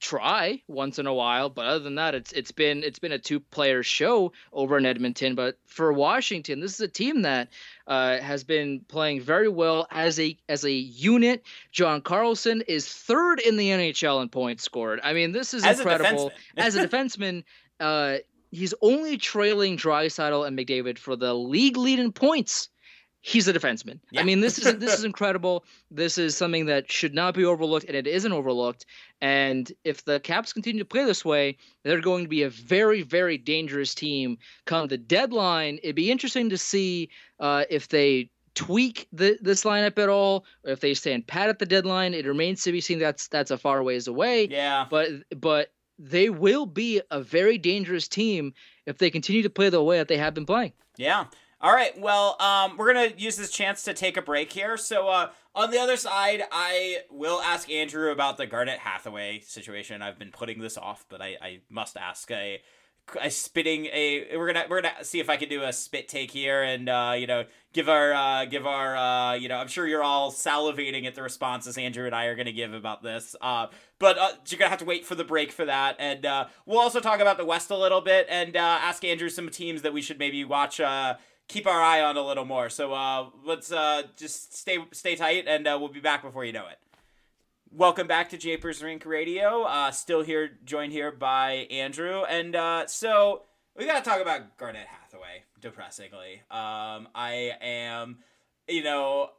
try 0.00 0.62
once 0.68 0.98
in 0.98 1.06
a 1.06 1.14
while. 1.14 1.48
But 1.48 1.66
other 1.66 1.78
than 1.80 1.96
that, 1.96 2.14
it's 2.14 2.32
it's 2.32 2.52
been 2.52 2.82
it's 2.82 2.98
been 2.98 3.12
a 3.12 3.18
two 3.18 3.40
player 3.40 3.82
show 3.82 4.32
over 4.52 4.78
in 4.78 4.86
Edmonton. 4.86 5.34
But 5.34 5.58
for 5.66 5.92
Washington, 5.92 6.60
this 6.60 6.74
is 6.74 6.80
a 6.80 6.88
team 6.88 7.22
that 7.22 7.48
uh, 7.86 8.18
has 8.18 8.44
been 8.44 8.80
playing 8.88 9.20
very 9.20 9.48
well 9.48 9.86
as 9.90 10.18
a 10.18 10.36
as 10.48 10.64
a 10.64 10.72
unit. 10.72 11.44
John 11.72 12.00
Carlson 12.00 12.62
is 12.68 12.88
third 12.88 13.40
in 13.40 13.56
the 13.56 13.68
NHL 13.68 14.22
in 14.22 14.28
points 14.28 14.64
scored. 14.64 15.00
I 15.02 15.12
mean, 15.12 15.32
this 15.32 15.54
is 15.54 15.64
as 15.64 15.80
incredible. 15.80 16.32
A 16.56 16.60
as 16.60 16.76
a 16.76 16.86
defenseman, 16.86 17.44
uh, 17.80 18.18
he's 18.50 18.74
only 18.80 19.16
trailing 19.16 19.76
Draisaitl 19.76 20.46
and 20.46 20.58
McDavid 20.58 20.98
for 20.98 21.16
the 21.16 21.34
league 21.34 21.76
lead 21.76 21.98
in 21.98 22.12
points 22.12 22.68
he's 23.26 23.48
a 23.48 23.52
defenseman. 23.52 23.98
Yeah. 24.12 24.20
I 24.20 24.24
mean, 24.24 24.40
this 24.40 24.56
is 24.56 24.78
this 24.78 24.96
is 24.96 25.04
incredible. 25.12 25.64
This 25.90 26.16
is 26.16 26.36
something 26.36 26.66
that 26.66 26.90
should 26.90 27.12
not 27.12 27.34
be 27.34 27.44
overlooked, 27.44 27.84
and 27.86 27.96
it 27.96 28.06
isn't 28.06 28.32
overlooked. 28.32 28.86
And 29.20 29.70
if 29.82 30.04
the 30.04 30.20
Caps 30.20 30.52
continue 30.52 30.78
to 30.78 30.88
play 30.88 31.04
this 31.04 31.24
way, 31.24 31.56
they're 31.82 32.00
going 32.00 32.24
to 32.24 32.28
be 32.28 32.44
a 32.44 32.50
very, 32.50 33.02
very 33.02 33.36
dangerous 33.36 33.94
team 33.96 34.38
come 34.64 34.86
the 34.86 34.96
deadline. 34.96 35.80
It'd 35.82 35.96
be 35.96 36.10
interesting 36.10 36.50
to 36.50 36.58
see 36.58 37.10
uh, 37.40 37.64
if 37.68 37.88
they 37.88 38.30
tweak 38.54 39.08
the, 39.12 39.36
this 39.40 39.64
lineup 39.64 39.98
at 39.98 40.08
all, 40.08 40.44
or 40.64 40.70
if 40.70 40.80
they 40.80 40.94
stand 40.94 41.26
pat 41.26 41.48
at 41.48 41.58
the 41.58 41.66
deadline. 41.66 42.14
It 42.14 42.26
remains 42.26 42.62
to 42.62 42.72
be 42.72 42.80
seen. 42.80 43.00
That's 43.00 43.26
that's 43.26 43.50
a 43.50 43.58
far 43.58 43.82
ways 43.82 44.06
away. 44.06 44.46
Yeah, 44.46 44.86
but 44.88 45.08
but 45.36 45.72
they 45.98 46.30
will 46.30 46.66
be 46.66 47.02
a 47.10 47.20
very 47.20 47.58
dangerous 47.58 48.06
team 48.06 48.54
if 48.86 48.98
they 48.98 49.10
continue 49.10 49.42
to 49.42 49.50
play 49.50 49.68
the 49.68 49.82
way 49.82 49.98
that 49.98 50.06
they 50.06 50.18
have 50.18 50.34
been 50.34 50.46
playing. 50.46 50.72
Yeah. 50.96 51.24
All 51.66 51.74
right, 51.74 51.98
well, 51.98 52.40
um, 52.40 52.76
we're 52.76 52.94
gonna 52.94 53.12
use 53.18 53.34
this 53.34 53.50
chance 53.50 53.82
to 53.82 53.92
take 53.92 54.16
a 54.16 54.22
break 54.22 54.52
here. 54.52 54.76
So, 54.76 55.08
uh, 55.08 55.30
on 55.52 55.72
the 55.72 55.80
other 55.80 55.96
side, 55.96 56.44
I 56.52 56.98
will 57.10 57.40
ask 57.40 57.68
Andrew 57.68 58.12
about 58.12 58.36
the 58.36 58.46
Garnet 58.46 58.78
Hathaway 58.78 59.40
situation. 59.40 60.00
I've 60.00 60.16
been 60.16 60.30
putting 60.30 60.60
this 60.60 60.78
off, 60.78 61.04
but 61.08 61.20
I, 61.20 61.36
I 61.42 61.60
must 61.68 61.96
ask 61.96 62.30
a, 62.30 62.62
a 63.20 63.32
spitting 63.32 63.86
a. 63.86 64.36
We're 64.36 64.46
gonna 64.46 64.66
we're 64.70 64.80
gonna 64.80 65.02
see 65.02 65.18
if 65.18 65.28
I 65.28 65.36
can 65.36 65.48
do 65.48 65.64
a 65.64 65.72
spit 65.72 66.06
take 66.06 66.30
here, 66.30 66.62
and 66.62 66.88
uh, 66.88 67.14
you 67.18 67.26
know, 67.26 67.46
give 67.72 67.88
our 67.88 68.14
uh, 68.14 68.44
give 68.44 68.64
our 68.64 68.96
uh, 68.96 69.34
you 69.34 69.48
know, 69.48 69.56
I'm 69.56 69.66
sure 69.66 69.88
you're 69.88 70.04
all 70.04 70.30
salivating 70.30 71.04
at 71.04 71.16
the 71.16 71.22
responses 71.24 71.76
Andrew 71.76 72.06
and 72.06 72.14
I 72.14 72.26
are 72.26 72.36
gonna 72.36 72.52
give 72.52 72.74
about 72.74 73.02
this. 73.02 73.34
Uh, 73.40 73.66
but 73.98 74.16
uh, 74.18 74.30
you're 74.46 74.60
gonna 74.60 74.70
have 74.70 74.78
to 74.78 74.84
wait 74.84 75.04
for 75.04 75.16
the 75.16 75.24
break 75.24 75.50
for 75.50 75.64
that, 75.64 75.96
and 75.98 76.26
uh, 76.26 76.46
we'll 76.64 76.78
also 76.78 77.00
talk 77.00 77.18
about 77.18 77.38
the 77.38 77.44
West 77.44 77.72
a 77.72 77.76
little 77.76 78.02
bit, 78.02 78.28
and 78.30 78.56
uh, 78.56 78.60
ask 78.60 79.02
Andrew 79.04 79.28
some 79.28 79.48
teams 79.48 79.82
that 79.82 79.92
we 79.92 80.00
should 80.00 80.20
maybe 80.20 80.44
watch. 80.44 80.78
Uh, 80.78 81.16
keep 81.48 81.66
our 81.66 81.80
eye 81.80 82.02
on 82.02 82.16
a 82.16 82.22
little 82.22 82.44
more. 82.44 82.68
So 82.68 82.92
uh, 82.92 83.26
let's 83.44 83.72
uh, 83.72 84.02
just 84.16 84.56
stay 84.56 84.78
stay 84.92 85.16
tight, 85.16 85.44
and 85.46 85.66
uh, 85.66 85.76
we'll 85.78 85.88
be 85.88 86.00
back 86.00 86.22
before 86.22 86.44
you 86.44 86.52
know 86.52 86.66
it. 86.68 86.78
Welcome 87.72 88.06
back 88.06 88.30
to 88.30 88.38
Japers 88.38 88.82
Rink 88.82 89.04
Radio. 89.04 89.64
Uh, 89.64 89.90
still 89.90 90.22
here, 90.22 90.50
joined 90.64 90.92
here 90.92 91.12
by 91.12 91.66
Andrew, 91.70 92.24
and 92.24 92.54
uh, 92.54 92.86
so 92.86 93.42
we 93.76 93.86
got 93.86 94.04
to 94.04 94.10
talk 94.10 94.20
about 94.20 94.56
Garnet 94.56 94.86
Hathaway. 94.86 95.42
Depressingly, 95.60 96.42
um, 96.50 97.08
I 97.14 97.52
am. 97.60 98.18
You 98.68 98.82
know, 98.82 99.30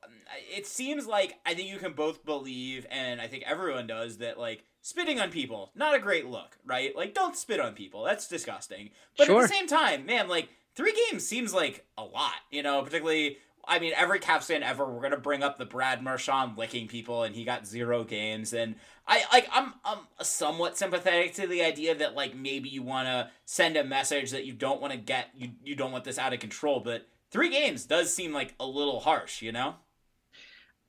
it 0.56 0.65
seems 0.65 1.06
like 1.06 1.38
I 1.46 1.54
think 1.54 1.70
you 1.70 1.78
can 1.80 1.93
both 1.93 2.26
believe, 2.26 2.86
and 2.89 3.20
I 3.20 3.28
think 3.28 3.43
everyone 3.46 3.88
does 3.88 4.17
that. 4.17 4.39
Like 4.39 4.63
spitting 4.82 5.20
on 5.20 5.30
people, 5.32 5.72
not 5.76 5.96
a 5.96 6.00
great 6.00 6.28
look, 6.28 6.58
right? 6.65 6.96
Like, 6.96 7.13
don't 7.13 7.36
spit 7.36 7.60
on 7.60 7.74
people. 7.74 8.04
That's 8.04 8.28
disgusting. 8.28 8.91
But 9.17 9.28
sure. 9.28 9.41
at 9.43 9.50
the 9.50 9.54
same 9.54 9.67
time, 9.67 10.06
man, 10.06 10.30
like 10.30 10.48
three 10.78 10.94
games 11.10 11.28
seems 11.28 11.54
like 11.54 11.86
a 11.98 12.04
lot, 12.04 12.36
you 12.52 12.63
know, 12.63 12.82
particularly. 12.84 13.40
I 13.70 13.80
mean, 13.80 13.92
every 13.98 14.20
Caps 14.20 14.48
fan 14.48 14.63
ever, 14.63 14.86
we're 14.86 15.02
gonna 15.02 15.18
bring 15.18 15.44
up 15.44 15.58
the 15.58 15.66
Brad 15.66 16.02
Marchand 16.02 16.58
licking 16.58 16.88
people, 16.88 17.24
and 17.24 17.36
he 17.36 17.44
got 17.44 17.68
zero 17.68 18.06
games. 18.06 18.54
And 18.54 18.76
I 19.06 19.26
like, 19.34 19.50
I'm, 19.52 19.74
I'm 19.84 19.98
somewhat 20.22 20.78
sympathetic 20.78 21.34
to 21.34 21.48
the 21.48 21.63
idea 21.63 21.94
that 21.96 22.16
like 22.16 22.34
maybe 22.34 22.70
you 22.70 22.82
want 22.82 23.08
to 23.08 23.30
send 23.44 23.76
a 23.76 23.84
message 23.84 24.32
that 24.32 24.46
you 24.46 24.54
don't 24.54 24.80
want 24.80 24.94
to 24.94 25.00
get, 25.00 25.32
you, 25.36 25.50
you 25.66 25.76
don't 25.76 25.92
want 25.92 26.06
this 26.06 26.18
out 26.18 26.32
of 26.32 26.40
control. 26.40 26.80
But 26.80 27.10
three 27.30 27.50
games 27.50 27.86
does 27.86 28.13
seem 28.13 28.32
like 28.32 28.56
a 28.58 28.66
little 28.66 29.02
harsh, 29.02 29.42
you 29.42 29.52
know. 29.52 29.76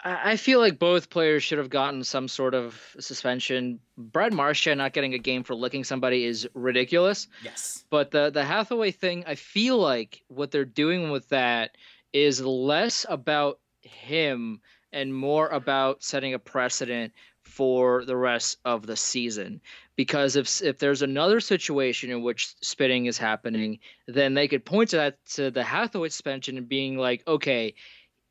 I 0.01 0.37
feel 0.37 0.61
like 0.61 0.79
both 0.79 1.11
players 1.11 1.43
should 1.43 1.59
have 1.59 1.71
gotten 1.71 2.05
some 2.05 2.29
sort 2.29 2.55
of 2.55 2.81
suspension. 3.01 3.81
Brad 3.97 4.33
Marchand 4.33 4.79
not 4.79 4.93
getting 4.93 5.15
a 5.15 5.19
game 5.19 5.43
for 5.43 5.57
licking 5.57 5.83
somebody 5.83 6.25
is 6.25 6.49
ridiculous. 6.55 7.27
Yes. 7.43 7.85
But 7.91 8.13
the 8.13 8.31
the 8.31 8.45
Hathaway 8.45 8.93
thing, 8.93 9.25
I 9.27 9.35
feel 9.35 9.77
like 9.77 10.23
what 10.29 10.53
they're 10.53 10.65
doing 10.65 11.11
with 11.11 11.29
that 11.31 11.77
is 12.13 12.41
less 12.41 13.07
about 13.09 13.59
him 13.81 14.61
and 14.93 15.15
more 15.15 15.49
about 15.49 16.03
setting 16.03 16.33
a 16.33 16.39
precedent 16.39 17.13
for 17.43 18.05
the 18.05 18.17
rest 18.17 18.59
of 18.65 18.87
the 18.87 18.97
season. 18.97 19.61
Because 19.97 20.37
if 20.37 20.63
if 20.63 20.79
there's 20.79 21.03
another 21.03 21.41
situation 21.41 22.11
in 22.11 22.23
which 22.23 22.55
spitting 22.61 23.07
is 23.07 23.19
happening, 23.19 23.81
then 24.07 24.35
they 24.35 24.47
could 24.47 24.65
point 24.65 24.91
to 24.91 24.97
that 24.97 25.27
to 25.31 25.51
the 25.51 25.65
Hathaway 25.65 26.11
suspension 26.11 26.57
and 26.57 26.69
being 26.69 26.97
like, 26.97 27.27
okay, 27.27 27.75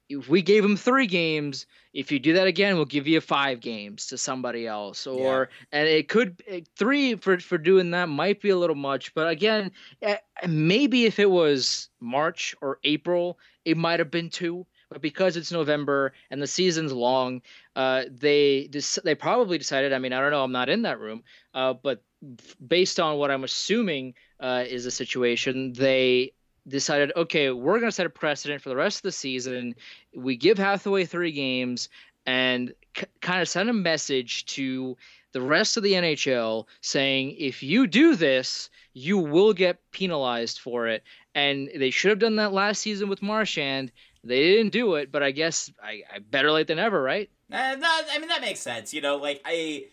if 0.10 0.30
we 0.30 0.41
gave 0.41 0.63
him 0.63 0.78
three 0.78 1.08
games, 1.08 1.65
if 1.93 2.12
you 2.12 2.20
do 2.20 2.34
that 2.34 2.48
again, 2.48 2.76
we'll 2.76 2.86
give 2.86 3.08
you 3.08 3.20
five 3.20 3.60
games 3.60 4.08
to 4.08 4.17
somebody 4.17 4.65
else. 4.65 5.06
Or 5.06 5.50
yeah. 5.50 5.80
and 5.80 5.88
it 5.88 6.08
could 6.08 6.41
three 6.76 7.15
for 7.15 7.39
for 7.39 7.58
doing 7.58 7.91
that 7.91 8.10
might 8.10 8.41
be 8.41 8.50
a 8.50 8.58
little 8.58 8.76
much, 8.76 9.13
but 9.13 9.28
again, 9.28 9.72
eh, 10.02 10.17
maybe 10.48 11.06
if 11.06 11.20
it 11.20 11.30
was 11.30 11.89
March 12.00 12.56
or 12.62 12.80
April, 12.84 13.38
it 13.65 13.78
might 13.78 14.00
have 14.00 14.12
been 14.12 14.30
two. 14.30 14.65
But 14.89 15.02
because 15.02 15.36
it's 15.36 15.52
November 15.52 16.13
and 16.32 16.41
the 16.41 16.48
season's 16.48 16.93
long, 16.93 17.41
uh, 17.76 18.04
they 18.10 18.70
they 19.04 19.15
probably 19.15 19.58
decided. 19.58 19.91
I 19.91 20.00
mean, 20.00 20.13
I 20.13 20.22
don't 20.22 20.32
know. 20.32 20.43
I'm 20.43 20.54
not 20.54 20.70
in 20.70 20.84
that 20.84 21.00
room, 21.00 21.24
uh, 21.54 21.74
but 21.74 22.02
based 22.65 23.00
on 23.00 23.17
what 23.17 23.30
I'm 23.30 23.43
assuming 23.43 24.13
uh, 24.39 24.63
is 24.65 24.86
the 24.86 24.91
situation, 24.91 25.74
they 25.74 26.32
decided, 26.67 27.12
okay, 27.15 27.51
we're 27.51 27.80
going 27.80 27.89
to 27.89 27.95
set 27.95 28.06
a 28.06 28.10
precedent 28.10 28.62
for 28.62 28.69
the 28.69 28.75
rest 28.75 28.97
of 28.97 29.03
the 29.03 29.12
season. 29.12 29.75
We 30.15 30.36
give 30.36 30.58
Hathaway 30.58 31.06
three 31.06 31.32
games 31.32 31.89
and 32.25 32.73
c- 32.95 33.06
kind 33.21 33.41
of 33.41 33.47
send 33.47 33.69
a 33.69 33.73
message 33.73 34.45
to 34.47 34.97
the 35.32 35.41
rest 35.41 35.77
of 35.77 35.84
the 35.84 35.93
NHL 35.93 36.65
saying, 36.82 37.36
if 37.38 37.62
you 37.63 37.88
do 37.88 38.15
this, 38.15 38.69
you 38.93 39.17
will 39.17 39.53
get 39.53 39.80
penalized 39.91 40.60
for 40.60 40.88
it. 40.88 41.03
And 41.36 41.69
they 41.75 41.89
should 41.89 42.10
have 42.10 42.19
done 42.19 42.38
that 42.38 42.53
last 42.53 42.82
season 42.82 43.10
with 43.10 43.21
Marchand. 43.21 43.91
They 44.23 44.41
didn't 44.41 44.71
do 44.73 44.95
it, 44.95 45.12
but 45.12 45.23
I 45.23 45.32
guess 45.32 45.71
I, 45.82 46.01
I 46.13 46.19
better 46.19 46.51
late 46.51 46.67
than 46.67 46.80
ever, 46.80 47.01
right? 47.01 47.30
Uh, 47.51 47.75
I 47.80 48.17
mean, 48.19 48.30
that 48.30 48.41
makes 48.41 48.60
sense. 48.60 48.93
You 48.93 49.01
know, 49.01 49.17
like 49.17 49.42
I, 49.46 49.85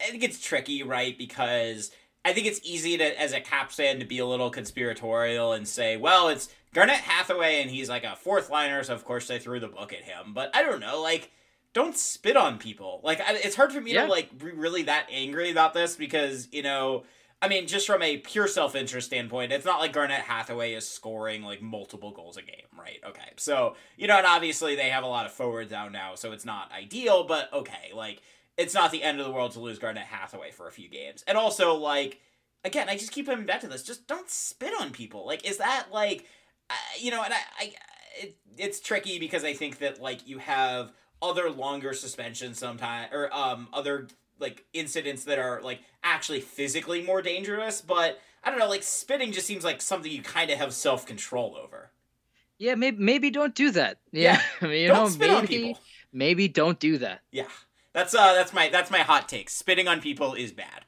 I 0.00 0.10
think 0.10 0.22
it's 0.22 0.40
tricky, 0.40 0.82
right? 0.82 1.16
Because 1.16 1.90
I 2.26 2.32
think 2.32 2.46
it's 2.46 2.60
easy 2.64 2.96
to, 2.98 3.20
as 3.20 3.32
a 3.32 3.40
Caps 3.40 3.76
fan, 3.76 4.00
to 4.00 4.04
be 4.04 4.18
a 4.18 4.26
little 4.26 4.50
conspiratorial 4.50 5.52
and 5.52 5.66
say, 5.66 5.96
well, 5.96 6.28
it's 6.28 6.48
Garnet 6.74 6.96
Hathaway 6.96 7.62
and 7.62 7.70
he's 7.70 7.88
like 7.88 8.04
a 8.04 8.16
fourth 8.16 8.50
liner, 8.50 8.82
so 8.82 8.94
of 8.94 9.04
course 9.04 9.28
they 9.28 9.38
threw 9.38 9.60
the 9.60 9.68
book 9.68 9.92
at 9.92 10.02
him. 10.02 10.32
But 10.34 10.54
I 10.54 10.62
don't 10.62 10.80
know, 10.80 11.00
like, 11.00 11.30
don't 11.72 11.96
spit 11.96 12.36
on 12.36 12.58
people. 12.58 13.00
Like, 13.04 13.20
I, 13.20 13.34
it's 13.34 13.54
hard 13.56 13.72
for 13.72 13.80
me 13.80 13.92
Yeah. 13.94 14.06
to 14.06 14.10
like 14.10 14.36
be 14.38 14.50
really 14.50 14.82
that 14.84 15.06
angry 15.10 15.50
about 15.50 15.72
this 15.74 15.96
because 15.96 16.48
you 16.52 16.62
know. 16.62 17.04
I 17.42 17.48
mean, 17.48 17.66
just 17.66 17.86
from 17.86 18.02
a 18.02 18.16
pure 18.16 18.48
self 18.48 18.74
interest 18.74 19.08
standpoint, 19.08 19.52
it's 19.52 19.66
not 19.66 19.78
like 19.78 19.92
Garnet 19.92 20.22
Hathaway 20.22 20.72
is 20.72 20.88
scoring 20.88 21.42
like 21.42 21.60
multiple 21.60 22.10
goals 22.10 22.38
a 22.38 22.42
game, 22.42 22.64
right? 22.78 22.98
Okay. 23.06 23.28
So, 23.36 23.76
you 23.98 24.06
know, 24.08 24.16
and 24.16 24.26
obviously 24.26 24.74
they 24.74 24.88
have 24.88 25.04
a 25.04 25.06
lot 25.06 25.26
of 25.26 25.32
forwards 25.32 25.70
out 25.70 25.92
now, 25.92 26.14
so 26.14 26.32
it's 26.32 26.46
not 26.46 26.72
ideal, 26.72 27.24
but 27.24 27.52
okay. 27.52 27.92
Like, 27.94 28.22
it's 28.56 28.74
not 28.74 28.90
the 28.90 29.02
end 29.02 29.20
of 29.20 29.26
the 29.26 29.32
world 29.32 29.52
to 29.52 29.60
lose 29.60 29.78
Garnet 29.78 30.04
Hathaway 30.04 30.50
for 30.50 30.66
a 30.66 30.72
few 30.72 30.88
games. 30.88 31.24
And 31.26 31.36
also, 31.36 31.74
like, 31.74 32.20
again, 32.64 32.88
I 32.88 32.96
just 32.96 33.12
keep 33.12 33.26
coming 33.26 33.46
back 33.46 33.60
to 33.60 33.68
this. 33.68 33.82
Just 33.82 34.06
don't 34.06 34.30
spit 34.30 34.72
on 34.80 34.90
people. 34.90 35.26
Like, 35.26 35.48
is 35.48 35.58
that 35.58 35.86
like, 35.92 36.26
uh, 36.70 36.74
you 36.98 37.10
know, 37.10 37.22
and 37.22 37.34
I, 37.34 37.38
I 37.58 37.72
it, 38.18 38.36
it's 38.56 38.80
tricky 38.80 39.18
because 39.18 39.44
I 39.44 39.52
think 39.52 39.78
that 39.78 40.00
like 40.00 40.26
you 40.26 40.38
have 40.38 40.92
other 41.22 41.50
longer 41.50 41.92
suspensions 41.92 42.58
sometimes, 42.58 43.12
or 43.12 43.34
um, 43.34 43.68
other 43.72 44.08
like 44.38 44.64
incidents 44.72 45.24
that 45.24 45.38
are 45.38 45.60
like 45.62 45.80
actually 46.02 46.40
physically 46.40 47.02
more 47.02 47.22
dangerous. 47.22 47.80
But 47.80 48.20
I 48.42 48.50
don't 48.50 48.58
know, 48.58 48.68
like 48.68 48.82
spitting 48.82 49.32
just 49.32 49.46
seems 49.46 49.64
like 49.64 49.80
something 49.82 50.10
you 50.10 50.22
kind 50.22 50.50
of 50.50 50.58
have 50.58 50.72
self 50.72 51.06
control 51.06 51.56
over. 51.62 51.90
Yeah, 52.58 52.74
maybe 52.74 52.96
maybe 53.02 53.30
don't 53.30 53.54
do 53.54 53.70
that. 53.72 53.98
Yeah, 54.12 54.40
I 54.60 54.64
mean, 54.66 54.82
you 54.82 54.88
don't 54.88 54.96
know, 54.96 55.08
spit 55.08 55.30
on 55.30 55.42
maybe 55.42 55.46
people. 55.46 55.80
maybe 56.12 56.48
don't 56.48 56.78
do 56.80 56.98
that. 56.98 57.20
Yeah, 57.30 57.48
that's 57.96 58.14
uh, 58.14 58.34
that's 58.34 58.52
my 58.52 58.68
that's 58.68 58.90
my 58.92 58.98
hot 59.00 59.28
take. 59.28 59.50
Spitting 59.50 59.88
on 59.88 60.00
people 60.00 60.34
is 60.34 60.52
bad. 60.52 60.84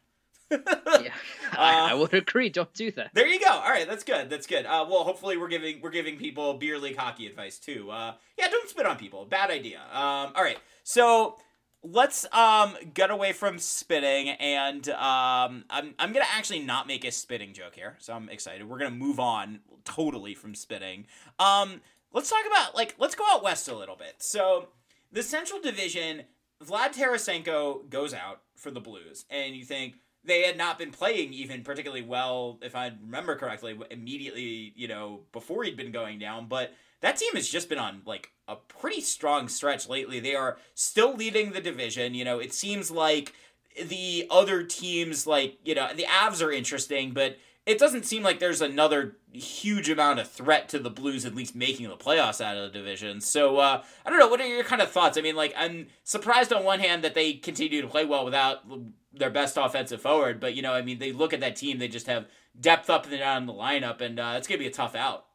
Yeah, 1.00 1.12
I, 1.52 1.90
I 1.90 1.92
Uh, 1.92 1.98
would 1.98 2.14
agree. 2.14 2.48
Don't 2.48 2.72
do 2.72 2.90
that. 2.92 3.10
There 3.14 3.26
you 3.26 3.38
go. 3.38 3.50
All 3.50 3.70
right, 3.70 3.86
that's 3.86 4.02
good. 4.02 4.30
That's 4.30 4.46
good. 4.46 4.64
Uh, 4.64 4.86
well, 4.88 5.04
hopefully 5.04 5.36
we're 5.36 5.48
giving 5.48 5.80
we're 5.82 5.90
giving 5.90 6.16
people 6.16 6.54
beer 6.54 6.78
league 6.78 6.96
hockey 6.96 7.26
advice 7.26 7.58
too. 7.58 7.90
Uh, 7.90 8.14
yeah, 8.38 8.48
don't 8.48 8.68
spit 8.68 8.86
on 8.86 8.96
people. 8.96 9.24
Bad 9.26 9.50
idea. 9.50 9.80
Um, 9.92 10.32
all 10.34 10.42
right, 10.42 10.56
so 10.84 11.36
let's 11.82 12.26
um 12.32 12.76
get 12.94 13.10
away 13.10 13.32
from 13.32 13.58
spitting, 13.58 14.30
and 14.30 14.88
um, 14.90 15.64
I'm 15.70 15.94
I'm 15.98 16.12
gonna 16.12 16.24
actually 16.34 16.60
not 16.60 16.86
make 16.86 17.04
a 17.04 17.12
spitting 17.12 17.52
joke 17.52 17.74
here, 17.74 17.96
so 17.98 18.14
I'm 18.14 18.28
excited. 18.30 18.66
We're 18.68 18.78
gonna 18.78 18.90
move 18.90 19.20
on 19.20 19.60
totally 19.84 20.34
from 20.34 20.54
spitting. 20.54 21.06
Um, 21.38 21.82
let's 22.12 22.30
talk 22.30 22.44
about 22.46 22.74
like 22.74 22.94
let's 22.98 23.14
go 23.14 23.24
out 23.30 23.42
west 23.44 23.68
a 23.68 23.76
little 23.76 23.96
bit. 23.96 24.14
So 24.18 24.68
the 25.12 25.22
Central 25.22 25.60
Division, 25.60 26.22
Vlad 26.64 26.94
Tarasenko 26.94 27.88
goes 27.88 28.12
out 28.12 28.42
for 28.56 28.70
the 28.70 28.80
Blues, 28.80 29.24
and 29.30 29.54
you 29.54 29.64
think 29.64 29.96
they 30.24 30.42
had 30.42 30.56
not 30.56 30.78
been 30.78 30.90
playing 30.90 31.32
even 31.32 31.62
particularly 31.62 32.02
well, 32.02 32.58
if 32.62 32.74
I 32.74 32.92
remember 33.00 33.36
correctly, 33.36 33.78
immediately, 33.90 34.72
you 34.74 34.88
know, 34.88 35.20
before 35.32 35.64
he'd 35.64 35.76
been 35.76 35.92
going 35.92 36.18
down. 36.18 36.46
But 36.48 36.74
that 37.00 37.16
team 37.16 37.34
has 37.34 37.48
just 37.48 37.68
been 37.68 37.78
on 37.78 38.02
like 38.04 38.32
a 38.48 38.56
pretty 38.56 39.00
strong 39.00 39.48
stretch 39.48 39.88
lately. 39.88 40.18
They 40.20 40.34
are 40.34 40.58
still 40.74 41.14
leading 41.14 41.52
the 41.52 41.60
division. 41.60 42.14
You 42.14 42.24
know, 42.24 42.40
it 42.40 42.52
seems 42.52 42.90
like 42.90 43.32
the 43.80 44.26
other 44.30 44.64
teams, 44.64 45.26
like, 45.26 45.58
you 45.64 45.74
know, 45.74 45.88
the 45.94 46.04
Avs 46.04 46.44
are 46.44 46.50
interesting, 46.50 47.12
but 47.12 47.38
it 47.68 47.78
doesn't 47.78 48.04
seem 48.06 48.22
like 48.22 48.38
there's 48.40 48.60
another 48.60 49.16
huge 49.32 49.88
amount 49.90 50.18
of 50.18 50.28
threat 50.30 50.68
to 50.70 50.78
the 50.78 50.90
Blues 50.90 51.24
at 51.26 51.34
least 51.34 51.54
making 51.54 51.88
the 51.88 51.96
playoffs 51.96 52.40
out 52.40 52.56
of 52.56 52.72
the 52.72 52.78
division. 52.78 53.20
So 53.20 53.58
uh, 53.58 53.82
I 54.06 54.10
don't 54.10 54.18
know. 54.18 54.28
What 54.28 54.40
are 54.40 54.46
your 54.46 54.64
kind 54.64 54.80
of 54.82 54.90
thoughts? 54.90 55.18
I 55.18 55.20
mean, 55.20 55.36
like 55.36 55.52
I'm 55.56 55.88
surprised 56.02 56.52
on 56.52 56.64
one 56.64 56.80
hand 56.80 57.04
that 57.04 57.14
they 57.14 57.34
continue 57.34 57.82
to 57.82 57.88
play 57.88 58.04
well 58.04 58.24
without 58.24 58.58
their 59.12 59.30
best 59.30 59.56
offensive 59.56 60.00
forward, 60.00 60.40
but 60.40 60.54
you 60.54 60.62
know, 60.62 60.72
I 60.72 60.82
mean, 60.82 60.98
they 60.98 61.12
look 61.12 61.32
at 61.32 61.40
that 61.40 61.56
team, 61.56 61.78
they 61.78 61.88
just 61.88 62.06
have 62.06 62.26
depth 62.60 62.88
up 62.90 63.06
and 63.06 63.18
down 63.18 63.46
the 63.46 63.52
lineup, 63.52 64.00
and 64.00 64.18
uh, 64.18 64.34
it's 64.36 64.48
gonna 64.48 64.58
be 64.58 64.66
a 64.66 64.70
tough 64.70 64.94
out. 64.94 65.26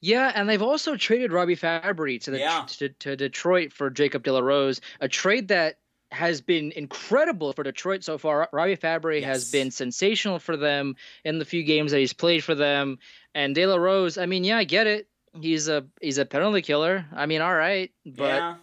Yeah, 0.00 0.30
and 0.34 0.48
they've 0.48 0.62
also 0.62 0.96
traded 0.96 1.32
Robby 1.32 1.56
Fabbri 1.56 2.20
to 2.22 2.30
the 2.30 2.38
Yeah. 2.38 2.64
to, 2.78 2.88
to 2.90 3.16
Detroit 3.16 3.72
for 3.72 3.90
Jacob 3.90 4.22
De 4.22 4.32
La 4.32 4.40
Rose, 4.40 4.80
a 5.00 5.08
trade 5.08 5.48
that 5.48 5.78
has 6.14 6.40
been 6.40 6.72
incredible 6.72 7.52
for 7.52 7.62
Detroit 7.62 8.02
so 8.04 8.16
far. 8.18 8.48
Robby 8.52 8.76
Fabbri 8.76 9.20
Yes. 9.20 9.26
has 9.26 9.50
been 9.52 9.70
sensational 9.70 10.38
for 10.38 10.56
them 10.56 10.96
in 11.24 11.38
the 11.38 11.44
few 11.44 11.62
games 11.62 11.90
that 11.92 11.98
he's 11.98 12.12
played 12.12 12.42
for 12.42 12.54
them. 12.54 12.98
And 13.34 13.54
De 13.54 13.66
La 13.66 13.76
Rose, 13.76 14.16
I 14.16 14.26
mean, 14.26 14.44
yeah, 14.44 14.56
I 14.58 14.64
get 14.64 14.86
it. 14.86 15.08
He's 15.40 15.68
a 15.68 15.84
he's 16.00 16.18
a 16.18 16.24
penalty 16.24 16.62
killer. 16.62 17.04
I 17.12 17.26
mean, 17.26 17.40
all 17.40 17.54
right, 17.54 17.90
but 18.06 18.22
yeah, 18.24 18.54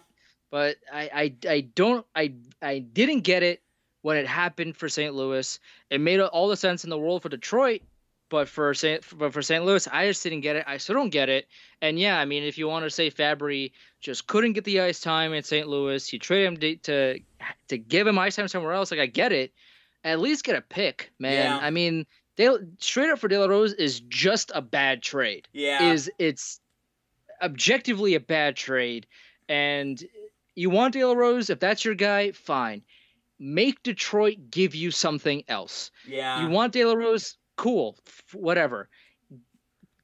but 0.50 0.76
I, 0.92 1.10
I 1.14 1.48
I 1.48 1.60
don't 1.60 2.06
I 2.16 2.32
I 2.62 2.78
didn't 2.78 3.20
get 3.20 3.42
it 3.42 3.60
when 4.00 4.16
it 4.16 4.26
happened 4.26 4.76
for 4.76 4.88
St. 4.88 5.14
Louis. 5.14 5.58
It 5.90 6.00
made 6.00 6.18
all 6.20 6.48
the 6.48 6.56
sense 6.56 6.84
in 6.84 6.90
the 6.90 6.98
world 6.98 7.22
for 7.22 7.28
Detroit, 7.28 7.82
but 8.32 8.48
for 8.48 8.72
St. 8.72 9.04
But 9.18 9.34
for 9.34 9.42
St. 9.42 9.62
Louis, 9.62 9.86
I 9.92 10.06
just 10.06 10.22
didn't 10.22 10.40
get 10.40 10.56
it. 10.56 10.64
I 10.66 10.78
still 10.78 10.94
don't 10.94 11.10
get 11.10 11.28
it. 11.28 11.46
And 11.82 11.98
yeah, 11.98 12.18
I 12.18 12.24
mean, 12.24 12.42
if 12.42 12.56
you 12.56 12.66
want 12.66 12.86
to 12.86 12.90
say 12.90 13.10
Fabbri 13.10 13.72
just 14.00 14.26
couldn't 14.26 14.54
get 14.54 14.64
the 14.64 14.80
ice 14.80 15.00
time 15.00 15.34
in 15.34 15.42
St. 15.42 15.68
Louis, 15.68 16.10
you 16.12 16.18
trade 16.18 16.46
him 16.46 16.56
to 16.56 16.76
to, 16.76 17.20
to 17.68 17.78
give 17.78 18.06
him 18.06 18.18
ice 18.18 18.36
time 18.36 18.48
somewhere 18.48 18.72
else. 18.72 18.90
Like 18.90 19.00
I 19.00 19.06
get 19.06 19.32
it. 19.32 19.52
At 20.02 20.18
least 20.18 20.44
get 20.44 20.56
a 20.56 20.62
pick, 20.62 21.12
man. 21.18 21.44
Yeah. 21.44 21.58
I 21.64 21.70
mean, 21.70 22.06
they 22.36 22.48
straight 22.78 23.10
up 23.10 23.18
for 23.18 23.28
De 23.28 23.38
La 23.38 23.46
Rose 23.46 23.74
is 23.74 24.00
just 24.00 24.50
a 24.54 24.62
bad 24.62 25.02
trade 25.02 25.46
yeah, 25.52 25.92
is 25.92 26.10
it's 26.18 26.58
objectively 27.42 28.14
a 28.14 28.20
bad 28.20 28.56
trade 28.56 29.06
and 29.48 30.02
you 30.54 30.70
want 30.70 30.94
De 30.94 31.04
La 31.04 31.12
Rose 31.12 31.50
if 31.50 31.60
that's 31.60 31.84
your 31.84 31.94
guy 31.94 32.32
fine 32.32 32.82
make 33.38 33.82
Detroit 33.82 34.36
give 34.50 34.74
you 34.74 34.90
something 34.90 35.44
else 35.48 35.90
yeah. 36.08 36.42
you 36.42 36.48
want 36.48 36.72
De 36.72 36.84
La 36.84 36.94
Rose 36.94 37.36
cool 37.56 37.98
whatever. 38.32 38.88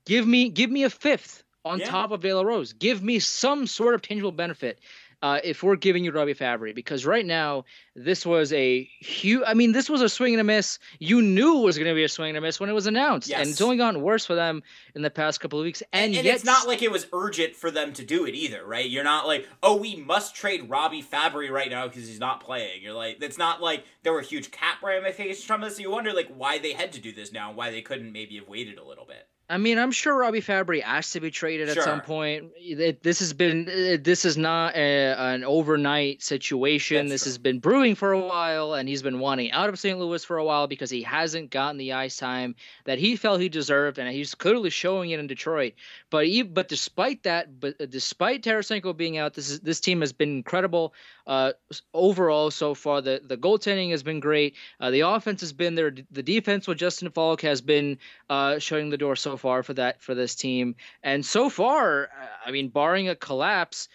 Give 0.04 0.26
me 0.26 0.48
give 0.48 0.70
me 0.70 0.84
a 0.84 0.90
fifth 0.90 1.42
on 1.64 1.80
Yeah. 1.80 1.90
top 1.90 2.10
of 2.12 2.20
De 2.20 2.32
La 2.32 2.42
Rose. 2.42 2.72
Give 2.72 3.02
me 3.02 3.18
some 3.18 3.66
sort 3.66 3.94
of 3.94 4.02
tangible 4.02 4.32
benefit 4.32 4.80
uh, 5.22 5.40
if 5.42 5.62
we're 5.62 5.76
giving 5.76 6.04
you 6.04 6.12
Robby 6.12 6.34
Fabbri, 6.34 6.74
because 6.74 7.04
right 7.04 7.26
now 7.26 7.64
this 7.96 8.24
was 8.24 8.52
a 8.52 8.82
huge. 9.00 9.42
I 9.46 9.54
mean, 9.54 9.72
this 9.72 9.90
was 9.90 10.00
a 10.00 10.08
swing 10.08 10.34
and 10.34 10.40
a 10.40 10.44
miss. 10.44 10.78
You 11.00 11.20
knew 11.20 11.58
it 11.58 11.64
was 11.64 11.76
going 11.76 11.88
to 11.88 11.94
be 11.94 12.04
a 12.04 12.08
swing 12.08 12.30
and 12.30 12.38
a 12.38 12.40
miss 12.40 12.60
when 12.60 12.70
it 12.70 12.72
was 12.72 12.86
announced, 12.86 13.30
and 13.30 13.48
it's 13.48 13.60
only 13.60 13.76
gotten 13.76 14.02
worse 14.02 14.24
for 14.24 14.34
them 14.34 14.62
in 14.94 15.02
the 15.02 15.10
past 15.10 15.40
couple 15.40 15.58
of 15.58 15.64
weeks. 15.64 15.82
And, 15.92 16.06
and, 16.06 16.16
and 16.16 16.24
yet, 16.24 16.36
it's 16.36 16.44
not 16.44 16.68
like 16.68 16.82
it 16.82 16.92
was 16.92 17.06
urgent 17.12 17.56
for 17.56 17.70
them 17.70 17.92
to 17.94 18.04
do 18.04 18.26
it 18.26 18.34
either, 18.34 18.64
right? 18.64 18.88
You're 18.88 19.04
not 19.04 19.26
like, 19.26 19.48
oh, 19.62 19.76
we 19.76 19.96
must 19.96 20.36
trade 20.36 20.70
Robby 20.70 21.02
Fabbri 21.02 21.50
right 21.50 21.70
now 21.70 21.88
because 21.88 22.06
he's 22.06 22.20
not 22.20 22.40
playing. 22.40 22.82
You're 22.82 22.94
like, 22.94 23.20
it's 23.20 23.38
not 23.38 23.60
like 23.60 23.84
there 24.04 24.12
were 24.12 24.22
huge 24.22 24.50
cap 24.52 24.82
ramifications 24.82 25.44
from 25.44 25.62
this. 25.62 25.80
You 25.80 25.90
wonder 25.90 26.12
like 26.12 26.28
why 26.28 26.58
they 26.58 26.72
had 26.72 26.92
to 26.92 27.00
do 27.00 27.12
this 27.12 27.32
now, 27.32 27.48
and 27.48 27.56
why 27.56 27.70
they 27.70 27.82
couldn't 27.82 28.12
maybe 28.12 28.36
have 28.36 28.48
waited 28.48 28.78
a 28.78 28.84
little 28.84 29.04
bit. 29.04 29.26
I 29.50 29.56
mean, 29.56 29.78
I'm 29.78 29.92
sure 29.92 30.14
Robby 30.14 30.42
Fabbri 30.42 30.82
asked 30.84 31.14
to 31.14 31.20
be 31.20 31.30
traded 31.30 31.70
at 31.70 31.82
some 31.82 32.02
point. 32.02 32.50
It- 32.56 33.02
this 33.02 33.20
has 33.20 33.32
been 33.32 33.64
this 34.02 34.26
is 34.26 34.36
not 34.36 34.76
a, 34.76 35.14
an 35.18 35.42
overnight 35.42 36.22
situation. 36.22 37.06
That's 37.06 37.12
this 37.12 37.22
true. 37.22 37.30
has 37.30 37.38
been 37.38 37.58
brewing 37.58 37.94
for 37.94 38.12
a 38.12 38.20
while, 38.20 38.74
and 38.74 38.86
he's 38.88 39.02
been 39.02 39.20
wanting 39.20 39.50
out 39.52 39.70
of 39.70 39.78
St. 39.78 39.98
Louis 39.98 40.22
for 40.22 40.36
a 40.36 40.44
while 40.44 40.66
because 40.66 40.90
he 40.90 41.02
hasn't 41.02 41.50
gotten 41.50 41.78
the 41.78 41.94
ice 41.94 42.16
time 42.18 42.56
that 42.84 42.98
he 42.98 43.16
felt 43.16 43.40
he 43.40 43.48
deserved, 43.48 43.98
and 43.98 44.08
he's 44.10 44.34
clearly 44.34 44.68
showing 44.70 45.10
it 45.10 45.20
in 45.20 45.26
Detroit. 45.26 45.72
But 46.10 46.26
he, 46.26 46.42
but 46.42 46.68
despite 46.68 47.22
that, 47.22 47.58
but 47.58 47.80
uh, 47.80 47.86
despite 47.86 48.42
Tarasenko 48.42 48.94
being 48.96 49.16
out, 49.16 49.32
this 49.32 49.48
is 49.48 49.60
this 49.60 49.80
team 49.80 50.00
has 50.02 50.12
been 50.12 50.30
incredible 50.36 50.92
uh, 51.28 51.52
overall 51.92 52.50
so 52.50 52.74
far. 52.74 53.00
The 53.02 53.20
the 53.24 53.36
goaltending 53.36 53.90
has 53.90 54.02
been 54.02 54.18
great. 54.18 54.56
Uh, 54.80 54.90
the 54.90 55.00
offense 55.00 55.42
has 55.42 55.52
been 55.52 55.74
there. 55.74 55.94
The 56.10 56.22
defense 56.22 56.66
with 56.66 56.78
Justin 56.78 57.10
Faulk 57.10 57.42
has 57.42 57.60
been 57.60 57.98
uh, 58.28 58.58
shutting 58.58 58.90
the 58.90 58.96
door 58.96 59.14
so 59.14 59.36
far 59.36 59.62
for 59.62 59.74
that 59.74 60.02
for 60.02 60.14
this 60.14 60.34
team. 60.34 60.74
And 61.02 61.24
so 61.24 61.50
far, 61.50 62.04
uh, 62.04 62.26
I 62.46 62.50
mean, 62.50 62.68
barring 62.68 63.08
a 63.08 63.14
collapse, 63.14 63.88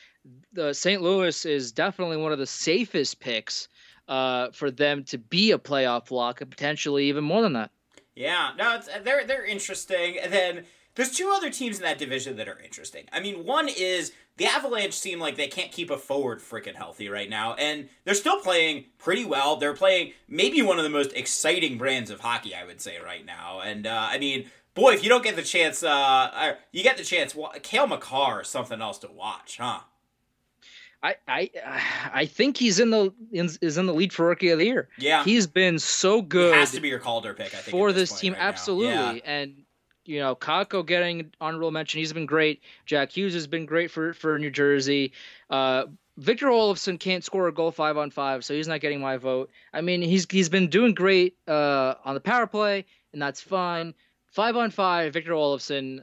the 0.54 0.74
St. 0.74 1.02
Louis 1.02 1.46
is 1.46 1.72
definitely 1.72 2.18
one 2.18 2.32
of 2.32 2.40
the 2.40 2.46
safest 2.46 3.20
picks 3.20 3.68
uh, 4.08 4.52
for 4.52 4.70
them 4.70 5.04
to 5.06 5.18
be 5.18 5.52
a 5.52 5.58
playoff 5.58 6.12
lock, 6.12 6.42
and 6.42 6.52
potentially 6.52 7.06
even 7.06 7.24
more 7.24 7.42
than 7.42 7.54
that. 7.54 7.72
Yeah, 8.16 8.52
no, 8.58 8.80
they're 9.04 9.26
they're 9.26 9.46
interesting. 9.46 10.20
And 10.20 10.32
then 10.32 10.66
there's 10.96 11.12
two 11.12 11.32
other 11.36 11.50
teams 11.50 11.78
in 11.78 11.84
that 11.84 11.98
division 11.98 12.36
that 12.38 12.48
are 12.48 12.60
interesting. 12.60 13.06
I 13.12 13.20
mean, 13.20 13.46
one 13.46 13.68
is 13.68 14.12
the 14.38 14.46
Avalanche 14.46 14.94
seem 14.94 15.20
like 15.20 15.36
they 15.36 15.48
can't 15.48 15.72
keep 15.72 15.90
a 15.90 15.98
forward 15.98 16.40
freaking 16.40 16.76
healthy 16.76 17.10
right 17.10 17.30
now, 17.30 17.54
and 17.56 17.90
they're 18.04 18.14
still 18.14 18.40
playing 18.40 18.86
pretty 18.98 19.26
well. 19.26 19.56
They're 19.56 19.74
playing 19.74 20.14
maybe 20.28 20.62
one 20.62 20.78
of 20.78 20.84
the 20.84 20.90
most 20.90 21.14
exciting 21.14 21.78
brands 21.78 22.10
of 22.10 22.20
hockey, 22.20 22.54
I 22.56 22.64
would 22.64 22.82
say, 22.82 22.98
right 23.04 23.26
now. 23.26 23.62
And 23.62 23.88
uh, 23.88 24.08
I 24.10 24.18
mean, 24.20 24.50
boy, 24.74 24.94
if 24.94 25.04
you 25.04 25.10
don't 25.10 25.24
get 25.24 25.36
the 25.36 25.44
chance, 25.44 25.84
uh, 25.84 26.56
you 26.72 26.84
get 26.84 26.98
the 26.98 27.04
chance, 27.04 27.36
wa- 27.36 27.54
Cale 27.62 27.88
Makar 27.88 28.42
is 28.42 28.48
something 28.48 28.82
else 28.82 29.00
to 29.00 29.12
watch, 29.12 29.58
huh? 29.60 29.80
I 31.04 31.16
I 31.28 31.50
I 32.14 32.26
think 32.26 32.58
he's 32.58 32.80
in 32.80 32.90
the 32.90 33.14
in, 33.32 33.50
is 33.62 33.78
in 33.78 33.86
the 33.86 33.94
lead 33.94 34.14
for 34.14 34.28
rookie 34.28 34.50
of 34.50 34.60
the 34.60 34.66
year. 34.66 34.90
Yeah, 34.98 35.24
He's 35.24 35.46
been 35.48 35.78
so 35.80 36.22
he 36.22 36.28
good 36.28 36.56
has 36.56 36.72
to 36.72 36.82
be 36.82 36.88
your 36.88 37.00
Calder 37.00 37.34
pick. 37.34 37.54
I 37.54 37.58
think 37.58 37.72
for 37.72 37.90
at 37.90 37.96
this 37.96 38.20
team, 38.20 38.34
right 38.34 38.42
absolutely. 38.42 39.18
Yeah. 39.18 39.32
And 39.32 39.64
you 40.06 40.20
know, 40.20 40.36
Kakko 40.36 40.86
getting 40.86 41.32
honorable 41.40 41.72
mention. 41.72 42.00
He's 42.00 42.14
been 42.14 42.26
great. 42.26 42.62
Jack 42.86 43.12
Hughes 43.12 43.34
has 43.34 43.48
been 43.48 43.66
great 43.66 43.92
for 43.92 44.14
for 44.14 44.38
New 44.38 44.52
Jersey. 44.52 45.14
Uh, 45.50 45.86
Victor 46.18 46.48
Olofsson 46.48 47.00
can't 47.00 47.24
score 47.24 47.48
a 47.48 47.54
goal 47.54 47.72
five 47.72 47.98
on 47.98 48.12
five, 48.12 48.46
so 48.46 48.54
he's 48.54 48.68
not 48.68 48.82
getting 48.82 49.02
my 49.02 49.18
vote. 49.18 49.50
I 49.74 49.82
mean, 49.82 50.02
he's 50.02 50.28
he's 50.30 50.50
been 50.50 50.70
doing 50.70 50.94
great 50.94 51.38
uh, 51.48 51.96
on 52.06 52.14
the 52.14 52.20
power 52.20 52.48
play, 52.48 52.86
and 53.14 53.22
that's 53.22 53.42
fine. 53.42 53.94
Five 54.28 54.56
on 54.56 54.72
five, 54.72 55.14
Victor 55.14 55.32
Olofsson 55.32 56.02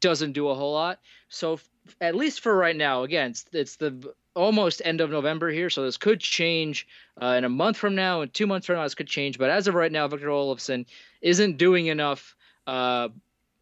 doesn't 0.00 0.32
do 0.32 0.48
a 0.48 0.54
whole 0.54 0.72
lot. 0.72 1.00
So 1.28 1.54
f- 1.54 1.68
at 2.00 2.14
least 2.14 2.40
for 2.40 2.54
right 2.54 2.76
now, 2.76 3.02
again, 3.02 3.30
it's, 3.30 3.44
it's 3.52 3.76
the 3.76 4.14
almost 4.34 4.82
end 4.84 5.00
of 5.00 5.10
November 5.10 5.50
here, 5.50 5.70
so 5.70 5.82
this 5.82 5.96
could 5.96 6.20
change 6.20 6.86
uh, 7.20 7.34
in 7.38 7.44
a 7.44 7.48
month 7.48 7.76
from 7.76 7.94
now, 7.94 8.20
and 8.20 8.32
two 8.32 8.46
months 8.46 8.66
from 8.66 8.76
now, 8.76 8.84
this 8.84 8.94
could 8.94 9.08
change. 9.08 9.38
But 9.38 9.50
as 9.50 9.66
of 9.66 9.74
right 9.74 9.92
now, 9.92 10.08
Victor 10.08 10.28
Olofsson 10.28 10.86
isn't 11.20 11.56
doing 11.56 11.86
enough 11.86 12.36
uh, 12.66 13.08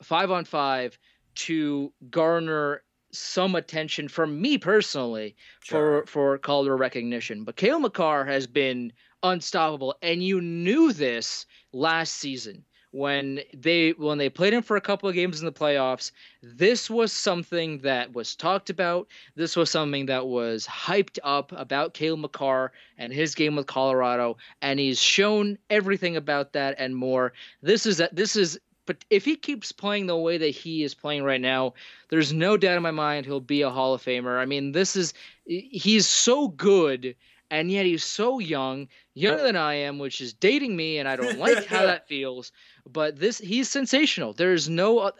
five 0.03 0.31
on 0.31 0.45
five 0.45 0.99
to 1.35 1.93
garner 2.11 2.83
some 3.13 3.55
attention 3.55 4.09
from 4.09 4.41
me 4.41 4.59
personally 4.59 5.37
Sure. 5.63 6.03
for 6.03 6.07
for 6.07 6.39
Calder 6.39 6.77
recognition. 6.77 7.45
But 7.45 7.57
Cale 7.57 7.79
Makar 7.81 8.25
has 8.25 8.47
been 8.47 8.93
unstoppable, 9.23 9.97
and 10.03 10.23
you 10.23 10.41
knew 10.41 10.93
this 10.93 11.47
last 11.73 12.15
season 12.17 12.65
when 12.91 13.41
they 13.55 13.91
when 13.93 14.17
they 14.19 14.29
played 14.31 14.53
him 14.55 14.63
for 14.63 14.77
a 14.77 14.81
couple 14.81 15.09
of 15.09 15.15
games 15.15 15.41
in 15.41 15.47
the 15.47 15.53
playoffs. 15.53 16.13
This 16.43 16.89
was 16.89 17.13
something 17.13 17.79
that 17.79 18.15
was 18.15 18.35
talked 18.37 18.71
about. 18.71 19.09
This 19.35 19.57
was 19.57 19.71
something 19.71 20.07
that 20.07 20.27
was 20.27 20.67
hyped 20.67 21.19
up 21.23 21.53
about 21.53 21.95
Cale 21.95 22.17
Makar 22.17 22.73
and 22.99 23.13
his 23.13 23.35
game 23.35 23.57
with 23.57 23.67
Colorado, 23.67 24.37
and 24.63 24.79
he's 24.79 25.01
shown 25.01 25.59
everything 25.71 26.17
about 26.17 26.53
that 26.55 26.77
and 26.79 26.97
more. 26.97 27.33
This 27.63 27.87
is 27.87 27.99
that 27.99 28.15
this 28.15 28.37
is 28.37 28.59
but 28.87 29.05
if 29.11 29.25
he 29.25 29.37
keeps 29.37 29.73
playing 29.73 30.07
the 30.07 30.17
way 30.17 30.39
that 30.39 30.49
he 30.49 30.83
is 30.83 30.95
playing 30.95 31.25
right 31.25 31.41
now, 31.41 31.75
there's 32.09 32.33
no 32.33 32.57
doubt 32.57 32.77
in 32.77 32.83
my 32.83 32.93
mind 32.93 33.27
he'll 33.27 33.41
be 33.41 33.63
a 33.63 33.71
Hall 33.71 33.95
of 33.95 34.03
Famer. 34.03 34.39
I 34.39 34.47
mean, 34.47 34.73
this 34.73 34.97
is 34.97 35.13
he's 35.45 36.07
so 36.07 36.49
good 36.49 37.17
and 37.51 37.71
yet 37.71 37.87
he's 37.87 38.05
so 38.05 38.39
young, 38.39 38.89
younger 39.15 39.43
than 39.43 39.57
I 39.57 39.75
am, 39.75 39.99
which 39.99 40.21
is 40.21 40.33
dating 40.33 40.77
me 40.77 40.99
and 40.99 41.09
I 41.09 41.17
don't 41.17 41.39
like 41.47 41.67
how 41.67 41.87
that 41.87 42.09
feels. 42.09 42.53
But 42.91 43.19
this 43.19 43.39
he's 43.39 43.69
sensational. 43.69 44.33
There's 44.33 44.69
no 44.69 45.13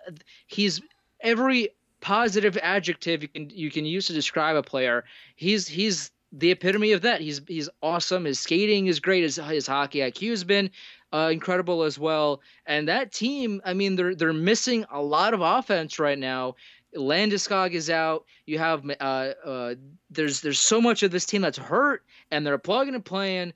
he's 0.47 0.81
every 1.21 1.71
positive 2.01 2.57
adjective 2.63 3.23
you 3.23 3.29
can 3.29 3.51
you 3.51 3.71
can 3.71 3.85
use 3.85 4.07
to 4.07 4.13
describe 4.13 4.57
a 4.57 4.63
player. 4.63 5.05
He's 5.35 5.67
he's 5.67 6.11
the 6.33 6.51
epitome 6.51 6.93
of 6.93 7.03
that. 7.03 7.21
He's 7.21 7.41
he's 7.47 7.69
awesome. 7.83 8.25
His 8.25 8.39
skating 8.39 8.87
is 8.87 9.01
great. 9.01 9.23
His 9.23 9.37
his 9.37 9.67
hockey 9.67 10.01
IQ 10.01 10.31
has 10.31 10.45
been 10.45 10.71
uh, 11.13 11.31
incredible 11.33 11.83
as 11.83 11.99
well. 11.99 12.41
And 12.67 12.89
that 12.89 13.13
team, 13.13 13.61
I 13.65 13.75
mean, 13.75 13.97
they're 13.97 14.15
they're 14.15 14.33
missing 14.33 14.85
a 14.91 15.01
lot 15.01 15.35
of 15.35 15.41
offense 15.41 15.99
right 15.99 16.19
now. 16.19 16.57
Landeskog 16.97 17.73
is 17.73 17.91
out. 17.91 18.25
You 18.47 18.59
have 18.59 18.89
uh, 18.89 19.03
uh, 19.03 19.75
there's 20.11 20.41
there's 20.41 20.59
so 20.61 20.81
much 20.81 21.03
of 21.03 21.11
this 21.11 21.27
team 21.27 21.43
that's 21.43 21.59
hurt, 21.59 22.05
and 22.31 22.47
they're 22.47 22.59
plugging 22.59 22.95
and 22.95 23.05
playing, 23.05 23.53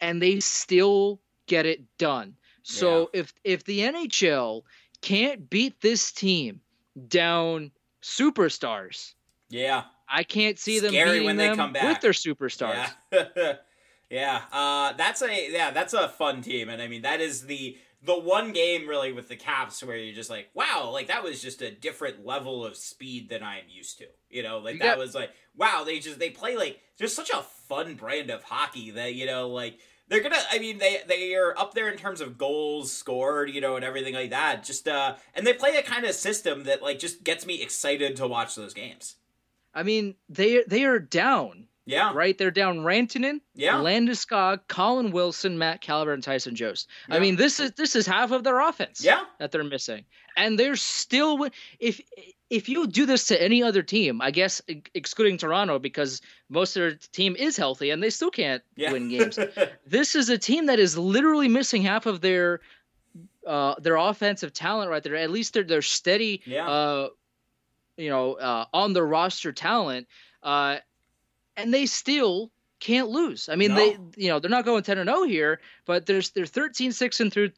and 0.00 0.20
they 0.20 0.40
still 0.40 1.20
get 1.46 1.66
it 1.66 1.82
done. 1.98 2.34
So 2.62 3.10
if 3.12 3.32
if 3.44 3.64
the 3.64 3.80
NHL 3.80 4.62
can't 5.00 5.48
beat 5.48 5.80
this 5.80 6.12
team 6.12 6.60
down 7.08 7.70
superstars, 8.02 9.14
Yeah. 9.48 9.84
I 10.12 10.24
can't 10.24 10.58
see 10.58 10.80
them 10.80 10.90
Scary 10.90 11.10
beating 11.10 11.26
when 11.26 11.36
they 11.36 11.46
them 11.46 11.56
come 11.56 11.72
back. 11.72 11.84
with 11.84 12.00
their 12.00 12.12
superstars. 12.12 12.90
Yeah. 13.12 13.52
yeah. 14.10 14.42
Uh, 14.52 14.92
that's 14.94 15.22
a 15.22 15.50
yeah, 15.52 15.70
that's 15.70 15.94
a 15.94 16.08
fun 16.08 16.42
team, 16.42 16.68
and 16.68 16.82
I 16.82 16.88
mean 16.88 17.02
that 17.02 17.20
is 17.20 17.46
the 17.46 17.76
the 18.02 18.18
one 18.18 18.52
game 18.52 18.88
really 18.88 19.12
with 19.12 19.28
the 19.28 19.36
Caps 19.36 19.82
where 19.82 19.96
you're 19.96 20.14
just 20.14 20.30
like, 20.30 20.48
wow, 20.54 20.90
like 20.92 21.08
that 21.08 21.22
was 21.22 21.42
just 21.42 21.60
a 21.62 21.70
different 21.70 22.24
level 22.24 22.64
of 22.64 22.74
speed 22.76 23.28
than 23.28 23.42
I'm 23.42 23.64
used 23.68 23.98
to. 23.98 24.06
You 24.30 24.42
know, 24.42 24.58
like 24.58 24.74
You 24.74 24.78
that 24.80 24.96
got- 24.96 24.98
was 24.98 25.14
like, 25.14 25.30
wow, 25.56 25.84
they 25.84 25.98
just 25.98 26.18
they 26.18 26.30
play 26.30 26.56
like 26.56 26.80
just 26.98 27.14
such 27.14 27.30
a 27.30 27.42
fun 27.68 27.94
brand 27.94 28.30
of 28.30 28.42
hockey 28.42 28.90
that 28.92 29.14
you 29.14 29.26
know 29.26 29.48
like. 29.48 29.78
They're 30.08 30.22
gonna. 30.22 30.42
I 30.50 30.58
mean, 30.58 30.78
they 30.78 30.98
they 31.06 31.36
are 31.36 31.56
up 31.56 31.72
there 31.72 31.88
in 31.88 31.96
terms 31.96 32.20
of 32.20 32.36
goals 32.36 32.90
scored, 32.92 33.48
you 33.48 33.60
know, 33.60 33.76
and 33.76 33.84
everything 33.84 34.12
like 34.14 34.30
that. 34.30 34.64
Just 34.64 34.88
uh, 34.88 35.14
and 35.36 35.46
they 35.46 35.52
play 35.52 35.76
a 35.76 35.84
kind 35.84 36.04
of 36.04 36.16
system 36.16 36.64
that 36.64 36.82
like 36.82 36.98
just 36.98 37.22
gets 37.22 37.46
me 37.46 37.62
excited 37.62 38.16
to 38.16 38.26
watch 38.26 38.56
those 38.56 38.74
games. 38.74 39.14
I 39.72 39.84
mean, 39.84 40.16
they 40.28 40.64
they 40.66 40.82
are 40.82 40.98
down, 40.98 41.68
Yeah, 41.90 42.12
right? 42.14 42.36
They're 42.36 42.50
down 42.50 42.78
Rantanen, 42.78 43.40
yeah, 43.54 43.74
Landeskog, 43.74 44.60
Colin 44.68 45.10
Wilson, 45.10 45.58
Matt 45.58 45.80
Calvert, 45.80 46.14
and 46.14 46.22
Tyson 46.22 46.54
Jost. 46.54 46.88
Yeah. 47.08 47.16
I 47.16 47.18
mean, 47.18 47.36
this 47.36 47.60
is 47.60 47.72
this 47.72 47.96
is 47.96 48.06
half 48.06 48.30
of 48.30 48.44
their 48.44 48.60
offense 48.60 49.04
yeah. 49.04 49.24
that 49.38 49.50
they're 49.52 49.64
missing, 49.64 50.04
and 50.36 50.58
they're 50.58 50.76
still 50.76 51.48
if 51.78 52.00
if 52.50 52.68
you 52.68 52.86
do 52.86 53.06
this 53.06 53.26
to 53.26 53.40
any 53.40 53.62
other 53.62 53.82
team, 53.82 54.20
I 54.20 54.30
guess 54.32 54.60
excluding 54.94 55.38
Toronto 55.38 55.78
because 55.78 56.20
most 56.48 56.76
of 56.76 56.80
their 56.80 56.94
team 57.12 57.36
is 57.36 57.56
healthy 57.56 57.90
and 57.90 58.02
they 58.02 58.10
still 58.10 58.30
can't 58.30 58.62
Yeah. 58.76 58.92
win 58.92 59.08
games. 59.08 59.38
this 59.86 60.14
is 60.16 60.28
a 60.28 60.36
team 60.38 60.66
that 60.66 60.80
is 60.80 60.98
literally 60.98 61.46
missing 61.48 61.82
half 61.82 62.06
of 62.06 62.20
their 62.20 62.60
uh, 63.46 63.74
their 63.80 63.96
offensive 63.96 64.52
talent 64.52 64.90
right 64.90 65.02
there. 65.02 65.16
At 65.16 65.30
least 65.30 65.54
they're 65.54 65.64
they're 65.64 65.82
steady, 65.82 66.42
Yeah. 66.44 66.68
uh, 66.68 67.08
you 67.96 68.10
know, 68.10 68.34
uh, 68.34 68.64
on 68.72 68.92
the 68.92 69.02
roster 69.02 69.52
talent, 69.52 70.06
uh, 70.42 70.78
and 71.62 71.72
they 71.74 71.86
still 71.86 72.50
can't 72.80 73.08
lose. 73.08 73.48
I 73.48 73.56
mean, 73.56 73.70
No. 73.70 73.76
they 73.76 73.98
you 74.16 74.28
know 74.30 74.38
they're 74.40 74.50
not 74.50 74.64
going 74.64 74.82
ten 74.82 74.98
and 74.98 75.08
zero 75.08 75.24
here, 75.24 75.60
but 75.86 76.06
there's 76.06 76.30
they're 76.30 76.44
13-6 76.44 77.20
and 77.20 77.32
through. 77.32 77.50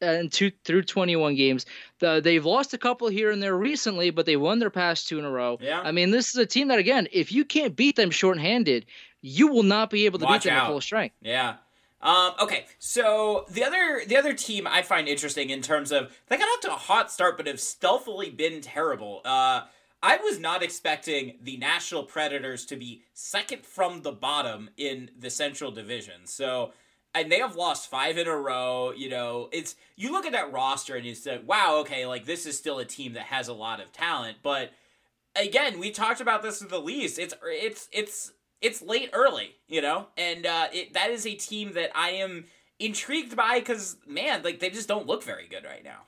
And 0.00 0.32
two 0.32 0.52
through 0.64 0.84
21 0.84 1.34
games, 1.34 1.66
the, 1.98 2.18
they've 2.24 2.46
lost 2.46 2.72
a 2.72 2.78
couple 2.78 3.08
here 3.08 3.30
and 3.30 3.42
there 3.42 3.54
recently, 3.54 4.08
but 4.08 4.24
they 4.24 4.36
won 4.36 4.58
their 4.58 4.70
past 4.70 5.06
two 5.06 5.18
in 5.18 5.26
a 5.26 5.30
row. 5.30 5.58
Yeah. 5.60 5.82
I 5.82 5.92
mean, 5.92 6.10
this 6.12 6.30
is 6.30 6.36
a 6.36 6.46
team 6.46 6.68
that, 6.68 6.78
again, 6.78 7.08
if 7.12 7.30
you 7.30 7.44
can't 7.44 7.76
beat 7.76 7.94
them 7.94 8.10
shorthanded, 8.10 8.86
you 9.20 9.48
will 9.48 9.64
not 9.64 9.90
be 9.90 10.06
able 10.06 10.18
to 10.20 10.24
Watch 10.24 10.44
beat 10.44 10.48
them 10.48 10.56
out. 10.58 10.64
at 10.64 10.68
full 10.70 10.80
strength. 10.80 11.14
Yeah. 11.20 11.56
Um, 12.00 12.32
okay, 12.40 12.64
so 12.78 13.44
the 13.50 13.64
other 13.64 14.00
the 14.06 14.16
other 14.16 14.32
team 14.32 14.66
I 14.66 14.80
find 14.80 15.08
interesting 15.08 15.50
in 15.50 15.60
terms 15.60 15.92
of 15.92 16.10
they 16.28 16.38
got 16.38 16.44
off 16.48 16.60
to 16.60 16.68
a 16.72 16.76
hot 16.76 17.12
start 17.12 17.36
but 17.36 17.46
have 17.46 17.60
stealthily 17.60 18.30
been 18.30 18.62
terrible. 18.62 19.20
Uh, 19.26 19.62
I 20.02 20.18
was 20.18 20.38
not 20.38 20.62
expecting 20.62 21.38
the 21.42 21.56
Nashville 21.56 22.04
Predators 22.04 22.66
to 22.66 22.76
be 22.76 23.02
second 23.14 23.64
from 23.64 24.02
the 24.02 24.12
bottom 24.12 24.70
in 24.76 25.10
the 25.18 25.30
Central 25.30 25.70
Division. 25.70 26.26
So 26.26 26.72
and 27.16 27.32
they 27.32 27.38
have 27.38 27.56
lost 27.56 27.88
five 27.88 28.18
in 28.18 28.28
a 28.28 28.36
row. 28.36 28.92
You 28.94 29.08
know, 29.08 29.48
it's 29.50 29.74
you 29.96 30.12
look 30.12 30.26
at 30.26 30.32
that 30.32 30.52
roster 30.52 30.96
and 30.96 31.06
you 31.06 31.14
say, 31.14 31.40
"Wow, 31.44 31.78
okay, 31.78 32.06
like 32.06 32.26
this 32.26 32.44
is 32.44 32.58
still 32.58 32.78
a 32.78 32.84
team 32.84 33.14
that 33.14 33.24
has 33.24 33.48
a 33.48 33.54
lot 33.54 33.80
of 33.80 33.90
talent." 33.90 34.38
But 34.42 34.72
again, 35.34 35.78
we 35.78 35.90
talked 35.90 36.20
about 36.20 36.42
this 36.42 36.60
with 36.60 36.70
the 36.70 36.78
Leafs. 36.78 37.16
It's 37.18 37.34
it's 37.42 37.88
it's 37.90 38.32
it's 38.60 38.82
late 38.82 39.10
early, 39.14 39.54
you 39.66 39.80
know, 39.80 40.08
and 40.16 40.44
uh, 40.44 40.68
it, 40.72 40.92
that 40.92 41.10
is 41.10 41.26
a 41.26 41.34
team 41.34 41.72
that 41.72 41.90
I 41.94 42.10
am 42.10 42.44
intrigued 42.78 43.34
by 43.34 43.60
because 43.60 43.96
man, 44.06 44.42
like 44.42 44.60
they 44.60 44.68
just 44.68 44.88
don't 44.88 45.06
look 45.06 45.24
very 45.24 45.48
good 45.48 45.64
right 45.64 45.84
now. 45.84 46.02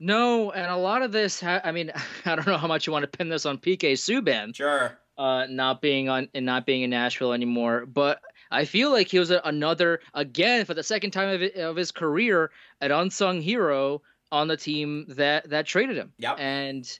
No, 0.00 0.50
and 0.50 0.66
a 0.70 0.76
lot 0.76 1.02
of 1.02 1.12
this, 1.12 1.40
ha- 1.40 1.60
I 1.62 1.72
mean, 1.72 1.92
I 2.24 2.34
don't 2.34 2.46
know 2.46 2.56
how 2.56 2.66
much 2.66 2.86
you 2.86 2.92
want 2.92 3.02
to 3.10 3.18
pin 3.18 3.28
this 3.28 3.46
on 3.46 3.58
PK 3.58 3.92
Subban, 3.92 4.56
Sure. 4.56 4.98
uh, 5.18 5.46
not 5.48 5.80
being 5.82 6.08
on 6.08 6.28
and 6.34 6.46
not 6.46 6.66
being 6.66 6.82
in 6.82 6.90
Nashville 6.90 7.32
anymore, 7.32 7.86
but 7.86 8.20
I 8.50 8.64
feel 8.64 8.90
like 8.90 9.08
he 9.08 9.18
was 9.18 9.30
a, 9.30 9.40
another 9.44 10.00
again 10.14 10.64
for 10.64 10.74
the 10.74 10.82
second 10.82 11.10
time 11.12 11.28
of, 11.42 11.50
of 11.56 11.76
his 11.76 11.92
career 11.92 12.50
an 12.80 12.90
unsung 12.90 13.40
hero 13.40 14.02
on 14.32 14.48
the 14.48 14.56
team 14.56 15.04
that 15.08 15.50
that 15.50 15.66
traded 15.66 15.96
him. 15.96 16.12
Yep. 16.18 16.36
And 16.40 16.98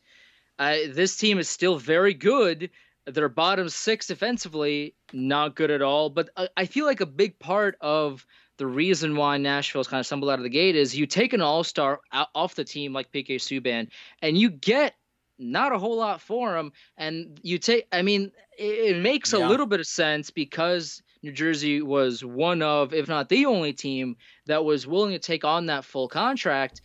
I, 0.58 0.90
this 0.92 1.16
team 1.16 1.38
is 1.38 1.48
still 1.48 1.76
very 1.78 2.12
good. 2.14 2.70
Their 3.06 3.28
bottom 3.30 3.68
six 3.70 4.06
defensively, 4.06 4.94
not 5.12 5.56
good 5.56 5.70
at 5.70 5.80
all. 5.82 6.10
But 6.10 6.28
I, 6.36 6.48
I 6.56 6.66
feel 6.66 6.84
like 6.86 7.00
a 7.00 7.06
big 7.06 7.38
part 7.38 7.76
of 7.80 8.26
the 8.60 8.66
reason 8.66 9.16
why 9.16 9.38
Nashville's 9.38 9.88
kind 9.88 10.00
of 10.00 10.06
stumbled 10.06 10.30
out 10.30 10.38
of 10.38 10.42
the 10.42 10.50
gate 10.50 10.76
is 10.76 10.94
you 10.94 11.06
take 11.06 11.32
an 11.32 11.40
all 11.40 11.64
star 11.64 12.00
off 12.34 12.54
the 12.54 12.62
team 12.62 12.92
like 12.92 13.10
PK 13.10 13.36
Subban, 13.36 13.88
and 14.20 14.36
you 14.36 14.50
get 14.50 14.96
not 15.38 15.72
a 15.72 15.78
whole 15.78 15.96
lot 15.96 16.20
for 16.20 16.58
him. 16.58 16.70
And 16.98 17.40
you 17.42 17.56
take, 17.56 17.86
I 17.90 18.02
mean, 18.02 18.32
it, 18.58 18.96
it 18.96 19.02
makes 19.02 19.32
Yeah. 19.32 19.38
a 19.38 19.48
little 19.48 19.64
bit 19.64 19.80
of 19.80 19.86
sense 19.86 20.28
because 20.28 21.02
New 21.22 21.32
Jersey 21.32 21.80
was 21.80 22.22
one 22.22 22.60
of, 22.60 22.92
if 22.92 23.08
not 23.08 23.30
the 23.30 23.46
only 23.46 23.72
team 23.72 24.16
that 24.44 24.62
was 24.62 24.86
willing 24.86 25.12
to 25.12 25.18
take 25.18 25.42
on 25.42 25.64
that 25.66 25.86
full 25.86 26.08
contract. 26.08 26.82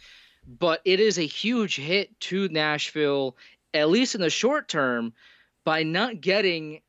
But 0.47 0.79
it 0.85 1.01
is 1.01 1.17
a 1.17 1.25
huge 1.27 1.75
hit 1.75 2.17
to 2.21 2.47
Nashville, 2.47 3.35
at 3.73 3.89
least 3.89 4.15
in 4.15 4.21
the 4.21 4.29
short 4.29 4.69
term, 4.69 5.11
by 5.65 5.83
not 5.83 6.21
getting 6.21 6.79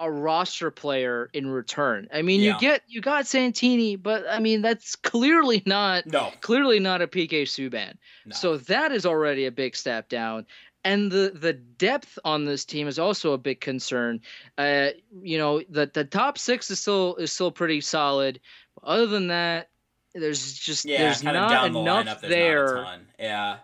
a 0.00 0.10
roster 0.10 0.70
player 0.70 1.30
in 1.32 1.46
return. 1.48 2.08
I 2.12 2.22
mean, 2.22 2.40
Yeah. 2.40 2.54
you 2.54 2.60
get 2.60 2.82
you 2.88 3.00
got 3.00 3.26
Santini, 3.26 3.96
but 3.96 4.24
I 4.28 4.40
mean 4.40 4.60
that's 4.62 4.96
clearly 4.96 5.62
not 5.66 6.06
No. 6.06 6.32
clearly 6.40 6.80
not 6.80 7.00
a 7.02 7.06
PK 7.06 7.42
Subban. 7.42 7.94
No. 8.26 8.34
So 8.34 8.56
that 8.58 8.90
is 8.92 9.06
already 9.06 9.46
a 9.46 9.52
big 9.52 9.76
step 9.76 10.08
down. 10.08 10.46
And 10.86 11.10
the, 11.10 11.32
the 11.34 11.54
depth 11.54 12.18
on 12.26 12.44
this 12.44 12.66
team 12.66 12.88
is 12.88 12.98
also 12.98 13.32
a 13.32 13.38
big 13.38 13.60
concern. 13.60 14.20
Uh, 14.58 14.88
you 15.22 15.38
know, 15.38 15.62
the 15.70 15.90
the 15.92 16.04
top 16.04 16.36
six 16.38 16.70
is 16.70 16.80
still 16.80 17.14
is 17.16 17.32
still 17.32 17.50
pretty 17.52 17.80
solid. 17.80 18.40
Other 18.82 19.06
than 19.06 19.28
that, 19.28 19.70
there's 20.14 20.52
just 20.58 20.84
Yeah, 20.84 20.98
there's 20.98 21.22
kind 21.22 21.36
of 21.36 21.50
not 21.50 21.72
the 21.72 21.78
enough 21.78 22.06
lineup. 22.06 22.20
There's 22.20 22.30
there. 22.30 22.74
not. 22.82 23.00
Yeah. 23.18 23.56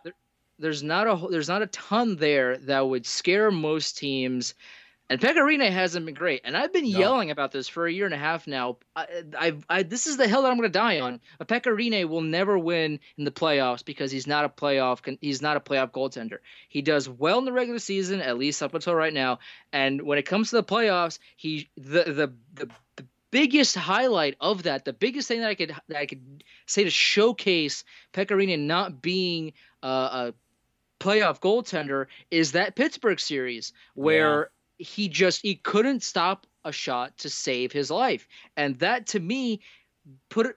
There's 0.58 0.82
not 0.82 1.06
a 1.08 1.28
there's 1.28 1.48
not 1.48 1.62
a 1.62 1.66
ton 1.66 2.16
there 2.16 2.56
that 2.58 2.80
would 2.86 3.04
scare 3.06 3.50
most 3.50 3.98
teams. 3.98 4.54
And 5.10 5.20
Pekka 5.20 5.38
Rinne 5.38 5.68
hasn't 5.68 6.06
been 6.06 6.14
great, 6.14 6.42
and 6.44 6.56
I've 6.56 6.72
been 6.72 6.88
no. 6.88 6.96
yelling 6.96 7.32
about 7.32 7.50
this 7.50 7.66
for 7.66 7.84
a 7.84 7.92
year 7.92 8.04
and 8.04 8.14
a 8.14 8.18
half 8.18 8.46
now. 8.46 8.76
I, 8.94 9.06
I, 9.36 9.52
I 9.68 9.82
this 9.82 10.06
is 10.06 10.16
the 10.16 10.28
hill 10.28 10.42
that 10.42 10.52
I'm 10.52 10.56
going 10.56 10.70
to 10.70 10.78
die 10.78 11.00
on. 11.00 11.20
A 11.40 11.44
Pekka 11.44 11.76
Rinne 11.76 12.08
will 12.08 12.20
never 12.20 12.56
win 12.56 13.00
in 13.18 13.24
the 13.24 13.32
playoffs 13.32 13.84
because 13.84 14.12
he's 14.12 14.28
not 14.28 14.44
a 14.44 14.48
playoff. 14.48 15.18
He's 15.20 15.42
not 15.42 15.56
a 15.56 15.60
playoff 15.60 15.90
goaltender. 15.90 16.38
He 16.68 16.80
does 16.80 17.08
well 17.08 17.40
in 17.40 17.44
the 17.44 17.52
regular 17.52 17.80
season, 17.80 18.20
at 18.20 18.38
least 18.38 18.62
up 18.62 18.72
until 18.72 18.94
right 18.94 19.12
now. 19.12 19.40
And 19.72 20.00
when 20.02 20.16
it 20.16 20.26
comes 20.26 20.50
to 20.50 20.56
the 20.56 20.62
playoffs, 20.62 21.18
he 21.36 21.68
the 21.76 22.04
the 22.04 22.32
the, 22.54 22.70
the 22.94 23.06
biggest 23.32 23.74
highlight 23.74 24.36
of 24.40 24.62
that, 24.62 24.84
the 24.84 24.92
biggest 24.92 25.26
thing 25.26 25.40
that 25.40 25.48
I 25.48 25.56
could 25.56 25.74
that 25.88 25.98
I 25.98 26.06
could 26.06 26.44
say 26.66 26.84
to 26.84 26.90
showcase 26.90 27.82
Pekka 28.12 28.36
Rinne 28.36 28.60
not 28.60 29.02
being 29.02 29.54
uh, 29.82 30.30
a 30.30 30.34
playoff 31.00 31.40
goaltender 31.40 32.06
is 32.30 32.52
that 32.52 32.76
Pittsburgh 32.76 33.18
series 33.18 33.72
where. 33.94 34.50
He 34.80 35.08
just 35.08 35.42
he 35.42 35.56
couldn't 35.56 36.02
stop 36.02 36.46
a 36.64 36.72
shot 36.72 37.16
to 37.18 37.30
save 37.30 37.72
his 37.72 37.90
life, 37.90 38.26
and 38.56 38.78
that 38.78 39.06
to 39.08 39.20
me 39.20 39.60
put 40.28 40.46
it, 40.46 40.56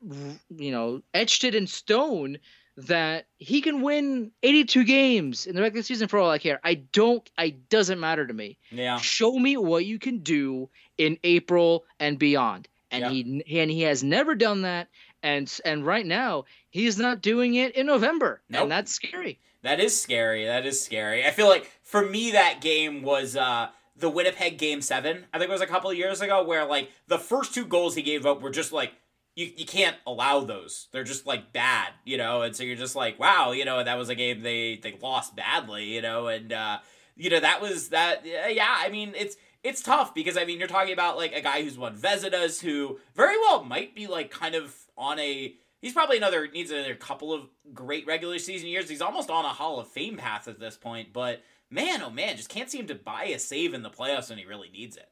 you 0.56 0.72
know, 0.72 1.02
etched 1.14 1.44
it 1.44 1.56
in 1.56 1.68
stone 1.68 2.38
that 2.76 3.28
he 3.38 3.62
can 3.62 3.82
win 3.82 4.32
82 4.42 4.84
games 4.84 5.46
in 5.46 5.56
the 5.56 5.62
regular 5.62 5.84
season 5.84 6.08
for 6.08 6.18
all 6.18 6.32
I 6.32 6.40
care. 6.40 6.60
I 6.64 6.76
don't. 6.76 7.30
I 7.38 7.50
doesn't 7.70 8.00
matter 8.00 8.26
to 8.26 8.34
me. 8.34 8.58
Yeah. 8.72 8.98
Show 8.98 9.38
me 9.38 9.58
what 9.58 9.86
you 9.86 10.00
can 10.00 10.20
do 10.20 10.70
in 10.98 11.18
April 11.24 11.86
and 12.00 12.18
beyond. 12.18 12.68
And 12.92 13.02
yeah. 13.04 13.10
he 13.10 13.60
and 13.60 13.72
he 13.72 13.82
has 13.82 14.04
never 14.04 14.36
done 14.36 14.64
that. 14.64 14.88
And 15.22 15.52
and 15.66 15.86
right 15.86 16.06
now 16.06 16.46
he's 16.70 16.98
not 16.98 17.22
doing 17.22 17.56
it 17.56 17.76
in 17.76 17.86
November, 17.86 18.42
nope. 18.50 18.64
and 18.64 18.72
that's 18.72 18.92
scary. 18.92 19.40
That 19.62 19.80
is 19.80 20.00
scary. 20.00 20.46
That 20.46 20.66
is 20.66 20.84
scary. 20.84 21.26
I 21.26 21.32
feel 21.32 21.48
like 21.48 21.72
for 21.84 22.06
me 22.06 22.32
that 22.32 22.62
game 22.62 23.04
was. 23.04 23.36
uh 23.36 23.70
the 23.96 24.10
Winnipeg 24.10 24.58
game 24.58 24.82
seven, 24.82 25.26
I 25.34 25.38
think 25.38 25.50
it 25.50 25.54
was 25.54 25.62
a 25.62 25.68
couple 25.68 25.90
of 25.90 25.98
years 25.98 26.22
ago, 26.22 26.44
where 26.44 26.66
like 26.66 26.92
the 27.08 27.20
first 27.20 27.54
two 27.54 27.66
goals 27.66 27.96
he 27.96 28.02
gave 28.02 28.26
up 28.26 28.42
were 28.42 28.50
just 28.50 28.72
like 28.72 28.94
you, 29.36 29.52
you 29.56 29.66
can't 29.66 29.96
allow 30.06 30.42
those. 30.42 30.88
They're 30.92 31.04
just 31.04 31.26
like 31.26 31.54
bad, 31.54 31.90
you 32.06 32.18
know, 32.18 32.44
and 32.44 32.56
so 32.56 32.64
you're 32.64 32.76
just 32.76 32.96
like, 32.96 33.20
wow, 33.20 33.52
you 33.52 33.66
know, 33.66 33.84
that 33.84 33.98
was 33.98 34.10
a 34.10 34.16
game 34.16 34.42
they 34.42 34.80
they 34.82 34.98
lost 35.02 35.36
badly, 35.36 35.86
you 35.86 36.02
know, 36.02 36.28
and 36.28 36.52
uh 36.52 36.80
you 37.16 37.30
know, 37.30 37.40
that 37.40 37.62
was 37.62 37.90
that 37.90 38.26
yeah, 38.26 38.76
I 38.80 38.90
mean 38.90 39.14
it's 39.16 39.36
it's 39.64 39.82
tough 39.82 40.14
because 40.14 40.38
I 40.38 40.46
mean 40.46 40.60
you're 40.60 40.68
talking 40.68 40.94
about 40.94 41.18
like 41.18 41.34
a 41.34 41.42
guy 41.42 41.64
who's 41.64 41.78
won 41.78 41.98
Vezinas 41.98 42.62
who 42.62 43.00
very 43.16 43.38
well 43.38 43.64
might 43.64 43.96
be 43.96 44.08
like 44.08 44.30
kind 44.30 44.56
of 44.56 44.76
on 44.98 45.20
a 45.20 45.56
he's 45.82 45.94
probably 45.94 46.18
another 46.18 46.48
needs 46.48 46.72
another 46.72 46.96
couple 46.96 47.34
of 47.34 47.48
great 47.74 48.06
regular 48.06 48.40
season 48.40 48.68
years. 48.68 48.90
He's 48.90 49.02
almost 49.02 49.30
on 49.30 49.46
a 49.46 49.50
Hall 49.50 49.80
of 49.80 49.88
Fame 49.88 50.18
path 50.18 50.48
at 50.48 50.60
this 50.60 50.78
point, 50.78 51.14
but 51.14 51.44
man, 51.74 52.02
oh 52.02 52.10
man, 52.10 52.38
just 52.38 52.50
can't 52.50 52.70
seem 52.70 52.88
to 52.88 52.96
buy 52.96 53.26
a 53.26 53.40
save 53.40 53.74
in 53.74 53.84
the 53.84 53.90
playoffs 53.90 54.30
when 54.30 54.38
he 54.38 54.46
really 54.46 54.70
needs 54.70 54.98
it. 54.98 55.10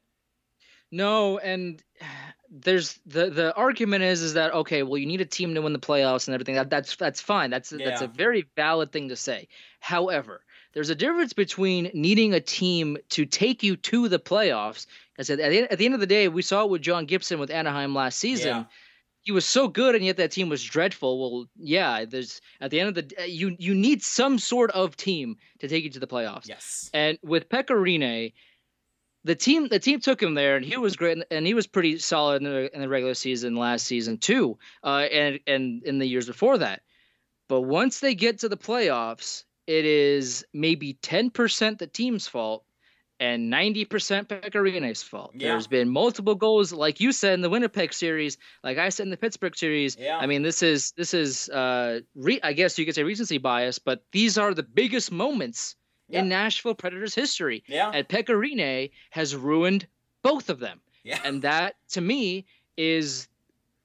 No, 0.90 1.38
and 1.38 1.82
there's 2.50 3.00
the 3.06 3.30
the 3.30 3.54
argument 3.54 4.04
is 4.04 4.22
is 4.22 4.34
that 4.34 4.52
okay, 4.52 4.82
well 4.82 4.98
you 4.98 5.06
need 5.06 5.22
a 5.22 5.26
team 5.26 5.54
to 5.54 5.62
win 5.62 5.72
the 5.72 5.78
playoffs 5.78 6.28
and 6.28 6.34
everything. 6.34 6.54
That 6.54 6.70
that's 6.70 6.96
that's 6.96 7.20
fine. 7.20 7.50
That's 7.50 7.72
yeah. 7.72 7.88
that's 7.88 8.02
a 8.02 8.06
very 8.06 8.46
valid 8.56 8.92
thing 8.92 9.08
to 9.08 9.16
say. 9.16 9.48
However, 9.80 10.44
there's 10.74 10.90
a 10.90 10.94
difference 10.94 11.32
between 11.32 11.90
needing 11.94 12.34
a 12.34 12.40
team 12.40 12.98
to 13.10 13.24
take 13.24 13.62
you 13.62 13.76
to 13.76 14.08
the 14.08 14.18
playoffs. 14.18 14.86
At 15.18 15.26
the, 15.26 15.70
at 15.70 15.78
the 15.78 15.84
end 15.84 15.94
of 15.94 16.00
the 16.00 16.06
day, 16.06 16.28
we 16.28 16.42
saw 16.42 16.64
it 16.64 16.70
with 16.70 16.82
John 16.82 17.06
Gibson 17.06 17.38
with 17.38 17.50
Anaheim 17.50 17.94
last 17.94 18.18
season. 18.18 18.48
Yeah 18.48 18.64
he 19.22 19.32
was 19.32 19.46
so 19.46 19.68
good 19.68 19.94
and 19.94 20.04
yet 20.04 20.16
that 20.16 20.32
team 20.32 20.48
was 20.48 20.62
dreadful. 20.62 21.18
Well, 21.18 21.46
yeah, 21.56 22.04
there's 22.04 22.40
at 22.60 22.70
the 22.70 22.80
end 22.80 22.88
of 22.88 22.94
the 23.08 23.28
you 23.28 23.56
you 23.58 23.74
need 23.74 24.02
some 24.02 24.38
sort 24.38 24.70
of 24.72 24.96
team 24.96 25.36
to 25.60 25.68
take 25.68 25.84
you 25.84 25.90
to 25.90 26.00
the 26.00 26.06
playoffs. 26.06 26.48
Yes. 26.48 26.90
And 26.92 27.18
with 27.22 27.48
Pekka 27.48 27.70
Rinne, 27.70 28.32
the 29.24 29.34
team 29.34 29.68
the 29.68 29.78
team 29.78 30.00
took 30.00 30.22
him 30.22 30.34
there 30.34 30.56
and 30.56 30.64
he 30.64 30.76
was 30.76 30.96
great 30.96 31.18
and 31.30 31.46
he 31.46 31.54
was 31.54 31.66
pretty 31.66 31.98
solid 31.98 32.42
in 32.42 32.50
the 32.50 32.74
in 32.74 32.80
the 32.80 32.88
regular 32.88 33.14
season 33.14 33.54
last 33.54 33.86
season 33.86 34.18
too. 34.18 34.58
Uh, 34.82 35.06
and 35.12 35.38
and 35.46 35.84
in 35.84 35.98
the 35.98 36.06
years 36.06 36.26
before 36.26 36.58
that. 36.58 36.82
But 37.48 37.62
once 37.62 38.00
they 38.00 38.14
get 38.14 38.40
to 38.40 38.48
the 38.48 38.56
playoffs, 38.56 39.44
it 39.66 39.84
is 39.84 40.44
maybe 40.52 40.94
10% 41.02 41.78
the 41.78 41.86
team's 41.86 42.26
fault 42.26 42.64
and 43.22 43.52
90% 43.52 43.86
Pekka 44.26 44.54
Rinne's 44.54 45.00
fault. 45.00 45.30
Yeah. 45.32 45.50
There's 45.50 45.68
been 45.68 45.88
multiple 45.88 46.34
goals, 46.34 46.72
like 46.72 46.98
you 46.98 47.12
said 47.12 47.34
in 47.34 47.40
the 47.40 47.48
Winnipeg 47.48 47.92
series, 47.92 48.36
like 48.64 48.78
I 48.78 48.88
said 48.88 49.04
in 49.04 49.10
the 49.10 49.16
Pittsburgh 49.16 49.56
series. 49.56 49.96
Yeah. 49.96 50.18
I 50.18 50.26
mean, 50.26 50.42
this 50.42 50.60
is 50.60 50.92
this 50.96 51.14
is 51.14 51.48
uh, 51.50 52.00
re- 52.16 52.40
I 52.42 52.52
guess 52.52 52.76
you 52.76 52.84
could 52.84 52.96
say 52.96 53.04
recency 53.04 53.38
bias, 53.38 53.78
but 53.78 54.02
these 54.10 54.38
are 54.38 54.52
the 54.52 54.64
biggest 54.64 55.12
moments 55.12 55.76
yeah. 56.08 56.18
in 56.18 56.28
Nashville 56.28 56.74
Predators 56.74 57.14
history. 57.14 57.62
Yeah. 57.68 57.92
And 57.94 58.08
Pekka 58.08 58.90
has 59.10 59.36
ruined 59.36 59.86
both 60.24 60.50
of 60.50 60.58
them. 60.58 60.80
Yeah. 61.04 61.20
And 61.24 61.42
that 61.42 61.76
to 61.90 62.00
me 62.00 62.46
is 62.76 63.28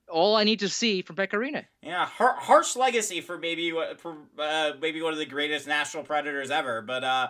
all 0.10 0.36
I 0.36 0.46
need 0.46 0.60
to 0.62 0.70
see 0.70 1.04
from 1.04 1.16
Pekka 1.16 1.34
Rinne. 1.34 1.66
Yeah, 1.84 2.08
harsh 2.08 2.76
legacy 2.76 3.22
for 3.22 3.38
maybe 3.38 3.72
for 3.98 4.16
uh, 4.40 4.72
maybe 4.82 5.02
one 5.02 5.14
of 5.14 5.20
the 5.20 5.26
greatest 5.26 5.68
Nashville 5.68 6.04
Predators 6.04 6.50
ever, 6.50 6.82
but 6.82 7.04
uh, 7.04 7.28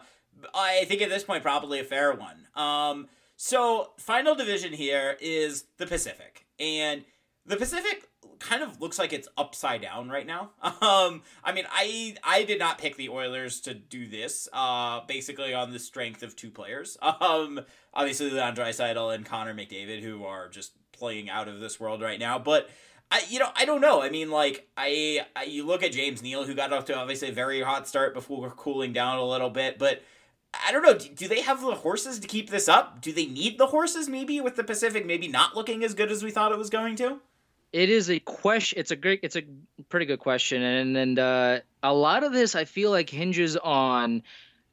I 0.53 0.85
think 0.85 1.01
at 1.01 1.09
this 1.09 1.23
point 1.23 1.43
probably 1.43 1.79
a 1.79 1.83
fair 1.83 2.13
one. 2.13 2.47
Um, 2.55 3.07
so 3.35 3.91
final 3.97 4.35
division 4.35 4.73
here 4.73 5.17
is 5.21 5.65
the 5.77 5.85
Pacific, 5.85 6.47
and 6.59 7.03
the 7.45 7.55
Pacific 7.55 8.09
kind 8.39 8.61
of 8.61 8.79
looks 8.81 8.99
like 8.99 9.13
it's 9.13 9.27
upside 9.37 9.81
down 9.81 10.09
right 10.09 10.27
now. 10.27 10.51
Um, 10.79 11.23
I 11.43 11.53
mean, 11.53 11.65
I 11.71 12.15
I 12.23 12.43
did 12.43 12.59
not 12.59 12.77
pick 12.77 12.97
the 12.97 13.09
Oilers 13.09 13.61
to 13.61 13.73
do 13.73 14.07
this. 14.07 14.47
Uh, 14.53 15.01
basically 15.07 15.53
on 15.53 15.71
the 15.71 15.79
strength 15.79 16.23
of 16.23 16.35
two 16.35 16.51
players. 16.51 16.97
Um, 17.21 17.61
obviously 17.93 18.29
Leon 18.29 18.55
Draisaitl 18.55 19.13
and 19.13 19.25
Connor 19.25 19.53
McDavid, 19.53 20.01
who 20.01 20.23
are 20.23 20.49
just 20.49 20.73
playing 20.91 21.29
out 21.29 21.47
of 21.47 21.59
this 21.59 21.79
world 21.79 22.01
right 22.01 22.19
now, 22.19 22.39
but. 22.39 22.69
I, 23.09 23.23
you 23.29 23.39
know, 23.39 23.49
I 23.55 23.63
don't 23.63 23.79
know. 23.79 24.01
I 24.01 24.09
mean, 24.09 24.29
like, 24.29 24.67
I, 24.75 25.21
I 25.33 25.43
you 25.43 25.65
look 25.65 25.81
at 25.81 25.93
James 25.93 26.21
Neal, 26.21 26.43
who 26.43 26.53
got 26.53 26.73
off 26.73 26.83
to 26.85 26.97
obviously 26.97 27.29
a 27.29 27.31
very 27.31 27.61
hot 27.61 27.87
start 27.87 28.13
before 28.13 28.49
cooling 28.51 28.91
down 28.91 29.17
a 29.17 29.23
little 29.23 29.49
bit, 29.49 29.79
but 29.79 30.03
I 30.65 30.71
don't 30.71 30.83
know. 30.83 30.97
Do, 30.97 31.09
do, 31.09 31.27
they 31.27 31.41
have 31.41 31.61
the 31.61 31.75
horses 31.75 32.19
to 32.19 32.27
keep 32.27 32.49
this 32.49 32.67
up? 32.67 33.01
Do 33.01 33.11
they 33.11 33.25
need 33.25 33.57
the 33.57 33.67
horses? 33.67 34.07
Maybe 34.09 34.41
with 34.41 34.55
the 34.55 34.63
Pacific, 34.63 35.05
maybe 35.05 35.27
not 35.27 35.55
looking 35.55 35.83
as 35.83 35.93
good 35.93 36.11
as 36.11 36.23
we 36.23 36.31
thought 36.31 36.51
it 36.51 36.57
was 36.57 36.69
going 36.69 36.95
to. 36.97 37.19
It 37.73 37.89
is 37.89 38.09
a 38.09 38.19
question. 38.19 38.79
It's 38.79 38.91
a 38.91 38.95
great. 38.95 39.19
It's 39.23 39.35
a 39.35 39.43
pretty 39.89 40.05
good 40.05 40.19
question, 40.19 40.61
and 40.61 40.95
and 40.95 41.19
uh, 41.19 41.59
a 41.83 41.93
lot 41.93 42.23
of 42.23 42.31
this 42.31 42.55
I 42.55 42.65
feel 42.65 42.91
like 42.91 43.09
hinges 43.09 43.57
on 43.57 44.23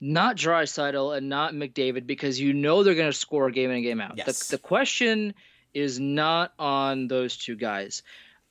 not 0.00 0.36
Draisaitl 0.36 1.16
and 1.16 1.28
not 1.28 1.54
McDavid 1.54 2.06
because 2.06 2.38
you 2.38 2.52
know 2.52 2.82
they're 2.82 2.94
going 2.94 3.10
to 3.10 3.16
score 3.16 3.50
game 3.50 3.70
in 3.70 3.76
and 3.76 3.84
game 3.84 4.00
out. 4.00 4.16
Yes. 4.16 4.48
The, 4.48 4.56
the 4.56 4.62
question 4.62 5.34
is 5.72 5.98
not 5.98 6.52
on 6.58 7.08
those 7.08 7.36
two 7.36 7.56
guys 7.56 8.02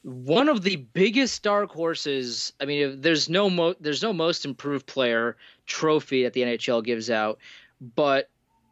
one 0.04 0.50
of 0.50 0.62
the 0.62 0.76
biggest 0.76 1.44
dark 1.44 1.72
horses. 1.72 2.54
I 2.60 2.66
mean, 2.66 3.02
there's 3.02 3.30
no 3.30 3.50
mo- 3.50 3.76
there's 3.80 4.04
no 4.04 4.14
most 4.14 4.46
improved 4.46 4.86
player 4.86 5.38
trophy 5.66 6.24
that 6.24 6.34
the 6.34 6.42
NHL 6.42 6.84
gives 6.84 7.10
out, 7.10 7.40
but 7.96 8.30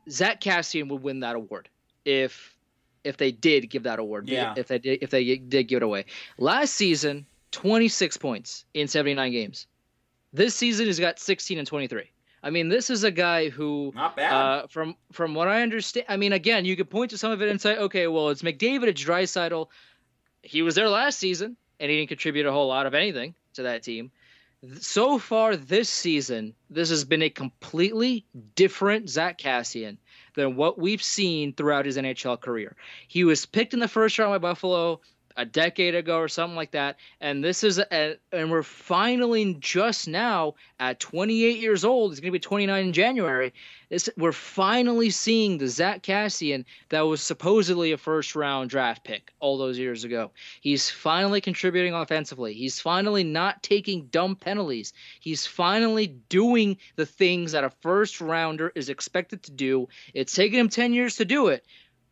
Zack 0.09 0.41
Kassian 0.41 0.89
would 0.89 1.01
win 1.01 1.21
that 1.21 1.35
award 1.35 1.69
if 2.05 2.55
if 3.03 3.17
they 3.17 3.31
did 3.31 3.69
give 3.69 3.83
that 3.83 3.99
award. 3.99 4.29
Yeah. 4.29 4.53
If 4.57 4.67
they 4.67 4.79
did 4.79 4.99
if 5.01 5.09
they 5.09 5.37
did 5.37 5.67
give 5.67 5.77
it 5.77 5.83
away. 5.83 6.05
Last 6.37 6.73
season, 6.73 7.25
26 7.51 8.17
points 8.17 8.65
in 8.73 8.87
79 8.87 9.31
games. 9.31 9.67
This 10.33 10.53
season 10.55 10.85
he's 10.85 10.99
got 10.99 11.19
16 11.19 11.57
and 11.57 11.67
23. 11.67 12.09
I 12.43 12.49
mean, 12.49 12.69
this 12.69 12.89
is 12.89 13.03
a 13.03 13.11
guy 13.11 13.49
who, 13.49 13.91
not 13.95 14.15
bad. 14.15 14.33
Uh, 14.33 14.67
from 14.67 14.95
from 15.11 15.35
what 15.35 15.47
I 15.47 15.61
understand, 15.61 16.07
I 16.09 16.17
mean, 16.17 16.33
again, 16.33 16.65
you 16.65 16.75
could 16.75 16.89
point 16.89 17.11
to 17.11 17.17
some 17.17 17.31
of 17.31 17.41
it 17.41 17.49
and 17.49 17.61
say, 17.61 17.77
okay, 17.77 18.07
well, 18.07 18.29
it's 18.29 18.41
McDavid, 18.41 18.87
it's 18.87 19.03
Draisaitl, 19.03 19.67
he 20.43 20.61
was 20.61 20.75
there 20.75 20.89
last 20.89 21.19
season 21.19 21.57
and 21.79 21.89
he 21.89 21.97
didn't 21.97 22.09
contribute 22.09 22.45
a 22.45 22.51
whole 22.51 22.67
lot 22.67 22.85
of 22.85 22.93
anything 22.93 23.35
to 23.53 23.63
that 23.63 23.83
team. 23.83 24.11
So 24.79 25.17
far 25.17 25.55
this 25.55 25.89
season, 25.89 26.53
this 26.69 26.91
has 26.91 27.03
been 27.03 27.23
a 27.23 27.29
completely 27.29 28.25
different 28.55 29.09
Zack 29.09 29.39
Kassian 29.39 29.97
than 30.35 30.55
what 30.55 30.77
we've 30.77 31.01
seen 31.01 31.53
throughout 31.53 31.87
his 31.87 31.97
NHL 31.97 32.39
career. 32.39 32.75
He 33.07 33.23
was 33.23 33.45
picked 33.45 33.73
in 33.73 33.79
the 33.79 33.87
first 33.87 34.19
round 34.19 34.31
by 34.31 34.37
Buffalo 34.37 35.01
a 35.37 35.45
decade 35.45 35.95
ago 35.95 36.17
or 36.17 36.27
something 36.27 36.55
like 36.55 36.71
that. 36.71 36.97
And 37.19 37.43
this 37.43 37.63
is, 37.63 37.79
a, 37.79 38.17
and 38.31 38.51
we're 38.51 38.63
finally 38.63 39.55
just 39.59 40.07
now 40.07 40.55
at 40.79 40.99
28 40.99 41.59
years 41.59 41.85
old. 41.85 42.11
He's 42.11 42.19
going 42.19 42.29
to 42.29 42.31
be 42.31 42.39
29 42.39 42.85
in 42.85 42.93
January. 42.93 43.53
This, 43.89 44.09
we're 44.17 44.31
finally 44.31 45.09
seeing 45.09 45.57
the 45.57 45.67
Zack 45.67 46.01
Kassian 46.01 46.63
that 46.89 47.01
was 47.01 47.21
supposedly 47.21 47.91
a 47.91 47.97
first 47.97 48.35
round 48.35 48.69
draft 48.69 49.03
pick 49.03 49.33
all 49.39 49.57
those 49.57 49.77
years 49.77 50.03
ago. 50.03 50.31
He's 50.61 50.89
finally 50.89 51.41
contributing 51.41 51.93
offensively. 51.93 52.53
He's 52.53 52.79
finally 52.79 53.23
not 53.23 53.63
taking 53.63 54.05
dumb 54.05 54.35
penalties. 54.35 54.93
He's 55.19 55.45
finally 55.45 56.07
doing 56.07 56.77
the 56.95 57.05
things 57.05 57.51
that 57.51 57.63
a 57.63 57.69
first 57.69 58.21
rounder 58.21 58.71
is 58.75 58.89
expected 58.89 59.43
to 59.43 59.51
do. 59.51 59.89
It's 60.13 60.33
taken 60.33 60.59
him 60.59 60.69
10 60.69 60.93
years 60.93 61.17
to 61.17 61.25
do 61.25 61.47
it, 61.47 61.65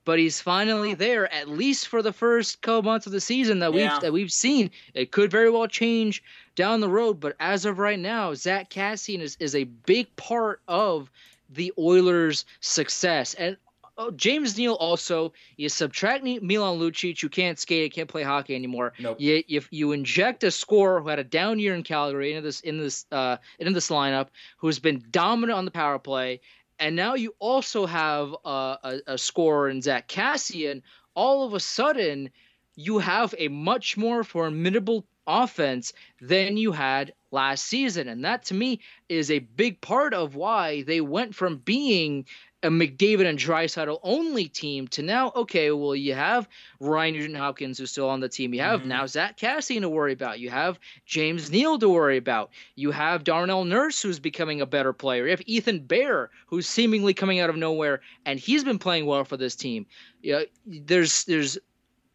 but 0.10 0.18
he's 0.18 0.42
finally 0.42 0.96
there 0.96 1.32
at 1.32 1.48
least 1.48 1.88
for 1.88 2.02
the 2.02 2.12
first 2.12 2.64
couple 2.64 2.82
months 2.82 3.06
of 3.06 3.12
the 3.12 3.22
season 3.22 3.60
that 3.60 3.72
we've 3.72 3.92
that 4.02 4.12
we've 4.12 4.34
seen. 4.34 4.72
It 4.96 5.12
could 5.12 5.30
very 5.30 5.52
well 5.52 5.68
change 5.68 6.24
down 6.56 6.80
the 6.80 6.90
road, 6.90 7.20
but 7.20 7.36
as 7.40 7.64
of 7.64 7.78
right 7.78 8.00
now, 8.00 8.34
Zack 8.34 8.72
Kassian 8.72 9.20
is, 9.20 9.38
is 9.40 9.54
a 9.54 9.66
big 9.66 10.08
part 10.16 10.62
of 10.68 11.12
the 11.52 11.72
Oilers' 11.78 12.46
success. 12.60 13.36
And 13.36 13.56
oh, 14.00 14.10
James 14.10 14.58
Neal 14.58 14.74
also 14.74 15.32
you 15.58 15.70
subtract 15.70 16.24
Milan 16.24 16.80
Lucic, 16.80 17.22
who 17.22 17.30
can't 17.30 17.60
skate, 17.60 17.94
can't 17.94 18.10
play 18.10 18.24
hockey 18.24 18.56
anymore. 18.56 18.94
Nope. 18.98 19.18
You, 19.20 19.44
if 19.48 19.68
you 19.70 19.92
inject 19.92 20.44
a 20.44 20.50
scorer 20.50 21.02
who 21.02 21.10
had 21.10 21.20
a 21.20 21.24
down 21.24 21.60
year 21.60 21.76
in 21.76 21.84
Calgary 21.84 22.32
into 22.32 22.42
this 22.42 22.62
in 22.62 22.80
this 22.80 23.06
uh 23.12 23.38
into 23.60 23.74
this 23.74 23.92
lineup, 23.92 24.30
who's 24.58 24.80
been 24.80 25.06
dominant 25.12 25.56
on 25.56 25.66
the 25.66 25.72
power 25.72 26.00
play, 26.00 26.42
and 26.80 26.96
now 26.96 27.16
you 27.16 27.36
also 27.40 27.86
have 27.86 28.36
a, 28.46 28.78
a, 28.84 29.00
a 29.08 29.18
scorer 29.18 29.70
in 29.70 29.82
Zack 29.82 30.08
Kassian. 30.08 30.82
All 31.14 31.46
of 31.46 31.54
a 31.54 31.60
sudden, 31.60 32.30
you 32.76 33.00
have 33.00 33.36
a 33.38 33.50
much 33.50 33.98
more 33.98 34.24
formidable 34.24 35.06
offense 35.28 35.94
than 36.22 36.58
you 36.58 36.72
had 36.72 37.14
last 37.32 37.66
season. 37.66 38.08
And 38.08 38.26
that 38.26 38.46
to 38.46 38.54
me 38.54 38.80
is 39.10 39.30
a 39.30 39.40
big 39.40 39.82
part 39.82 40.14
of 40.14 40.36
why 40.36 40.84
they 40.84 41.02
went 41.02 41.36
from 41.36 41.58
being 41.58 42.26
a 42.62 42.68
McDavid 42.70 43.26
and 43.26 43.40
Draisaitl 43.40 44.00
only 44.04 44.46
team 44.46 44.88
to 44.90 45.02
now, 45.02 45.32
okay, 45.36 45.72
well, 45.72 45.96
you 45.96 46.14
have 46.14 46.48
Ryan 46.82 47.14
Nugent 47.14 47.38
Hopkins 47.38 47.78
who's 47.78 47.92
still 47.92 48.10
on 48.10 48.20
the 48.20 48.28
team. 48.28 48.54
You 48.54 48.60
have 48.60 48.82
Mhm. 48.82 48.86
now 48.88 49.06
Zack 49.06 49.38
Kassian 49.38 49.82
to 49.82 49.90
worry 49.90 50.12
about. 50.12 50.40
You 50.40 50.50
have 50.50 50.78
James 51.06 51.50
Neal 51.52 51.80
to 51.80 51.88
worry 51.88 52.18
about. 52.18 52.52
You 52.76 52.92
have 52.92 53.24
Darnell 53.24 53.64
Nurse 53.64 54.02
who's 54.02 54.20
becoming 54.20 54.60
a 54.60 54.66
better 54.66 54.92
player. 54.92 55.24
You 55.24 55.32
have 55.32 55.42
Ethan 55.46 55.82
Bear 55.86 56.32
who's 56.48 56.68
seemingly 56.68 57.14
coming 57.14 57.40
out 57.40 57.50
of 57.50 57.56
nowhere 57.56 58.02
and 58.26 58.40
he's 58.40 58.66
been 58.66 58.80
playing 58.80 59.06
well 59.06 59.24
for 59.24 59.38
this 59.38 59.56
team. 59.56 59.86
Yeah, 60.22 60.42
there's 60.66 61.24
there's 61.24 61.58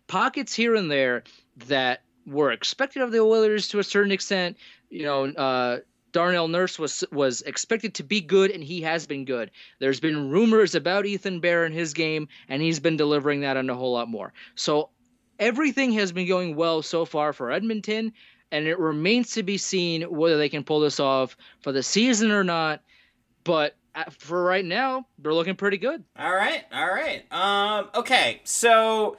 pockets 0.08 0.54
here 0.54 0.74
and 0.74 0.90
there 0.90 1.24
that 1.56 2.02
were 2.26 2.52
expected 2.52 3.00
of 3.02 3.12
the 3.12 3.20
Oilers 3.20 3.68
to 3.68 3.78
a 3.78 3.84
certain 3.84 4.12
extent. 4.12 4.58
You 4.90 5.04
know, 5.04 5.24
uh, 5.24 5.78
Darnell 6.14 6.46
Nurse 6.46 6.78
was 6.78 7.02
was 7.10 7.42
expected 7.42 7.94
to 7.94 8.04
be 8.04 8.20
good, 8.20 8.52
and 8.52 8.62
he 8.62 8.80
has 8.82 9.04
been 9.04 9.24
good. 9.24 9.50
There's 9.80 9.98
been 9.98 10.30
rumors 10.30 10.76
about 10.76 11.06
Ethan 11.06 11.40
Bear 11.40 11.64
and 11.64 11.74
his 11.74 11.92
game, 11.92 12.28
and 12.48 12.62
he's 12.62 12.78
been 12.78 12.96
delivering 12.96 13.40
that 13.40 13.56
and 13.56 13.68
a 13.68 13.74
whole 13.74 13.92
lot 13.92 14.08
more. 14.08 14.32
So 14.54 14.90
everything 15.40 15.92
has 15.94 16.12
been 16.12 16.28
going 16.28 16.54
well 16.54 16.82
so 16.82 17.04
far 17.04 17.32
for 17.32 17.50
Edmonton, 17.50 18.12
and 18.52 18.68
it 18.68 18.78
remains 18.78 19.32
to 19.32 19.42
be 19.42 19.58
seen 19.58 20.02
whether 20.02 20.38
they 20.38 20.48
can 20.48 20.62
pull 20.62 20.78
this 20.78 21.00
off 21.00 21.36
for 21.60 21.72
the 21.72 21.82
season 21.82 22.30
or 22.30 22.44
not. 22.44 22.80
But 23.42 23.74
uh, 23.96 24.04
for 24.16 24.44
right 24.44 24.64
now, 24.64 25.08
they're 25.18 25.34
looking 25.34 25.56
pretty 25.56 25.78
good. 25.78 26.04
All 26.16 26.32
right, 26.32 26.62
all 26.72 26.86
right. 26.86 27.24
Um, 27.32 27.90
okay, 27.92 28.40
so 28.44 29.16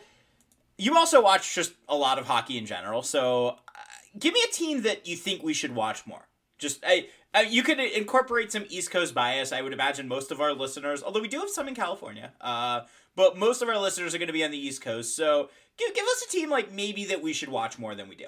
you 0.77 0.95
also 0.95 1.21
watch 1.21 1.53
just 1.53 1.73
a 1.89 1.95
lot 1.95 2.19
of 2.19 2.25
hockey 2.25 2.57
in 2.57 2.65
general. 2.65 3.03
So, 3.03 3.47
uh, 3.47 3.81
give 4.17 4.33
me 4.33 4.39
a 4.49 4.53
team 4.53 4.83
that 4.83 5.05
you 5.05 5.17
think 5.17 5.43
we 5.43 5.53
should 5.53 5.75
watch 5.75 6.07
more. 6.07 6.29
Just 6.57 6.83
I, 6.85 7.07
uh, 7.33 7.39
you 7.39 7.63
could 7.63 7.79
incorporate 7.79 8.51
some 8.51 8.65
East 8.69 8.91
Coast 8.91 9.13
bias. 9.13 9.51
I 9.51 9.61
would 9.61 9.73
imagine 9.73 10.07
most 10.07 10.31
of 10.31 10.39
our 10.39 10.53
listeners, 10.53 11.03
although 11.03 11.21
we 11.21 11.27
do 11.27 11.39
have 11.39 11.49
some 11.49 11.67
in 11.67 11.75
California, 11.75 12.31
uh, 12.41 12.81
but 13.15 13.37
most 13.37 13.61
of 13.61 13.67
our 13.69 13.77
listeners 13.77 14.15
are 14.15 14.17
going 14.17 14.27
to 14.27 14.33
be 14.33 14.43
on 14.43 14.51
the 14.51 14.57
East 14.57 14.81
Coast. 14.81 15.15
So, 15.15 15.49
give 15.77 15.93
give 15.93 16.05
us 16.05 16.25
a 16.27 16.31
team 16.31 16.49
like 16.49 16.71
maybe 16.71 17.05
that 17.05 17.21
we 17.21 17.33
should 17.33 17.49
watch 17.49 17.77
more 17.77 17.93
than 17.95 18.07
we 18.07 18.15
do. 18.15 18.27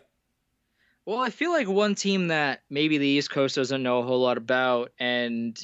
Well, 1.06 1.20
I 1.20 1.30
feel 1.30 1.52
like 1.52 1.70
one 1.70 1.96
team 1.96 2.28
that 2.28 2.64
maybe 2.70 2.98
the 2.98 3.08
East 3.08 3.30
Coast 3.30 3.56
doesn't 3.56 3.82
know 3.82 4.00
a 4.00 4.04
whole 4.04 4.20
lot 4.20 4.38
about, 4.38 4.92
and 5.00 5.58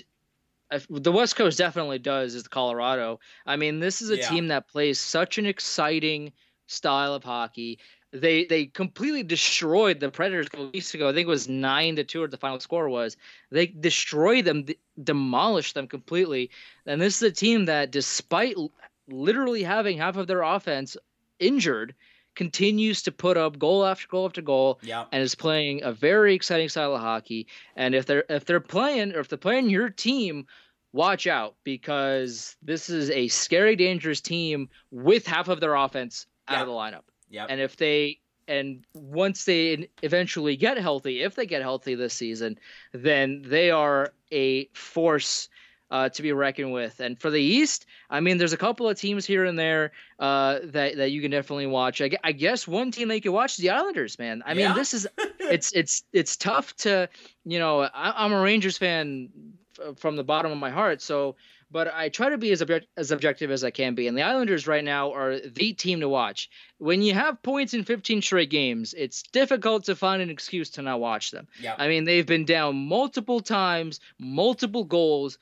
the 0.90 1.12
West 1.12 1.36
Coast 1.36 1.58
definitely 1.58 2.00
does, 2.00 2.34
is 2.34 2.44
the 2.44 2.50
Colorado. 2.50 3.20
I 3.46 3.58
mean, 3.58 3.80
this 3.82 4.02
is 4.02 4.10
a 4.10 4.18
Yeah. 4.18 4.30
team 4.30 4.48
that 4.48 4.70
plays 4.70 5.00
such 5.00 5.38
an 5.38 5.46
exciting 5.46 6.32
style 6.68 7.14
of 7.14 7.26
hockey. 7.26 7.80
They 8.14 8.46
they 8.46 8.68
completely 8.68 9.24
destroyed 9.24 10.00
the 10.00 10.12
Predators 10.12 10.46
a 10.48 10.50
couple 10.52 10.70
weeks 10.72 10.94
ago. 10.94 11.10
I 11.10 11.14
think 11.14 11.26
it 11.26 11.30
was 11.30 11.50
nine 11.50 11.96
to 11.96 12.04
two, 12.04 12.22
or 12.22 12.28
the 12.28 12.38
final 12.38 12.60
score 12.60 12.88
was. 12.88 13.18
They 13.50 13.66
destroyed 13.66 14.46
them, 14.46 14.64
d- 14.66 14.78
demolished 15.04 15.74
them 15.74 15.88
completely. 15.88 16.52
And 16.86 17.02
this 17.02 17.18
is 17.18 17.24
a 17.24 17.32
team 17.32 17.66
that, 17.66 17.90
despite 17.90 18.56
l- 18.56 18.72
literally 19.08 19.64
having 19.64 19.98
half 19.98 20.16
of 20.16 20.28
their 20.28 20.44
offense 20.44 20.96
injured, 21.40 21.96
continues 22.36 23.02
to 23.04 23.12
put 23.12 23.36
up 23.36 23.58
goal 23.58 23.84
after 23.86 24.08
goal 24.08 24.26
after 24.26 24.42
goal 24.44 24.80
Yeah. 24.84 25.06
and 25.12 25.24
is 25.24 25.34
playing 25.36 25.84
a 25.84 25.92
very 25.92 26.36
exciting 26.36 26.70
style 26.70 26.94
of 26.94 27.02
hockey. 27.02 27.48
And 27.76 27.96
if 27.96 28.06
they're 28.06 28.26
if 28.30 28.46
they're 28.46 28.60
playing 28.60 29.14
or 29.16 29.22
if 29.22 29.28
they're 29.28 29.38
playing 29.40 29.72
your 29.72 29.90
team, 29.90 30.46
watch 30.92 31.26
out 31.26 31.56
because 31.64 32.56
this 32.62 32.92
is 32.92 33.10
a 33.10 33.28
scary, 33.30 33.76
dangerous 33.76 34.22
team 34.22 34.70
with 34.92 35.26
half 35.26 35.48
of 35.48 35.60
their 35.60 35.74
offense 35.74 36.28
out 36.48 36.62
of 36.62 36.68
the 36.68 36.74
lineup. 36.74 37.02
Yep. 37.34 37.48
And 37.50 37.60
if 37.60 37.76
they 37.78 38.20
and 38.48 38.86
once 38.94 39.46
they 39.46 39.90
eventually 40.04 40.56
get 40.56 40.78
healthy, 40.78 41.22
if 41.24 41.34
they 41.36 41.46
get 41.46 41.62
healthy 41.62 41.96
this 41.96 42.14
season, 42.14 42.60
then 42.94 43.42
they 43.46 43.72
are 43.72 44.14
a 44.32 44.66
force 44.74 45.50
uh, 45.90 46.10
to 46.10 46.22
be 46.22 46.32
reckoned 46.34 46.72
with. 46.74 47.00
And 47.00 47.20
for 47.20 47.30
the 47.32 47.42
East, 47.42 47.86
I 48.10 48.20
mean, 48.20 48.38
there's 48.38 48.54
a 48.54 48.58
couple 48.58 48.88
of 48.90 48.98
teams 49.00 49.26
here 49.26 49.46
and 49.46 49.58
there 49.58 49.94
uh, 50.20 50.60
that 50.66 50.98
that 50.98 51.12
you 51.12 51.22
can 51.22 51.32
definitely 51.32 51.68
watch. 51.68 52.02
I, 52.02 52.12
I 52.24 52.34
guess 52.34 52.68
one 52.68 52.92
team 52.92 53.08
that 53.08 53.16
you 53.16 53.22
can 53.22 53.34
watch 53.34 53.54
is 53.54 53.58
the 53.58 53.72
Islanders, 53.72 54.20
man. 54.20 54.44
I 54.46 54.54
mean, 54.54 54.66
Yeah. 54.68 54.74
this 54.74 54.94
is 54.94 55.08
it's 55.40 55.72
it's 55.74 56.04
it's 56.14 56.38
tough 56.38 56.76
to 56.78 57.10
you 57.46 57.58
know. 57.60 57.82
I, 57.82 58.24
I'm 58.26 58.32
a 58.34 58.42
Rangers 58.42 58.78
fan 58.78 59.30
f- 59.80 59.98
from 59.98 60.16
the 60.18 60.24
bottom 60.24 60.52
of 60.52 60.58
my 60.60 60.70
heart, 60.70 61.02
so. 61.02 61.36
But 61.74 61.92
I 61.92 62.10
try 62.10 62.30
to 62.30 62.38
be 62.38 62.52
as 62.52 62.62
object, 62.62 62.86
as 62.96 63.10
objective 63.10 63.50
as 63.50 63.64
I 63.64 63.72
can 63.72 63.96
be, 63.96 64.08
and 64.08 64.16
the 64.16 64.22
Islanders 64.22 64.68
right 64.68 64.84
now 64.84 65.12
are 65.12 65.40
the 65.40 65.74
team 65.74 66.02
to 66.02 66.08
watch. 66.08 66.48
When 66.78 67.02
you 67.02 67.16
have 67.16 67.42
points 67.42 67.74
in 67.74 67.84
15 67.84 68.22
straight 68.22 68.52
games, 68.52 68.94
it's 68.94 69.24
difficult 69.24 69.86
to 69.86 69.96
find 69.96 70.22
an 70.22 70.30
excuse 70.30 70.70
to 70.72 70.84
not 70.84 71.00
watch 71.00 71.32
them. 71.32 71.48
Yep. 71.60 71.76
I 71.80 71.88
mean, 71.88 72.04
they've 72.04 72.28
been 72.28 72.46
down 72.46 72.76
multiple 72.76 73.40
times, 73.40 74.00
multiple 74.20 74.84
goals 74.84 75.40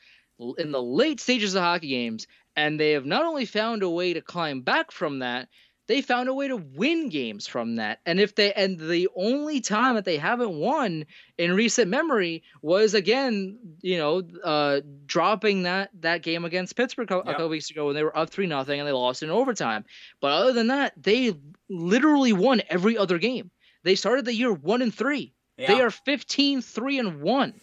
in 0.58 0.72
the 0.72 0.82
late 0.82 1.20
stages 1.20 1.54
of 1.54 1.64
hockey 1.64 1.90
games, 1.90 2.28
and 2.56 2.80
they 2.80 2.92
have 2.92 3.06
not 3.06 3.26
only 3.26 3.44
found 3.44 3.84
a 3.84 3.90
way 3.90 4.14
to 4.14 4.22
climb 4.22 4.62
back 4.62 4.92
from 4.92 5.20
that, 5.20 5.50
they 5.88 6.02
found 6.02 6.30
a 6.30 6.34
way 6.34 6.48
to 6.48 6.56
win 6.58 7.10
games 7.10 7.48
from 7.48 7.76
that. 7.76 8.00
And 8.06 8.20
if 8.20 8.36
they 8.36 8.54
and 8.54 8.80
the 8.80 9.10
only 9.16 9.60
time 9.62 9.96
that 9.96 10.06
they 10.06 10.18
haven't 10.18 10.54
won 10.54 11.06
in 11.38 11.54
recent 11.54 11.90
memory 11.90 12.44
was 12.62 12.94
again, 12.94 13.58
you 13.82 13.98
know, 13.98 14.22
uh, 14.44 14.82
dropping 15.06 15.64
that 15.64 15.90
that 16.02 16.22
game 16.24 16.46
against 16.46 16.76
Pittsburgh 16.76 17.12
a, 17.12 17.16
Yep. 17.16 17.26
couple 17.26 17.50
weeks 17.50 17.70
ago 17.72 17.88
when 17.88 17.96
they 17.96 18.04
were 18.04 18.18
up 18.18 18.30
three 18.30 18.48
nothing 18.48 18.80
and 18.80 18.88
they 18.88 18.94
lost 18.94 19.24
in 19.24 19.30
overtime. 19.30 19.84
But 20.22 20.32
other 20.34 20.54
than 20.54 20.68
that, 20.68 20.94
they 21.02 21.34
literally 21.70 22.34
won 22.34 22.62
every 22.70 22.98
other 22.98 23.18
game. 23.18 23.52
They 23.84 23.96
started 23.96 24.26
the 24.26 24.36
year 24.36 24.54
one 24.54 24.82
and 24.82 24.94
three. 24.94 25.34
Yeah. 25.58 25.68
They 25.68 25.82
are 25.82 25.92
15 25.92 26.62
3 26.62 27.00
and 27.00 27.22
1. 27.22 27.54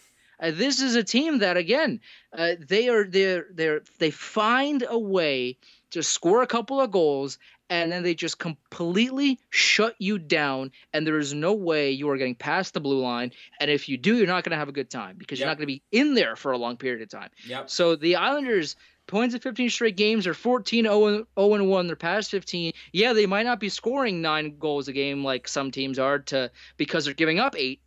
Uh, 0.41 0.51
this 0.51 0.81
is 0.81 0.95
a 0.95 1.03
team 1.03 1.39
that 1.39 1.57
again, 1.57 1.99
uh, 2.37 2.53
they 2.59 2.87
are 2.89 3.03
they're 3.05 3.47
they're 3.53 3.81
they 3.97 4.11
find 4.11 4.85
a 4.87 4.97
way 4.99 5.57
to 5.91 6.03
score 6.03 6.41
a 6.43 6.47
couple 6.47 6.79
of 6.79 6.91
goals 6.91 7.39
and 7.69 7.91
then 7.91 8.03
they 8.03 8.15
just 8.15 8.39
completely 8.39 9.39
shut 9.49 9.95
you 9.99 10.17
down 10.17 10.71
and 10.93 11.05
there 11.05 11.17
is 11.17 11.33
no 11.33 11.53
way 11.53 11.91
you 11.91 12.09
are 12.09 12.17
getting 12.17 12.35
past 12.35 12.73
the 12.73 12.79
blue 12.79 12.99
line 13.01 13.31
and 13.59 13.69
if 13.69 13.87
you 13.89 13.97
do 13.97 14.15
you're 14.17 14.27
not 14.27 14.43
going 14.43 14.51
to 14.51 14.57
have 14.57 14.69
a 14.69 14.73
good 14.73 14.89
time 14.89 15.15
because 15.17 15.39
you're 15.39 15.47
not 15.47 15.57
going 15.57 15.67
to 15.67 15.73
be 15.73 15.81
in 15.91 16.13
there 16.13 16.35
for 16.35 16.51
a 16.51 16.57
long 16.57 16.77
period 16.77 17.01
of 17.01 17.09
time. 17.09 17.29
Yep. 17.47 17.69
So 17.69 17.95
the 17.95 18.15
Islanders 18.15 18.75
points 19.07 19.33
in 19.33 19.41
15 19.41 19.69
straight 19.69 19.97
games 19.97 20.27
are 20.27 20.33
14 20.35 20.83
0 20.85 21.25
and 21.35 21.67
1 21.69 21.87
their 21.87 21.95
past 21.95 22.29
15 22.29 22.73
yeah 22.93 23.11
they 23.13 23.25
might 23.25 23.41
not 23.43 23.59
be 23.59 23.67
scoring 23.69 24.21
9 24.21 24.59
goals 24.59 24.87
a 24.87 24.93
game 24.93 25.23
like 25.23 25.47
some 25.47 25.71
teams 25.71 25.97
are 25.97 26.19
to 26.19 26.51
because 26.77 27.05
they're 27.05 27.15
giving 27.15 27.39
up 27.39 27.55
8 27.57 27.81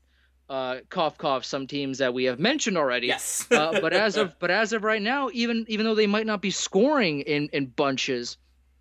uh 0.51 0.76
cough 0.89 1.16
cough 1.18 1.45
some 1.45 1.68
teams 1.68 1.99
that 1.99 2.12
we 2.12 2.24
have 2.24 2.41
mentioned 2.41 2.76
already 2.76 3.07
Yes. 3.07 3.47
uh, 3.53 3.78
but 3.80 3.93
as 3.93 4.16
of 4.16 4.37
but 4.41 4.51
as 4.51 4.72
of 4.72 4.83
right 4.83 5.01
now 5.01 5.30
even 5.33 5.64
even 5.68 5.87
though 5.87 5.95
they 5.95 6.09
might 6.09 6.26
not 6.26 6.43
be 6.43 6.51
scoring 6.51 7.20
in 7.20 7.49
in 7.53 7.66
bunches 7.66 8.37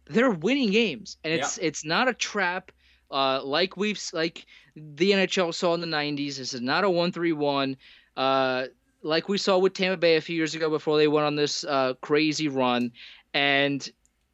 they're 0.08 0.32
winning 0.32 0.72
games 0.72 1.18
and 1.24 1.34
it's 1.34 1.58
it's 1.60 1.86
not 1.86 2.08
a 2.08 2.14
trap 2.14 2.72
uh 3.12 3.42
like 3.44 3.78
we've 3.78 4.02
like 4.14 4.46
the 4.76 5.12
NHL 5.12 5.54
saw 5.54 5.74
in 5.74 5.82
the 5.82 5.88
90s 5.88 6.38
this 6.38 6.54
is 6.54 6.62
not 6.62 6.84
a 6.84 6.88
1-3-1 6.88 7.76
uh 8.18 8.66
like 9.04 9.30
we 9.30 9.38
saw 9.38 9.58
with 9.58 9.74
Tampa 9.74 9.98
Bay 9.98 10.16
a 10.16 10.22
few 10.22 10.36
years 10.36 10.56
ago 10.56 10.70
before 10.70 10.98
they 10.98 11.08
went 11.08 11.26
on 11.26 11.36
this 11.36 11.64
uh 11.64 11.94
crazy 12.02 12.48
run 12.48 12.92
and 13.34 13.90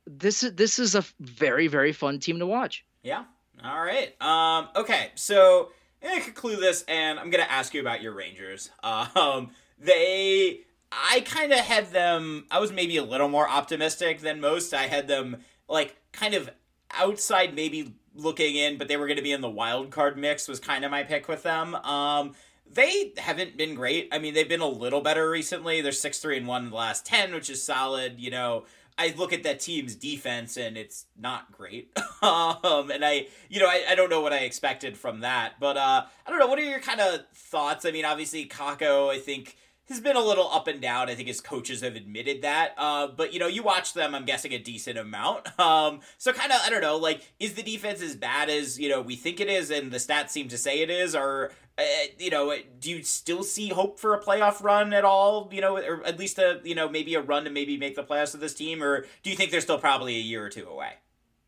this 0.06 0.44
is 0.44 0.54
this 0.54 0.80
is 0.80 0.96
a 0.96 1.04
very 1.20 1.68
very 1.68 1.92
fun 1.92 2.20
team 2.20 2.40
to 2.40 2.46
watch 2.46 2.86
Yeah. 3.04 3.24
All 3.64 3.82
right. 3.82 4.14
Um, 4.22 4.70
okay. 4.76 5.12
So 5.16 5.72
I'm 6.02 6.10
gonna 6.10 6.22
conclude 6.22 6.60
this, 6.60 6.84
and 6.88 7.20
I'm 7.20 7.30
gonna 7.30 7.48
ask 7.50 7.74
you 7.74 7.82
about 7.82 8.02
your 8.02 8.14
Rangers. 8.14 8.70
Um, 8.84 9.52
they, 9.80 10.62
I 10.92 11.22
kind 11.22 11.52
of 11.52 11.60
had 11.60 11.92
them. 11.92 12.46
I 12.50 12.60
was 12.60 12.72
maybe 12.72 12.98
a 12.98 13.04
little 13.04 13.30
more 13.30 13.48
optimistic 13.48 14.22
than 14.22 14.42
most. 14.42 14.74
I 14.74 14.88
had 14.88 15.08
them 15.08 15.38
like 15.68 15.96
kind 16.12 16.34
of 16.34 16.50
outside, 16.92 17.54
maybe 17.56 17.94
looking 18.16 18.56
in, 18.56 18.78
but 18.78 18.88
they 18.88 18.98
were 18.98 19.08
gonna 19.08 19.22
be 19.22 19.32
in 19.32 19.42
the 19.42 19.50
wild 19.50 19.92
card 19.92 20.18
mix. 20.18 20.48
Was 20.48 20.60
kind 20.60 20.86
of 20.86 20.92
my 20.92 21.04
pick 21.04 21.28
with 21.28 21.44
them. 21.44 21.76
Um, 21.76 22.34
they 22.70 23.14
haven't 23.18 23.58
been 23.58 23.76
great. 23.76 24.10
I 24.12 24.20
mean, 24.20 24.34
they've 24.34 24.50
been 24.50 24.62
a 24.62 24.68
little 24.68 25.02
better 25.02 25.30
recently. 25.30 25.82
They're 25.82 25.92
six 25.92 26.20
three 26.20 26.38
and 26.38 26.48
one 26.48 26.66
in 26.66 26.70
the 26.70 26.76
last 26.76 27.06
ten, 27.06 27.34
which 27.34 27.50
is 27.50 27.64
solid. 27.64 28.20
You 28.20 28.32
know, 28.32 28.66
I 28.98 29.14
look 29.16 29.32
at 29.32 29.44
that 29.44 29.60
team's 29.60 29.96
defense 29.96 30.58
and 30.58 30.76
it's 30.76 31.06
not 31.18 31.52
great. 31.52 31.96
um, 32.22 32.90
and 32.90 33.06
I, 33.06 33.28
you 33.48 33.60
know, 33.60 33.68
I, 33.68 33.84
I 33.90 33.96
don't 33.96 34.10
know 34.10 34.22
what 34.22 34.34
I 34.34 34.40
expected 34.40 34.98
from 34.98 35.20
that, 35.20 35.60
but 35.60 35.78
uh, 35.78 36.06
I 36.26 36.30
don't 36.30 36.40
know. 36.40 36.48
What 36.48 36.58
are 36.58 36.64
your 36.64 36.80
kind 36.80 37.00
of 37.00 37.28
thoughts? 37.34 37.86
I 37.86 37.92
mean, 37.92 38.06
obviously, 38.06 38.46
Kakko, 38.48 39.10
I 39.10 39.20
think 39.20 39.56
has 39.90 40.00
been 40.00 40.16
a 40.16 40.22
little 40.22 40.50
up 40.52 40.68
and 40.68 40.82
down. 40.82 41.10
I 41.10 41.16
think 41.16 41.28
his 41.28 41.42
coaches 41.42 41.82
have 41.82 41.96
admitted 41.96 42.42
that. 42.42 42.74
Uh, 42.78 43.08
but 43.08 43.34
you 43.34 43.40
know, 43.40 43.48
you 43.48 43.64
watch 43.64 43.94
them. 43.94 44.14
I'm 44.14 44.26
guessing 44.26 44.54
a 44.54 44.60
decent 44.60 44.98
amount. 44.98 45.48
Um, 45.68 46.02
so 46.18 46.32
kind 46.34 46.52
of, 46.52 46.62
I 46.64 46.70
don't 46.70 46.82
know. 46.82 46.98
Like, 46.98 47.30
is 47.40 47.56
the 47.56 47.64
defense 47.64 48.02
as 48.02 48.16
bad 48.16 48.50
as 48.50 48.80
you 48.80 48.90
know 48.90 49.02
we 49.02 49.16
think 49.16 49.40
it 49.40 49.50
is, 49.50 49.70
and 49.70 49.92
the 49.92 49.98
stats 49.98 50.30
seem 50.30 50.48
to 50.50 50.58
say 50.58 50.82
it 50.82 50.90
is, 50.90 51.16
or 51.16 51.52
uh, 51.78 51.84
you 52.18 52.30
know, 52.30 52.56
do 52.80 52.92
you 52.92 53.04
still 53.04 53.44
see 53.44 53.70
hope 53.70 54.00
for 54.00 54.14
a 54.14 54.22
playoff 54.22 54.64
run 54.64 54.94
at 54.94 55.04
all? 55.04 55.50
You 55.52 55.62
know, 55.62 55.78
or 55.78 56.06
at 56.06 56.18
least 56.18 56.38
a 56.38 56.62
you 56.64 56.76
know 56.76 56.88
maybe 56.88 57.16
a 57.16 57.22
run 57.22 57.44
to 57.46 57.50
maybe 57.50 57.76
make 57.78 57.96
the 57.96 58.04
playoffs 58.04 58.34
of 58.34 58.40
this 58.40 58.54
team, 58.54 58.84
or 58.84 59.06
do 59.24 59.30
you 59.30 59.36
think 59.36 59.52
they're 59.52 59.62
still 59.62 59.80
probably 59.80 60.16
a 60.16 60.22
year 60.22 60.46
or 60.46 60.50
two 60.50 60.68
away? 60.68 60.94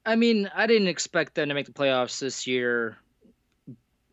I 0.05 0.15
mean, 0.15 0.49
I 0.53 0.67
didn't 0.67 0.87
expect 0.87 1.35
them 1.35 1.49
to 1.49 1.55
make 1.55 1.67
the 1.67 1.71
playoffs 1.71 2.19
this 2.19 2.47
year 2.47 2.97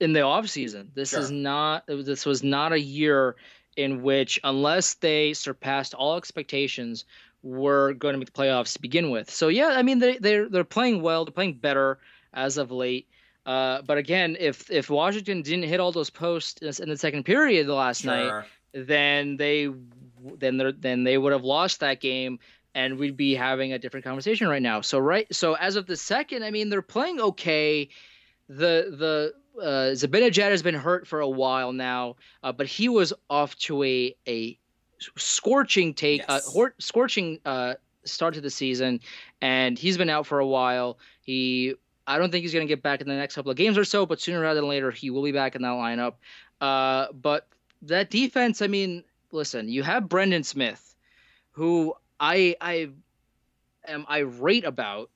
in 0.00 0.12
the 0.12 0.20
off 0.22 0.48
season. 0.48 0.90
This 0.94 1.10
sure. 1.10 1.20
is 1.20 1.30
not. 1.30 1.84
This 1.86 2.26
was 2.26 2.42
not 2.42 2.72
a 2.72 2.80
year 2.80 3.36
in 3.76 4.02
which, 4.02 4.40
unless 4.44 4.94
they 4.94 5.32
surpassed 5.32 5.94
all 5.94 6.16
expectations, 6.16 7.04
were 7.42 7.94
going 7.94 8.12
to 8.14 8.18
make 8.18 8.32
the 8.32 8.38
playoffs 8.40 8.72
to 8.74 8.80
begin 8.80 9.10
with. 9.10 9.30
So 9.30 9.48
yeah, 9.48 9.68
I 9.76 9.82
mean 9.82 9.98
they 9.98 10.18
they're 10.18 10.48
they're 10.48 10.64
playing 10.64 11.02
well. 11.02 11.24
They're 11.24 11.32
playing 11.32 11.54
better 11.54 11.98
as 12.32 12.58
of 12.58 12.70
late. 12.70 13.08
Uh, 13.44 13.82
but 13.82 13.98
again, 13.98 14.36
if 14.40 14.70
if 14.70 14.90
Washington 14.90 15.42
didn't 15.42 15.68
hit 15.68 15.78
all 15.78 15.92
those 15.92 16.10
posts 16.10 16.80
in 16.80 16.88
the 16.88 16.96
second 16.96 17.24
period 17.24 17.66
the 17.66 17.74
last 17.74 18.02
sure. 18.02 18.10
night, 18.10 18.44
then 18.72 19.36
they 19.36 19.68
then 20.38 20.56
they 20.56 20.72
then 20.72 21.04
they 21.04 21.16
would 21.16 21.32
have 21.32 21.44
lost 21.44 21.80
that 21.80 22.00
game, 22.00 22.40
and 22.74 22.98
we'd 22.98 23.16
be 23.16 23.34
having 23.34 23.72
a 23.72 23.78
different 23.78 24.04
conversation 24.04 24.48
right 24.48 24.62
now. 24.62 24.80
So 24.80 24.98
right, 24.98 25.32
so 25.32 25.54
as 25.54 25.76
of 25.76 25.86
the 25.86 25.96
second, 25.96 26.42
I 26.42 26.50
mean 26.50 26.68
they're 26.68 26.82
playing 26.82 27.20
okay. 27.20 27.88
The 28.48 28.94
the 28.98 29.34
uh, 29.60 29.92
Zibanejad 29.92 30.50
has 30.50 30.62
been 30.62 30.74
hurt 30.74 31.06
for 31.06 31.20
a 31.20 31.28
while 31.28 31.72
now, 31.72 32.16
uh, 32.42 32.52
but 32.52 32.66
he 32.66 32.88
was 32.88 33.12
off 33.30 33.56
to 33.58 33.82
a 33.82 34.16
a 34.26 34.58
scorching 35.16 35.94
take, 35.94 36.22
uh, 36.22 36.40
yes. 36.44 36.56
uh, 36.56 36.68
scorching 36.78 37.38
uh, 37.44 37.74
start 38.04 38.34
to 38.34 38.40
the 38.40 38.50
season, 38.50 39.00
and 39.40 39.78
he's 39.78 39.98
been 39.98 40.10
out 40.10 40.26
for 40.26 40.38
a 40.38 40.46
while. 40.46 40.98
He 41.22 41.74
I 42.06 42.18
don't 42.18 42.30
think 42.30 42.42
he's 42.42 42.52
going 42.52 42.66
to 42.66 42.72
get 42.72 42.82
back 42.82 43.00
in 43.00 43.08
the 43.08 43.14
next 43.14 43.34
couple 43.34 43.50
of 43.50 43.56
games 43.56 43.76
or 43.76 43.84
so, 43.84 44.06
but 44.06 44.20
sooner 44.20 44.40
rather 44.40 44.60
than 44.60 44.68
later, 44.68 44.90
he 44.90 45.10
will 45.10 45.22
be 45.22 45.32
back 45.32 45.56
in 45.56 45.62
that 45.62 45.68
lineup. 45.68 46.14
Uh, 46.60 47.12
but 47.12 47.46
that 47.82 48.10
defense, 48.10 48.62
I 48.62 48.68
mean, 48.68 49.04
listen, 49.32 49.68
you 49.68 49.82
have 49.82 50.08
Brendan 50.08 50.44
Smith, 50.44 50.94
who 51.52 51.94
I 52.20 52.56
I 52.60 52.90
am 53.86 54.06
irate 54.10 54.64
about 54.64 55.10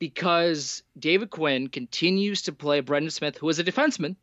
because 0.00 0.82
David 0.98 1.30
Quinn 1.30 1.68
continues 1.68 2.42
to 2.42 2.52
play 2.52 2.80
Brendan 2.80 3.10
Smith, 3.10 3.36
who 3.36 3.48
is 3.48 3.60
a 3.60 3.64
defenseman, 3.64 4.16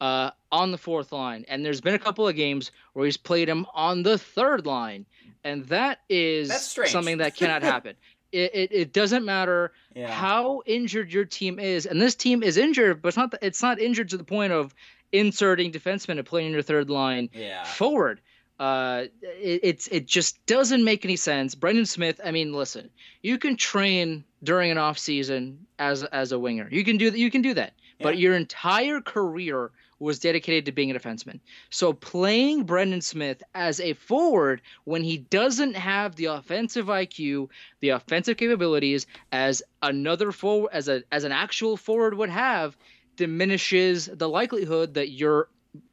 uh, 0.00 0.30
on 0.52 0.70
the 0.70 0.78
fourth 0.78 1.10
line. 1.10 1.46
And 1.48 1.64
there's 1.64 1.80
been 1.80 1.94
a 1.94 1.98
couple 1.98 2.28
of 2.28 2.36
games 2.36 2.70
where 2.92 3.06
he's 3.06 3.16
played 3.16 3.48
him 3.48 3.66
on 3.74 4.04
the 4.04 4.18
third 4.18 4.66
line. 4.66 5.06
And 5.42 5.64
that 5.66 6.00
is 6.08 6.52
something 6.86 7.18
that 7.18 7.36
cannot 7.36 7.62
happen. 7.72 7.96
It, 8.32 8.54
it, 8.54 8.72
it, 8.72 8.92
doesn't 8.92 9.24
matter 9.24 9.72
yeah. 9.94 10.10
how 10.10 10.62
injured 10.66 11.12
your 11.12 11.24
team 11.24 11.58
is, 11.58 11.86
and 11.86 12.02
this 12.02 12.16
team 12.16 12.42
is 12.42 12.56
injured, 12.56 13.00
but 13.00 13.08
it's 13.08 13.16
not 13.16 13.34
it's 13.42 13.62
not 13.62 13.78
injured 13.78 14.08
to 14.08 14.16
the 14.16 14.24
point 14.24 14.52
of 14.52 14.74
inserting 15.12 15.70
defensemen 15.70 16.18
and 16.18 16.26
playing 16.26 16.52
your 16.52 16.62
third 16.62 16.90
line 16.90 17.30
yeah. 17.32 17.62
forward. 17.62 18.20
Uh, 18.58 19.04
it, 19.22 19.60
it's 19.62 19.88
it 19.88 20.06
just 20.06 20.44
doesn't 20.46 20.84
make 20.84 21.04
any 21.04 21.16
sense. 21.16 21.54
Brendan 21.54 21.86
Smith. 21.86 22.20
I 22.24 22.30
mean, 22.30 22.52
listen, 22.52 22.90
you 23.22 23.38
can 23.38 23.56
train 23.56 24.24
during 24.42 24.70
an 24.70 24.78
off 24.78 24.98
season 24.98 25.66
as 25.78 26.04
as 26.04 26.32
a 26.32 26.38
winger. 26.38 26.68
You 26.70 26.84
can 26.84 26.96
do 26.96 27.10
that. 27.10 27.18
You 27.18 27.30
can 27.30 27.42
do 27.42 27.54
that. 27.54 27.72
Yeah. 27.98 28.04
But 28.04 28.18
your 28.18 28.34
entire 28.34 29.00
career 29.00 29.70
was 29.98 30.18
dedicated 30.18 30.66
to 30.66 30.72
being 30.72 30.90
a 30.90 30.94
defenseman. 30.94 31.40
So 31.70 31.92
playing 31.92 32.64
Brendan 32.64 33.00
Smith 33.00 33.42
as 33.54 33.80
a 33.80 33.94
forward 33.94 34.60
when 34.84 35.02
he 35.02 35.18
doesn't 35.18 35.74
have 35.74 36.14
the 36.16 36.26
offensive 36.26 36.86
IQ, 36.86 37.48
the 37.80 37.90
offensive 37.90 38.36
capabilities 38.36 39.06
as 39.32 39.62
another 39.82 40.30
forward 40.30 40.70
as 40.72 40.88
a 40.88 41.02
as 41.10 41.24
an 41.24 41.32
actual 41.32 41.76
forward 41.76 42.14
would 42.14 42.30
have 42.30 42.76
diminishes 43.16 44.06
the 44.06 44.28
likelihood 44.28 44.94
that 44.94 45.10
your 45.10 45.48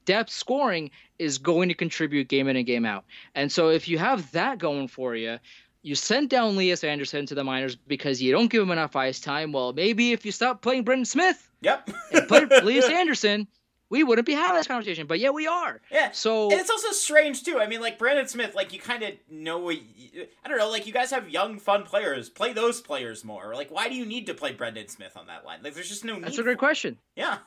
depth 0.05 0.31
scoring 0.31 0.91
is 1.19 1.37
going 1.37 1.69
to 1.69 1.75
contribute 1.75 2.27
game 2.27 2.47
in 2.47 2.55
and 2.55 2.65
game 2.65 2.85
out. 2.85 3.05
And 3.35 3.51
so 3.51 3.69
if 3.69 3.87
you 3.87 3.97
have 3.97 4.31
that 4.31 4.57
going 4.57 4.87
for 4.87 5.15
you, 5.15 5.37
you 5.83 5.95
sent 5.95 6.29
down 6.29 6.55
Lias 6.55 6.83
Andersson 6.83 7.25
to 7.27 7.35
the 7.35 7.43
minors 7.43 7.75
because 7.75 8.21
you 8.21 8.31
don't 8.31 8.49
give 8.49 8.61
him 8.61 8.71
enough 8.71 8.95
ice 8.95 9.19
time. 9.19 9.51
Well, 9.51 9.73
maybe 9.73 10.11
if 10.11 10.25
you 10.25 10.31
stop 10.31 10.61
playing 10.61 10.83
Brendan 10.83 11.05
Smith, 11.05 11.49
yep, 11.61 11.89
and 12.11 12.27
play 12.27 12.45
Lias 12.63 12.87
Andersson, 12.87 13.47
we 13.89 14.03
wouldn't 14.03 14.25
be 14.25 14.33
having 14.33 14.55
this 14.55 14.67
conversation. 14.67 15.07
But 15.07 15.19
yeah, 15.19 15.31
we 15.31 15.47
are. 15.47 15.81
Yeah. 15.91 16.11
So 16.11 16.49
and 16.51 16.59
it's 16.59 16.69
also 16.69 16.91
strange 16.91 17.43
too. 17.43 17.59
I 17.59 17.67
mean, 17.67 17.81
like 17.81 17.97
Brendan 17.97 18.27
Smith, 18.27 18.55
like 18.55 18.73
you 18.73 18.79
kind 18.79 19.03
of 19.03 19.13
know 19.29 19.57
what 19.57 19.75
you, 19.75 20.27
I 20.45 20.47
don't 20.47 20.57
know. 20.57 20.69
Like 20.69 20.87
you 20.87 20.93
guys 20.93 21.11
have 21.11 21.29
young, 21.29 21.59
fun 21.59 21.83
players. 21.83 22.29
Play 22.29 22.53
those 22.53 22.79
players 22.79 23.25
more. 23.25 23.53
Like 23.55 23.71
why 23.71 23.89
do 23.89 23.95
you 23.95 24.05
need 24.05 24.27
to 24.27 24.33
play 24.33 24.53
Brendan 24.53 24.87
Smith 24.87 25.17
on 25.17 25.27
that 25.27 25.45
line? 25.45 25.59
Like 25.63 25.73
there's 25.73 25.89
just 25.89 26.05
no. 26.05 26.19
That's 26.19 26.37
a 26.37 26.43
great 26.43 26.57
question. 26.57 26.97
Yeah. 27.15 27.39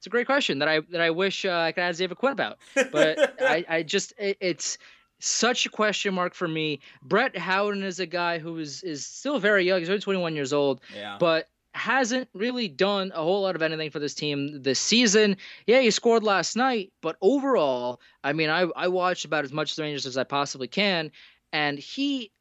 It's 0.00 0.06
a 0.06 0.10
great 0.10 0.24
question 0.24 0.60
that 0.60 0.68
I 0.68 0.80
that 0.92 1.02
I 1.02 1.10
wish 1.10 1.44
uh, 1.44 1.50
I 1.50 1.72
could 1.72 1.82
ask 1.82 1.98
David 1.98 2.16
Quinn 2.16 2.32
about, 2.32 2.56
but 2.90 3.34
I, 3.42 3.66
I 3.68 3.82
just 3.82 4.14
it, 4.16 4.38
it's 4.40 4.78
such 5.18 5.66
a 5.66 5.68
question 5.68 6.14
mark 6.14 6.32
for 6.32 6.48
me. 6.48 6.80
Brett 7.02 7.36
Howden 7.36 7.82
is 7.82 8.00
a 8.00 8.06
guy 8.06 8.38
who 8.38 8.56
is 8.56 8.82
is 8.82 9.04
still 9.04 9.38
very 9.38 9.66
young. 9.66 9.80
He's 9.80 9.90
only 9.90 10.00
21 10.00 10.34
years 10.34 10.54
old, 10.54 10.80
yeah. 10.96 11.18
but 11.20 11.48
hasn't 11.74 12.30
really 12.32 12.66
done 12.66 13.12
a 13.14 13.22
whole 13.22 13.42
lot 13.42 13.56
of 13.56 13.60
anything 13.60 13.90
for 13.90 13.98
this 13.98 14.14
team 14.14 14.62
this 14.62 14.80
season. 14.80 15.36
Yeah, 15.66 15.80
he 15.80 15.90
scored 15.90 16.24
last 16.24 16.56
night, 16.56 16.94
but 17.02 17.18
overall, 17.20 18.00
I 18.24 18.32
mean, 18.32 18.48
I 18.48 18.62
I 18.74 18.88
watched 18.88 19.26
about 19.26 19.44
as 19.44 19.52
much 19.52 19.72
of 19.72 19.76
the 19.76 19.82
Rangers 19.82 20.06
as 20.06 20.16
I 20.16 20.24
possibly 20.24 20.66
can, 20.66 21.12
and 21.52 21.78
he 21.78 22.32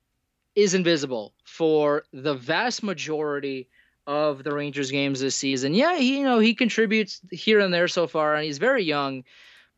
is 0.56 0.74
invisible 0.74 1.34
for 1.44 2.06
the 2.14 2.36
vast 2.36 2.84
majority 2.84 3.68
of 4.10 4.44
the 4.44 4.52
Rangers 4.52 4.90
games 4.90 5.20
this 5.20 5.36
season. 5.36 5.76
Yeah, 5.76 5.96
he, 5.96 6.18
you 6.18 6.24
know, 6.24 6.40
he 6.40 6.56
contributes 6.56 7.22
here 7.30 7.60
and 7.60 7.72
there 7.72 7.88
so 7.88 8.08
far, 8.08 8.34
and 8.34 8.44
he's 8.44 8.58
very 8.58 8.84
young. 8.84 9.24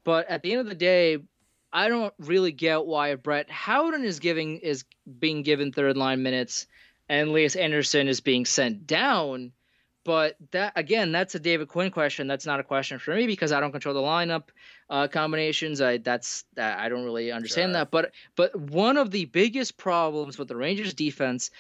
But 0.06 0.30
at 0.30 0.42
the 0.42 0.54
end 0.54 0.62
of 0.62 0.68
the 0.68 0.76
day, 0.76 1.18
I 1.74 1.90
don't 1.90 2.14
really 2.18 2.54
get 2.54 2.86
why 2.86 3.14
Brett 3.16 3.52
Howden 3.52 4.06
is 4.06 4.20
giving 4.20 4.60
is 4.60 4.86
being 5.20 5.44
given 5.44 5.74
third 5.74 5.98
line 5.98 6.24
minutes 6.24 6.66
and 7.10 7.34
Lias 7.34 7.58
Andersson 7.58 8.08
is 8.08 8.22
being 8.22 8.46
sent 8.46 8.88
down. 8.88 9.52
But 10.06 10.38
that 10.52 10.74
again, 10.78 11.12
that's 11.12 11.36
a 11.36 11.40
David 11.40 11.68
Quinn 11.68 11.92
question. 11.92 12.28
That's 12.28 12.46
not 12.46 12.62
a 12.62 12.64
question 12.64 13.00
for 13.00 13.14
me 13.14 13.28
because 13.28 13.52
I 13.52 13.60
don't 13.60 13.74
control 13.74 13.94
the 13.94 14.00
lineup 14.00 14.44
uh, 14.90 15.10
combinations. 15.10 15.82
I 15.82 15.98
that's 15.98 16.46
that 16.56 16.80
I 16.80 16.88
don't 16.88 17.04
really 17.04 17.34
understand 17.34 17.72
sure. 17.72 17.74
that. 17.74 17.92
But 17.92 18.12
but 18.38 18.56
one 18.56 18.96
of 18.96 19.12
the 19.12 19.26
biggest 19.26 19.78
problems 19.78 20.38
with 20.38 20.48
the 20.48 20.56
Rangers 20.56 20.94
defense, 20.94 21.52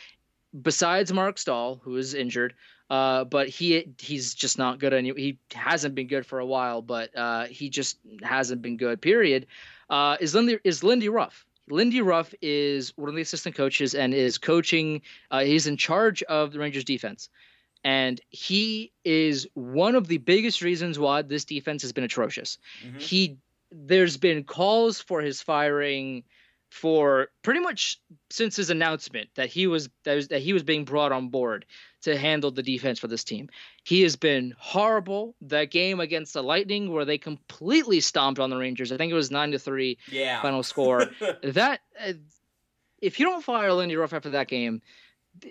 besides 0.60 1.14
Marc 1.14 1.38
Staal, 1.38 1.80
who 1.84 1.98
is 1.98 2.14
injured, 2.14 2.54
uh, 2.90 3.24
but 3.24 3.48
he 3.48 3.88
he's 4.00 4.34
just 4.34 4.58
not 4.58 4.80
good. 4.80 4.94
Any 4.94 5.14
he 5.14 5.40
hasn't 5.54 5.96
been 5.96 6.08
good 6.08 6.26
for 6.26 6.40
a 6.40 6.46
while, 6.46 6.82
but 6.82 7.16
uh, 7.16 7.46
he 7.46 7.70
just 7.70 7.98
hasn't 8.22 8.62
been 8.62 8.78
good. 8.78 9.02
Period 9.02 9.48
uh, 9.90 10.18
is 10.20 10.36
Lindy 10.36 10.60
is 10.64 10.84
Lindy 10.84 11.10
Ruff. 11.10 11.46
Lindy 11.70 12.02
Ruff 12.02 12.34
is 12.42 12.92
one 12.98 13.08
of 13.08 13.16
the 13.16 13.22
assistant 13.22 13.56
coaches 13.56 13.96
and 13.96 14.14
is 14.14 14.38
coaching. 14.38 15.02
Uh, 15.30 15.42
he's 15.42 15.68
in 15.68 15.78
charge 15.78 16.22
of 16.24 16.52
the 16.52 16.60
Rangers 16.60 16.84
defense, 16.84 17.30
and 17.84 18.20
he 18.30 18.92
is 19.06 19.48
one 19.54 19.96
of 19.96 20.08
the 20.08 20.18
biggest 20.18 20.62
reasons 20.62 21.00
why 21.00 21.22
this 21.22 21.46
defense 21.46 21.82
has 21.84 21.94
been 21.94 22.04
atrocious. 22.04 22.58
Mm-hmm. 22.86 23.00
He 23.00 23.38
there's 23.72 24.18
been 24.18 24.44
calls 24.44 25.00
for 25.00 25.22
his 25.22 25.42
firing 25.42 26.24
for 26.72 27.28
pretty 27.44 27.60
much 27.60 28.00
since 28.30 28.56
his 28.56 28.70
announcement 28.70 29.30
that 29.36 29.50
he 29.50 29.68
was 29.68 29.90
that, 30.06 30.16
was, 30.16 30.30
that 30.30 30.42
he 30.42 30.54
was 30.54 30.64
being 30.64 30.86
brought 30.86 31.12
on 31.12 31.28
board 31.28 31.66
to 32.02 32.18
handle 32.18 32.50
the 32.50 32.64
defense 32.64 32.98
for 32.98 33.08
this 33.08 33.26
team. 33.26 33.50
He 33.84 34.02
has 34.04 34.16
been 34.16 34.56
horrible. 34.58 35.36
That 35.42 35.66
game 35.70 36.00
against 36.00 36.34
the 36.34 36.42
Lightning 36.42 36.90
where 36.90 37.04
they 37.04 37.18
completely 37.18 38.00
stomped 38.00 38.40
on 38.40 38.50
the 38.50 38.56
Rangers. 38.56 38.94
I 38.94 38.98
think 38.98 39.12
it 39.12 39.16
was 39.16 39.30
9 39.30 39.52
to 39.52 39.60
3 39.60 39.98
yeah. 40.10 40.42
final 40.42 40.64
score. 40.64 41.08
that 41.44 41.82
uh, 42.00 42.14
if 43.02 43.20
you 43.20 43.26
don't 43.26 43.44
fire 43.44 43.74
Lindy 43.74 43.98
Ruff 43.98 44.14
after 44.14 44.30
that 44.30 44.48
game, 44.48 44.82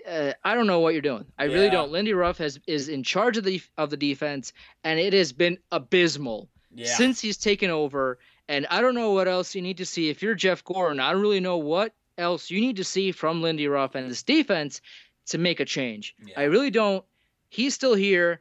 uh, 0.09 0.33
I 0.43 0.55
don't 0.55 0.66
know 0.66 0.81
what 0.81 0.95
you're 0.95 1.03
doing. 1.03 1.27
I 1.39 1.45
yeah. 1.45 1.55
really 1.55 1.71
don't. 1.71 1.93
Lindy 1.93 2.14
Ruff 2.14 2.39
has 2.39 2.59
is 2.66 2.89
in 2.89 3.03
charge 3.03 3.37
of 3.37 3.45
the 3.45 3.61
of 3.77 3.91
the 3.91 3.99
defense 3.99 4.55
and 4.85 4.99
it 4.99 5.12
has 5.12 5.35
been 5.35 5.59
abysmal 5.71 6.49
yeah. 6.75 6.95
since 6.95 7.21
he's 7.21 7.37
taken 7.37 7.68
over 7.68 8.18
and 8.51 8.66
I 8.68 8.80
don't 8.80 8.96
know 8.96 9.12
what 9.12 9.28
else 9.28 9.55
you 9.55 9.62
need 9.62 9.76
to 9.76 9.86
see. 9.86 10.09
If 10.11 10.22
you're 10.22 10.34
Jeff 10.34 10.64
Gorton, 10.64 10.98
I 10.98 11.12
don't 11.12 11.22
really 11.22 11.38
know 11.38 11.57
what 11.57 11.94
else 12.18 12.51
you 12.51 12.61
need 12.61 12.76
to 12.76 12.84
see 12.84 13.12
from 13.12 13.42
Lindy 13.42 13.68
Ruff 13.68 13.94
and 13.94 14.09
his 14.09 14.24
defense 14.24 14.80
to 15.26 15.38
make 15.38 15.61
a 15.61 15.64
change. 15.64 16.16
Yeah. 16.26 16.34
I 16.36 16.42
really 16.44 16.70
don't. 16.70 17.05
He's 17.48 17.74
still 17.74 17.94
here. 17.94 18.40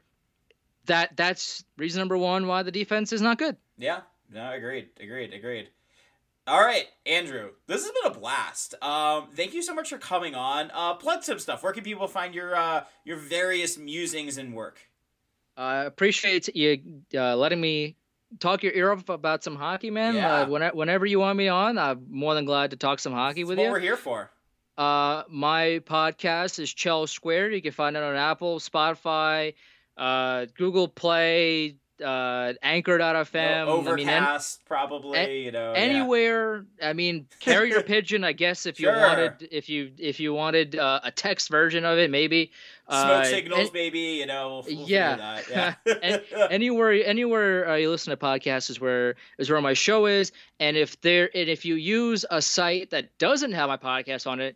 That 0.87 1.15
that's 1.15 1.63
reason 1.77 1.99
number 1.99 2.17
one 2.17 2.47
why 2.47 2.63
the 2.63 2.71
defense 2.71 3.13
is 3.13 3.21
not 3.21 3.37
good. 3.37 3.55
Yeah. 3.77 4.01
No, 4.33 4.51
agreed. 4.51 4.89
Agreed. 4.99 5.31
Agreed. 5.31 5.69
All 6.47 6.61
right, 6.61 6.87
Andrew, 7.05 7.51
this 7.67 7.83
has 7.83 7.91
been 7.91 8.11
a 8.11 8.19
blast. 8.19 8.73
Um, 8.81 9.27
thank 9.35 9.53
you 9.53 9.61
so 9.61 9.75
much 9.75 9.89
for 9.89 9.99
coming 9.99 10.33
on. 10.33 10.71
Uh, 10.73 10.95
plug 10.95 11.21
some 11.21 11.37
stuff. 11.37 11.61
Where 11.61 11.73
can 11.73 11.83
people 11.83 12.07
find 12.07 12.33
your 12.33 12.55
uh, 12.55 12.85
your 13.03 13.17
various 13.17 13.77
musings 13.77 14.39
and 14.39 14.55
work? 14.55 14.79
I 15.55 15.81
uh, 15.81 15.85
appreciate 15.85 16.55
you 16.55 17.03
uh, 17.13 17.35
letting 17.35 17.61
me 17.61 17.97
talk 18.39 18.63
your 18.63 18.73
ear 18.73 18.91
off 18.91 19.09
about 19.09 19.43
some 19.43 19.55
hockey, 19.55 19.89
man. 19.89 20.15
Yeah. 20.15 20.33
Uh, 20.41 20.47
when, 20.47 20.61
whenever 20.69 21.05
you 21.05 21.19
want 21.19 21.37
me 21.37 21.47
on, 21.47 21.77
I'm 21.77 22.05
more 22.09 22.35
than 22.35 22.45
glad 22.45 22.71
to 22.71 22.77
talk 22.77 22.99
some 22.99 23.13
hockey 23.13 23.41
That's 23.41 23.49
with 23.49 23.57
what 23.57 23.63
you. 23.65 23.71
we're 23.71 23.79
here 23.79 23.97
for. 23.97 24.29
Uh, 24.77 25.23
my 25.29 25.81
podcast 25.85 26.59
is 26.59 26.69
Chel 26.73 27.05
Squared. 27.07 27.53
You 27.53 27.61
can 27.61 27.71
find 27.71 27.97
it 27.97 28.03
on 28.03 28.15
Apple, 28.15 28.59
Spotify, 28.59 29.55
uh, 29.97 30.45
Google 30.57 30.87
Play, 30.87 31.75
uh, 32.01 32.53
Anchor.fm. 32.61 33.67
Overcast, 33.67 33.89
I 33.89 33.95
mean, 33.95 34.09
an- 34.09 34.39
probably. 34.67 35.17
a- 35.19 35.43
you 35.43 35.51
know, 35.51 35.73
yeah. 35.73 35.79
anywhere. 35.79 36.65
I 36.81 36.93
mean, 36.93 37.27
carrier 37.39 37.81
pigeon. 37.83 38.23
I 38.23 38.31
guess 38.33 38.65
if 38.65 38.79
you 38.79 38.87
Sure. 38.87 38.99
wanted, 38.99 39.47
if 39.51 39.69
you 39.69 39.91
if 39.97 40.19
you 40.19 40.33
wanted 40.33 40.75
uh, 40.77 40.99
a 41.03 41.11
text 41.11 41.49
version 41.49 41.85
of 41.85 41.97
it, 41.97 42.09
maybe. 42.11 42.51
Smoke 42.89 42.97
Uh, 43.05 43.23
signals, 43.25 43.67
an- 43.67 43.73
baby. 43.73 43.99
You 43.99 44.25
know, 44.25 44.63
we'll, 44.67 44.77
we'll 44.77 44.89
yeah. 44.89 45.41
Yeah. 45.85 46.17
anywhere 46.49 46.91
anywhere 47.05 47.69
uh, 47.69 47.75
you 47.75 47.89
listen 47.89 48.11
to 48.11 48.17
podcasts 48.17 48.69
is 48.69 48.79
where 48.79 49.15
is 49.37 49.49
where 49.49 49.61
my 49.61 49.73
show 49.73 50.05
is 50.07 50.31
and 50.59 50.75
if 50.75 50.99
there 51.01 51.29
and 51.35 51.49
if 51.49 51.65
you 51.65 51.75
use 51.75 52.25
a 52.31 52.41
site 52.41 52.89
that 52.91 53.15
doesn't 53.19 53.51
have 53.51 53.69
my 53.69 53.77
podcast 53.77 54.25
on 54.25 54.39
it 54.39 54.55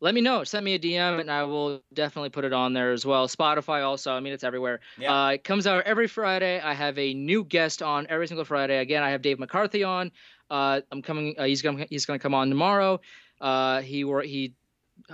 let 0.00 0.14
me 0.14 0.20
know. 0.20 0.44
Send 0.44 0.64
me 0.64 0.74
a 0.74 0.78
dm 0.78 1.20
and 1.20 1.30
i 1.30 1.44
will 1.44 1.82
definitely 1.92 2.30
put 2.30 2.44
it 2.44 2.52
on 2.52 2.72
there 2.72 2.92
as 2.92 3.06
well. 3.06 3.28
Spotify 3.28 3.84
also. 3.84 4.12
I 4.12 4.20
mean 4.20 4.32
it's 4.32 4.44
everywhere. 4.44 4.80
Yeah. 4.98 5.26
uh, 5.26 5.28
it 5.30 5.44
comes 5.44 5.66
out 5.66 5.84
every 5.84 6.08
friday. 6.08 6.60
I 6.60 6.74
have 6.74 6.98
a 6.98 7.14
new 7.14 7.44
guest 7.44 7.82
on 7.82 8.06
every 8.08 8.26
single 8.28 8.44
friday. 8.44 8.78
Again 8.78 9.02
i 9.02 9.10
have 9.10 9.22
dave 9.22 9.38
mccarthy 9.38 9.84
on. 9.84 10.10
Uh, 10.50 10.80
i'm 10.92 11.02
coming 11.02 11.34
uh, 11.38 11.44
he's 11.44 11.62
gonna 11.62 11.86
he's 11.88 12.06
gonna 12.06 12.18
come 12.18 12.34
on 12.34 12.48
tomorrow. 12.48 13.00
Uh, 13.40 13.80
he 13.80 14.04
wor- 14.04 14.22
he 14.22 14.54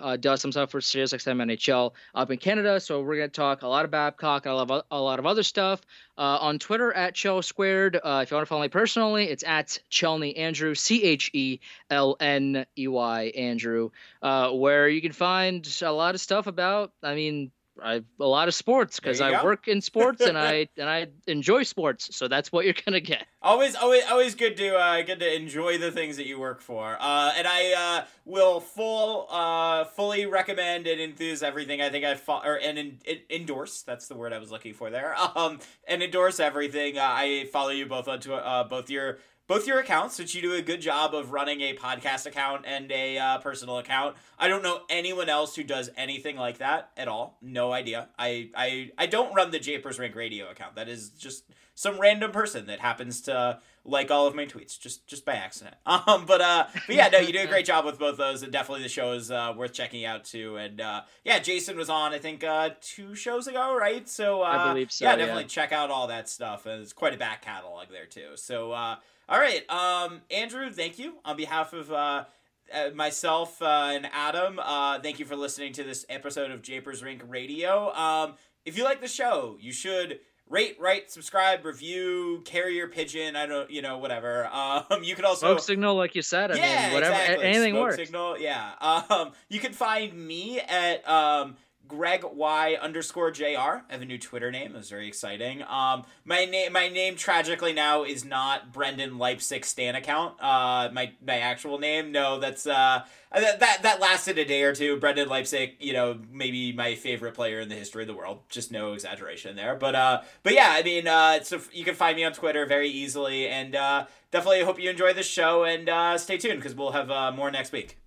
uh, 0.00 0.16
does 0.16 0.40
some 0.40 0.52
stuff 0.52 0.70
for 0.70 0.80
SiriusXM 0.80 1.56
NHL 1.56 1.92
up 2.14 2.30
in 2.30 2.38
Canada. 2.38 2.80
So 2.80 3.00
we're 3.00 3.16
going 3.16 3.30
to 3.30 3.34
talk 3.34 3.62
a 3.62 3.68
lot 3.68 3.84
of 3.84 3.90
Babcock, 3.90 4.46
a 4.46 4.52
lot 4.52 4.70
of, 4.70 4.84
a 4.90 5.00
lot 5.00 5.18
of 5.18 5.26
other 5.26 5.42
stuff. 5.42 5.80
Uh, 6.18 6.38
on 6.40 6.58
Twitter 6.58 6.92
at 6.92 7.14
Chel 7.14 7.40
Squared. 7.40 7.96
Uh, 7.96 8.20
if 8.22 8.30
you 8.30 8.36
want 8.36 8.46
to 8.46 8.46
follow 8.46 8.62
me 8.62 8.68
personally, 8.68 9.24
it's 9.24 9.44
at 9.44 9.78
Chelney 9.90 10.36
Andrew, 10.36 10.74
C 10.74 11.02
H 11.02 11.30
E 11.32 11.60
L 11.88 12.16
N 12.20 12.66
E 12.76 12.88
Y 12.88 13.22
Andrew, 13.34 13.90
uh, 14.20 14.50
where 14.50 14.88
you 14.88 15.00
can 15.00 15.12
find 15.12 15.66
a 15.82 15.92
lot 15.92 16.14
of 16.14 16.20
stuff 16.20 16.46
about. 16.46 16.92
I 17.02 17.14
mean. 17.14 17.50
I, 17.82 18.02
a 18.18 18.26
lot 18.26 18.48
of 18.48 18.54
sports 18.54 19.00
because 19.00 19.20
I 19.20 19.30
go. 19.30 19.44
work 19.44 19.68
in 19.68 19.80
sports 19.80 20.20
and 20.20 20.36
I 20.36 20.68
and 20.76 20.88
I 20.88 21.08
enjoy 21.26 21.62
sports, 21.62 22.14
so 22.16 22.28
that's 22.28 22.52
what 22.52 22.64
you're 22.64 22.74
gonna 22.84 23.00
get. 23.00 23.26
Always, 23.42 23.74
always, 23.74 24.04
always 24.10 24.34
good 24.34 24.56
to 24.58 24.76
uh, 24.76 25.02
good 25.02 25.20
to 25.20 25.34
enjoy 25.34 25.78
the 25.78 25.90
things 25.90 26.16
that 26.16 26.26
you 26.26 26.38
work 26.38 26.60
for. 26.60 26.96
Uh, 27.00 27.32
and 27.36 27.46
I 27.46 27.72
uh, 27.72 28.04
will 28.24 28.60
full, 28.60 29.26
uh, 29.30 29.84
fully 29.84 30.26
recommend 30.26 30.86
and 30.86 31.00
enthuse 31.00 31.42
everything. 31.42 31.80
I 31.80 31.88
think 31.90 32.04
I 32.04 32.14
fo- 32.14 32.42
or 32.44 32.58
and 32.60 32.78
en- 32.78 32.98
en- 33.06 33.20
endorse. 33.30 33.82
That's 33.82 34.08
the 34.08 34.14
word 34.14 34.32
I 34.32 34.38
was 34.38 34.50
looking 34.50 34.74
for 34.74 34.90
there. 34.90 35.14
Um, 35.36 35.60
and 35.86 36.02
endorse 36.02 36.40
everything. 36.40 36.98
Uh, 36.98 37.02
I 37.04 37.48
follow 37.52 37.70
you 37.70 37.86
both 37.86 38.08
onto 38.08 38.34
uh, 38.34 38.64
both 38.64 38.90
your 38.90 39.18
both 39.50 39.66
your 39.66 39.80
accounts, 39.80 40.16
which 40.16 40.32
you 40.32 40.40
do 40.40 40.54
a 40.54 40.62
good 40.62 40.80
job 40.80 41.12
of 41.12 41.32
running 41.32 41.60
a 41.60 41.74
podcast 41.74 42.24
account 42.24 42.64
and 42.64 42.92
a 42.92 43.18
uh, 43.18 43.38
personal 43.38 43.78
account. 43.78 44.14
I 44.38 44.46
don't 44.46 44.62
know 44.62 44.82
anyone 44.88 45.28
else 45.28 45.56
who 45.56 45.64
does 45.64 45.90
anything 45.96 46.36
like 46.36 46.58
that 46.58 46.92
at 46.96 47.08
all. 47.08 47.36
No 47.42 47.72
idea. 47.72 48.10
I 48.16 48.50
I, 48.54 48.92
I 48.96 49.06
don't 49.06 49.34
run 49.34 49.50
the 49.50 49.58
Japers 49.58 49.98
Rink 49.98 50.14
Radio 50.14 50.48
account. 50.48 50.76
That 50.76 50.88
is 50.88 51.08
just 51.08 51.46
some 51.74 51.98
random 51.98 52.30
person 52.30 52.66
that 52.66 52.78
happens 52.78 53.22
to 53.22 53.58
like 53.84 54.10
all 54.10 54.28
of 54.28 54.36
my 54.36 54.46
tweets 54.46 54.78
just 54.78 55.08
just 55.08 55.24
by 55.24 55.34
accident. 55.34 55.74
Um, 55.84 56.26
but 56.26 56.40
uh, 56.40 56.66
but 56.86 56.94
yeah, 56.94 57.08
no, 57.08 57.18
you 57.18 57.32
do 57.32 57.40
a 57.40 57.46
great 57.48 57.66
job 57.66 57.84
with 57.84 57.98
both 57.98 58.18
those, 58.18 58.44
and 58.44 58.52
definitely 58.52 58.84
the 58.84 58.88
show 58.88 59.14
is 59.14 59.32
uh, 59.32 59.52
worth 59.56 59.72
checking 59.72 60.04
out 60.04 60.24
too. 60.24 60.58
And 60.58 60.80
uh, 60.80 61.02
yeah, 61.24 61.40
Jason 61.40 61.76
was 61.76 61.90
on 61.90 62.12
I 62.12 62.18
think 62.18 62.44
uh, 62.44 62.70
two 62.80 63.16
shows 63.16 63.48
ago, 63.48 63.76
right? 63.76 64.08
So 64.08 64.42
uh, 64.42 64.44
I 64.44 64.68
believe 64.68 64.92
so, 64.92 65.04
Yeah, 65.04 65.10
yeah. 65.10 65.16
definitely 65.16 65.46
check 65.46 65.72
out 65.72 65.90
all 65.90 66.06
that 66.06 66.28
stuff, 66.28 66.66
and 66.66 66.80
it's 66.80 66.92
quite 66.92 67.14
a 67.14 67.18
back 67.18 67.42
catalog 67.42 67.88
there 67.90 68.06
too. 68.06 68.36
So 68.36 68.70
uh, 68.70 68.96
all 69.30 69.38
right, 69.38 69.68
um, 69.70 70.20
Andrew, 70.30 70.70
thank 70.70 70.98
you 70.98 71.14
on 71.24 71.36
behalf 71.36 71.72
of. 71.72 71.90
Uh, 71.90 72.24
uh, 72.72 72.90
myself 72.94 73.60
uh, 73.62 73.90
and 73.92 74.08
Adam, 74.12 74.60
uh, 74.62 75.00
thank 75.00 75.18
you 75.18 75.24
for 75.24 75.34
listening 75.34 75.72
to 75.72 75.82
this 75.82 76.06
episode 76.08 76.52
of 76.52 76.62
Japers 76.62 77.02
Rink 77.02 77.20
Radio. 77.26 77.92
Um, 77.94 78.34
if 78.64 78.78
you 78.78 78.84
like 78.84 79.00
the 79.00 79.08
show, 79.08 79.56
you 79.58 79.72
should 79.72 80.20
rate, 80.50 80.76
write, 80.78 81.10
subscribe, 81.10 81.64
review, 81.64 82.42
carrier 82.44 82.88
pigeon. 82.88 83.36
I 83.36 83.46
don't, 83.46 83.70
you 83.70 83.80
know, 83.82 83.98
whatever. 83.98 84.48
Um, 84.60 85.02
you 85.02 85.14
can 85.14 85.24
also 85.24 85.46
Smoke 85.46 85.60
signal, 85.60 85.94
like 85.94 86.14
you 86.14 86.22
said. 86.22 86.50
I 86.50 86.56
yeah, 86.56 86.84
mean, 86.84 86.94
whatever, 86.94 87.14
exactly. 87.14 87.46
anything 87.46 87.72
Smoke 87.72 87.82
works. 87.82 87.96
Signal, 87.96 88.38
yeah. 88.38 88.72
Um, 89.10 89.32
you 89.48 89.58
can 89.58 89.72
find 89.72 90.14
me 90.14 90.60
at 90.60 91.08
um, 91.08 91.56
Greg 91.90 92.24
Y 92.24 92.78
underscore 92.80 93.32
Jr. 93.32 93.44
I 93.44 93.82
have 93.88 94.00
a 94.00 94.04
new 94.04 94.16
Twitter 94.16 94.52
name. 94.52 94.74
It 94.74 94.78
was 94.78 94.88
very 94.88 95.08
exciting. 95.08 95.62
Um, 95.64 96.04
my 96.24 96.44
name, 96.44 96.72
my 96.72 96.88
name, 96.88 97.16
tragically 97.16 97.72
now 97.72 98.04
is 98.04 98.24
not 98.24 98.72
Brendan 98.72 99.18
Leipsic 99.18 99.64
Stan 99.64 99.96
account. 99.96 100.40
Uh, 100.40 100.88
my 100.92 101.12
my 101.26 101.38
actual 101.38 101.78
name. 101.78 102.12
No, 102.12 102.38
that's 102.38 102.64
uh, 102.64 103.02
that 103.34 103.58
that 103.58 103.82
that 103.82 104.00
lasted 104.00 104.38
a 104.38 104.44
day 104.44 104.62
or 104.62 104.72
two. 104.72 104.98
Brendan 104.98 105.28
Leipsic, 105.28 105.72
you 105.80 105.92
know, 105.92 106.20
maybe 106.30 106.72
my 106.72 106.94
favorite 106.94 107.34
player 107.34 107.58
in 107.58 107.68
the 107.68 107.74
history 107.74 108.04
of 108.04 108.08
the 108.08 108.14
world. 108.14 108.42
Just 108.48 108.70
no 108.70 108.92
exaggeration 108.92 109.56
there. 109.56 109.74
But 109.74 109.96
uh, 109.96 110.22
but 110.44 110.54
yeah, 110.54 110.72
I 110.76 110.84
mean, 110.84 111.08
uh, 111.08 111.42
so 111.42 111.60
you 111.72 111.84
can 111.84 111.96
find 111.96 112.14
me 112.14 112.22
on 112.22 112.32
Twitter 112.32 112.66
very 112.66 112.88
easily, 112.88 113.48
and 113.48 113.74
uh, 113.74 114.06
definitely 114.30 114.62
hope 114.62 114.80
you 114.80 114.90
enjoy 114.90 115.12
the 115.12 115.24
show 115.24 115.64
and 115.64 115.88
uh, 115.88 116.16
stay 116.18 116.38
tuned 116.38 116.60
because 116.60 116.76
we'll 116.76 116.92
have 116.92 117.10
uh, 117.10 117.32
more 117.32 117.50
next 117.50 117.72
week. 117.72 117.98